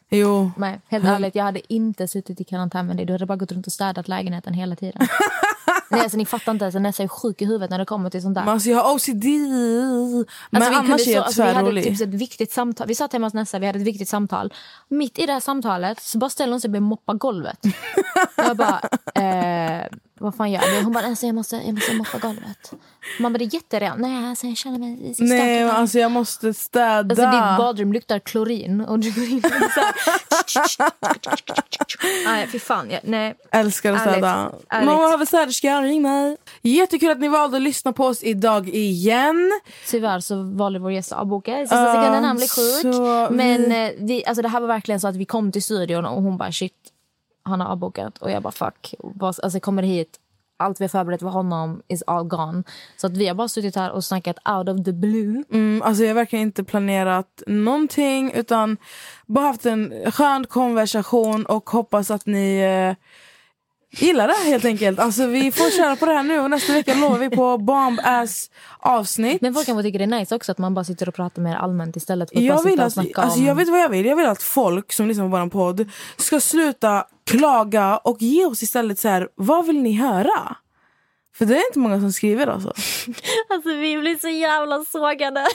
Jo. 0.10 0.51
Nej, 0.58 0.82
helt 0.88 1.05
ärligt, 1.05 1.36
jag 1.36 1.43
hade 1.43 1.74
inte 1.74 2.08
suttit 2.08 2.41
i 2.41 2.43
karantän 2.43 2.88
med 2.88 2.97
dig. 2.97 3.05
Du 3.05 3.14
hade 3.14 3.26
bara 3.26 3.36
gått 3.36 3.51
runt 3.51 3.68
och 3.68 3.74
städat 3.74 4.08
lägenheten 4.08 4.53
hela 4.53 4.76
tiden. 4.76 5.08
Nej, 5.89 6.01
alltså, 6.01 6.18
ni 6.18 6.26
fattar 6.26 6.51
inte. 6.51 6.66
Alltså, 6.66 6.80
Nessa 6.80 7.03
är 7.03 7.08
sjuk 7.08 7.41
i 7.41 7.45
huvudet 7.45 7.70
när 7.70 7.78
det 7.80 7.86
kommer 7.86 8.10
till 8.10 8.22
sånt 8.22 8.36
där. 8.36 8.41
Men 8.41 8.53
alltså 8.53 8.70
jag 8.70 8.84
har 8.84 8.95
OCD. 8.95 9.26
Men 9.26 10.26
Alltså, 10.51 10.70
vi 10.70 10.76
annars 10.76 11.08
är 11.08 11.12
jag 11.12 11.24
alltså, 11.24 11.43
vi 11.43 11.49
hade 11.49 11.82
typ 11.82 12.01
ett 12.01 12.08
viktigt 12.10 12.51
samtal. 12.51 12.88
Vi 12.88 12.95
satt 12.95 13.14
hemma 13.14 13.26
hos 13.26 13.34
Nessa, 13.34 13.60
vi 13.60 13.66
hade 13.66 13.80
ett 13.80 13.86
viktigt 13.86 14.10
samtal. 14.10 14.53
Mitt 14.88 15.20
i 15.20 15.26
det 15.26 15.34
här 15.34 15.39
samtalet 15.39 15.99
så 15.99 16.18
bara 16.18 16.30
ställer 16.30 16.51
hon 16.51 16.62
sig 16.62 16.68
och 16.68 16.72
börjar 16.72 16.82
moppa 16.82 17.14
golvet. 17.14 17.60
jag 18.36 18.58
bara, 18.58 18.82
eh, 19.16 19.86
vad 20.20 20.36
fan 20.36 20.51
gör 20.51 20.61
du? 20.61 20.84
Hon 20.84 20.93
bara, 20.93 21.05
alltså, 21.05 21.26
jag, 21.26 21.36
måste, 21.36 21.55
jag 21.55 21.74
måste 21.76 21.93
moppa 21.93 22.18
golvet. 22.18 22.74
Man 23.20 23.34
bara, 23.34 23.38
det 23.38 23.45
är 23.45 23.53
jätterent. 23.53 23.99
Nej, 23.99 24.30
alltså, 24.30 24.47
jag 24.47 24.57
känner 24.57 24.80
mig 24.80 25.15
så 25.15 25.24
Nej, 25.24 25.65
men 25.65 25.76
alltså 25.76 25.99
jag 25.99 26.11
måste 26.11 26.53
städa. 26.53 26.97
Alltså, 26.99 27.26
ditt 27.26 27.57
badrum 27.57 27.93
luktar 27.93 28.20
klorin 28.20 28.82
och 28.82 28.99
du 28.99 29.11
går 29.11 29.24
in 29.24 29.38
och 29.38 29.72
så 29.74 29.80
här. 29.80 29.93
Nej, 32.26 32.47
fy 32.47 32.59
fan. 32.59 32.89
Jag, 32.91 32.99
nej. 33.03 33.36
Älskar 33.51 33.93
att 33.93 34.01
städa. 34.01 34.51
Ärligt. 34.70 34.86
Man 34.86 34.97
behöver 34.97 35.26
städerska, 35.26 35.82
ring 35.82 36.01
mig. 36.01 36.38
Jättekul 36.61 37.11
att 37.11 37.20
ni 37.20 37.28
valde 37.28 37.57
att 37.57 37.63
lyssna 37.63 37.93
på 37.93 38.05
oss 38.05 38.24
idag 38.24 38.70
igen. 38.70 39.51
Tyvärr 39.89 40.20
så 40.20 40.43
valde 40.43 40.80
vår 40.80 40.91
gäst 40.91 41.11
att 41.11 41.20
avboka 41.20 41.57
sista 41.59 41.93
sekunden. 41.95 42.24
Han 42.24 42.38
blev 42.38 42.47
sjuk. 42.47 42.86
Men 43.32 43.70
vi- 43.70 43.86
eh, 43.86 44.05
vi, 44.05 44.26
alltså 44.26 44.41
det 44.41 44.49
här 44.49 44.59
var 44.59 44.68
verkligen 44.68 44.99
så 44.99 45.07
att 45.07 45.15
vi 45.15 45.26
kom 45.26 45.51
till 45.51 45.63
studion 45.63 46.05
och 46.05 46.22
hon 46.24 46.38
bara 46.38 46.51
shit, 46.51 46.74
han 47.48 47.62
har 47.62 47.68
avbokat. 47.68 48.18
Och 48.18 48.32
jag 48.32 48.43
bara 48.43 48.52
fuck. 48.52 48.95
Alltså 49.22 49.50
jag 49.54 49.62
kommer 49.62 49.84
hit, 49.84 50.20
allt 50.58 50.82
vi 50.82 50.84
har 50.84 50.89
förberett 50.89 51.22
för 51.22 51.28
honom 51.28 51.82
is 51.88 52.04
all 52.08 52.24
gone. 52.24 52.64
Så 52.98 53.08
att 53.08 53.18
vi 53.18 53.28
har 53.28 53.36
bara 53.36 53.48
suttit 53.48 53.76
här 53.76 53.91
och 53.91 54.04
snackat 54.04 54.38
out 54.50 54.70
of 54.70 54.86
the 54.86 54.93
blue. 54.93 55.43
Mm, 55.52 55.82
alltså 55.82 56.04
jag 56.04 56.10
har 56.10 56.16
verkligen 56.16 56.43
inte 56.43 56.64
planerat 56.64 57.43
någonting 57.48 58.32
utan 58.32 58.78
bara 59.26 59.45
haft 59.45 59.66
en 59.66 60.12
skön 60.12 60.45
konversation 60.45 61.45
och 61.45 61.70
hoppas 61.70 62.12
att 62.12 62.26
ni 62.26 62.60
eh, 62.60 62.95
gillar 63.92 64.28
det 64.28 64.50
helt 64.50 64.66
enkelt. 64.66 65.00
Alltså 65.00 65.26
vi 65.26 65.52
får 65.52 65.78
köra 65.78 65.96
på 65.96 66.06
det 66.06 66.14
här 66.14 66.24
nu 66.24 66.40
och 66.40 66.50
nästa 66.50 66.74
vecka 66.74 66.94
lovar 66.94 67.18
vi 67.18 67.30
på 67.30 67.58
bomb 67.58 68.00
ass 68.04 68.50
avsnitt. 68.80 69.42
Men 69.42 69.54
folk 69.54 69.66
kanske 69.66 69.84
tycker 69.84 70.00
det 70.00 70.06
är 70.06 70.20
nice 70.20 70.36
också 70.36 70.52
att 70.52 70.58
man 70.58 70.74
bara 70.74 70.86
sitter 70.86 71.10
och 71.10 71.16
pratar 71.16 71.42
mer 71.42 71.56
allmänt 71.56 71.96
istället 71.96 72.30
för 72.30 72.38
att 72.38 72.42
bara 72.42 72.48
Jag 72.48 72.60
sitta 72.60 72.70
vill, 72.70 72.80
och 72.80 72.86
att, 72.86 73.24
alltså 73.26 73.40
om... 73.40 73.46
jag 73.46 73.56
vet 73.56 73.70
vad 73.70 73.80
jag 73.80 73.90
vill. 73.90 74.06
Jag 74.06 74.16
vill 74.16 74.26
att 74.26 74.44
folk 74.44 74.94
som 74.94 75.08
lyssnar 75.08 75.30
på 75.30 75.38
vår 75.38 75.50
podd 75.50 75.90
ska 76.18 76.40
sluta 76.40 77.06
klaga 77.30 77.98
och 77.98 78.22
ge 78.22 78.46
oss 78.46 78.64
istället 78.64 79.00
så 79.00 79.08
här, 79.08 79.30
vad 79.36 79.66
vill 79.66 79.82
ni 79.82 79.94
höra? 79.94 80.56
För 81.38 81.46
det 81.46 81.58
är 81.58 81.68
inte 81.68 81.80
många 81.80 82.00
som 82.00 82.12
skriver 82.12 82.48
alltså. 82.48 82.68
Alltså 83.50 83.70
vi 83.70 83.98
blir 83.98 84.18
så 84.18 84.30
jävla 84.30 84.86
sågade. 84.86 85.46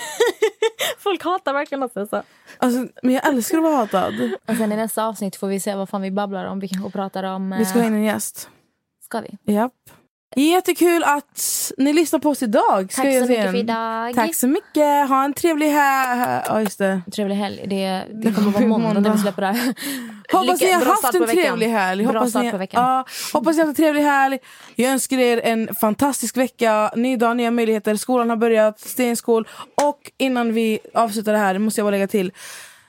folk 0.98 1.24
hatar 1.24 1.52
verkligen 1.52 1.82
oss. 1.82 1.96
Alltså. 1.96 2.22
alltså. 2.58 2.86
Men 3.02 3.14
jag 3.14 3.28
älskar 3.28 3.58
att 3.58 3.64
vara 3.64 3.76
hatad. 3.76 4.32
Och 4.48 4.56
sen 4.56 4.72
i 4.72 4.76
nästa 4.76 5.06
avsnitt 5.06 5.36
får 5.36 5.48
vi 5.48 5.60
se 5.60 5.74
vad 5.74 5.88
fan 5.88 6.02
vi 6.02 6.10
babblar 6.10 6.44
om. 6.44 6.60
Vi 6.60 6.68
kanske 6.68 6.90
pratar 6.90 7.24
om... 7.24 7.54
Vi 7.58 7.64
ska 7.64 7.78
ha 7.78 7.82
eh, 7.82 7.86
in 7.86 7.94
en 7.94 8.02
gäst. 8.02 8.48
Ska 9.04 9.20
vi? 9.20 9.52
Japp. 9.52 9.72
Jättekul 10.36 11.04
att 11.04 11.72
ni 11.78 11.92
lyssnar 11.92 12.18
på 12.20 12.30
oss 12.30 12.42
idag. 12.42 12.92
Ska 12.92 13.02
Tack 13.02 13.12
så 13.14 13.20
mycket 13.20 13.44
en- 13.44 13.52
för 13.52 13.58
idag. 13.58 14.14
Tack 14.14 14.34
så 14.34 14.46
mycket. 14.46 15.08
Ha 15.08 15.24
en 15.24 15.34
trevlig 15.34 15.70
helg. 15.70 16.42
Ja, 16.48 16.60
just 16.60 16.78
det. 16.78 17.02
Trevlig 17.12 17.34
helg. 17.36 17.64
Det, 17.66 18.02
det 18.22 18.32
kommer 18.32 18.50
vara 18.50 18.66
måndag 18.66 19.00
när 19.00 19.12
vi 19.12 19.18
släpper 19.18 19.42
det 19.42 19.48
här. 19.48 19.74
Hoppas 20.32 20.60
Lycka- 20.60 20.66
ni 20.66 20.72
har 20.84 20.84
haft 20.84 21.14
en 21.14 21.26
trevlig 21.26 21.68
helg. 21.68 22.06
Bra 22.06 22.18
Hoppas 22.20 22.34
ni, 22.34 22.50
på 22.50 22.56
veckan. 22.56 22.82
Ja, 22.84 23.04
hoppas 23.32 23.56
ni 23.56 23.60
har 23.60 23.66
haft 23.66 23.78
en 23.78 23.84
trevlig 23.84 24.02
helg. 24.02 24.38
Jag 24.74 24.92
önskar 24.92 25.18
er 25.18 25.40
en 25.44 25.74
fantastisk 25.74 26.36
vecka. 26.36 26.90
Ny 26.96 27.16
dag, 27.16 27.36
nya 27.36 27.50
möjligheter. 27.50 27.96
Skolan 27.96 28.30
har 28.30 28.36
börjat. 28.36 28.96
School. 29.24 29.48
Och 29.82 30.10
innan 30.18 30.52
vi 30.52 30.78
avslutar 30.94 31.32
det 31.32 31.38
här 31.38 31.58
måste 31.58 31.80
jag 31.80 31.86
bara 31.86 31.90
lägga 31.90 32.06
till. 32.08 32.32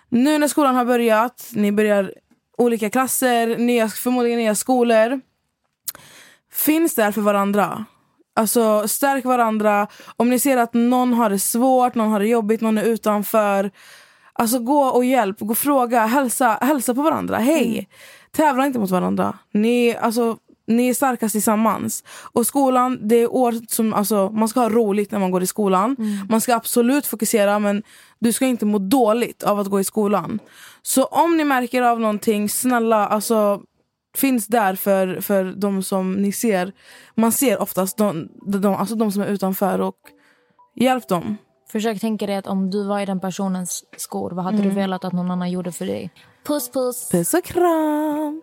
Nu 0.09 0.37
när 0.37 0.47
skolan 0.47 0.75
har 0.75 0.85
börjat, 0.85 1.49
ni 1.51 1.71
börjar 1.71 2.13
olika 2.57 2.89
klasser, 2.89 3.57
nya, 3.57 3.87
förmodligen 3.87 4.39
nya 4.39 4.55
skolor. 4.55 5.21
Finns 6.53 6.95
där 6.95 7.11
för 7.11 7.21
varandra. 7.21 7.85
Alltså 8.35 8.87
stärk 8.87 9.25
varandra. 9.25 9.87
Om 10.17 10.29
ni 10.29 10.39
ser 10.39 10.57
att 10.57 10.73
någon 10.73 11.13
har 11.13 11.29
det 11.29 11.39
svårt, 11.39 11.95
någon 11.95 12.11
har 12.11 12.19
det 12.19 12.27
jobbigt, 12.27 12.61
någon 12.61 12.77
är 12.77 12.83
utanför. 12.83 13.71
Alltså 14.33 14.59
gå 14.59 14.83
och 14.83 15.05
hjälp, 15.05 15.39
gå 15.39 15.49
och 15.49 15.57
fråga, 15.57 16.05
hälsa, 16.05 16.57
hälsa 16.61 16.93
på 16.93 17.01
varandra. 17.01 17.37
Hej! 17.37 17.89
Tävla 18.31 18.65
inte 18.65 18.79
mot 18.79 18.91
varandra. 18.91 19.37
Ni, 19.51 19.95
alltså, 19.95 20.37
ni 20.67 20.89
är 20.89 20.93
starkast 20.93 21.31
tillsammans. 21.31 22.03
Och 22.33 22.47
skolan, 22.47 22.99
det 23.01 23.15
är 23.15 23.33
år 23.33 23.55
som, 23.67 23.93
alltså, 23.93 24.29
man 24.29 24.47
ska 24.47 24.59
ha 24.59 24.69
roligt 24.69 25.11
när 25.11 25.19
man 25.19 25.31
går 25.31 25.43
i 25.43 25.47
skolan. 25.47 25.95
Man 26.29 26.41
ska 26.41 26.55
absolut 26.55 27.07
fokusera 27.07 27.59
men 27.59 27.83
du 28.19 28.33
ska 28.33 28.45
inte 28.45 28.65
må 28.65 28.79
dåligt 28.79 29.43
av 29.43 29.59
att 29.59 29.67
gå 29.67 29.79
i 29.79 29.83
skolan. 29.83 30.39
Så 30.81 31.03
om 31.03 31.37
ni 31.37 31.43
märker 31.43 31.81
av 31.81 31.99
någonting, 31.99 32.49
snälla 32.49 33.07
alltså 33.07 33.61
finns 34.17 34.47
där 34.47 34.75
för, 34.75 35.21
för 35.21 35.43
de 35.57 35.83
som 35.83 36.13
ni 36.13 36.31
ser. 36.31 36.73
Man 37.15 37.31
ser 37.31 37.61
oftast 37.61 37.97
de, 37.97 38.29
de, 38.45 38.75
alltså 38.75 38.95
de 38.95 39.11
som 39.11 39.21
är 39.21 39.27
utanför 39.27 39.81
och 39.81 39.97
hjälp 40.75 41.07
dem. 41.07 41.37
Försök 41.71 41.99
tänka 41.99 42.25
dig 42.25 42.35
att 42.35 42.47
om 42.47 42.69
du 42.69 42.83
var 42.87 42.99
i 42.99 43.05
den 43.05 43.19
personens 43.19 43.83
skor, 43.97 44.31
vad 44.31 44.45
hade 44.45 44.57
du 44.57 44.63
Mm. 44.63 44.75
velat 44.75 45.05
att 45.05 45.13
någon 45.13 45.31
annan 45.31 45.51
gjorde 45.51 45.71
för 45.71 45.85
dig? 45.85 46.11
Puss 46.47 46.71
puss! 46.71 47.09
Puss 47.11 47.33
och 47.33 47.43
kram! 47.43 48.42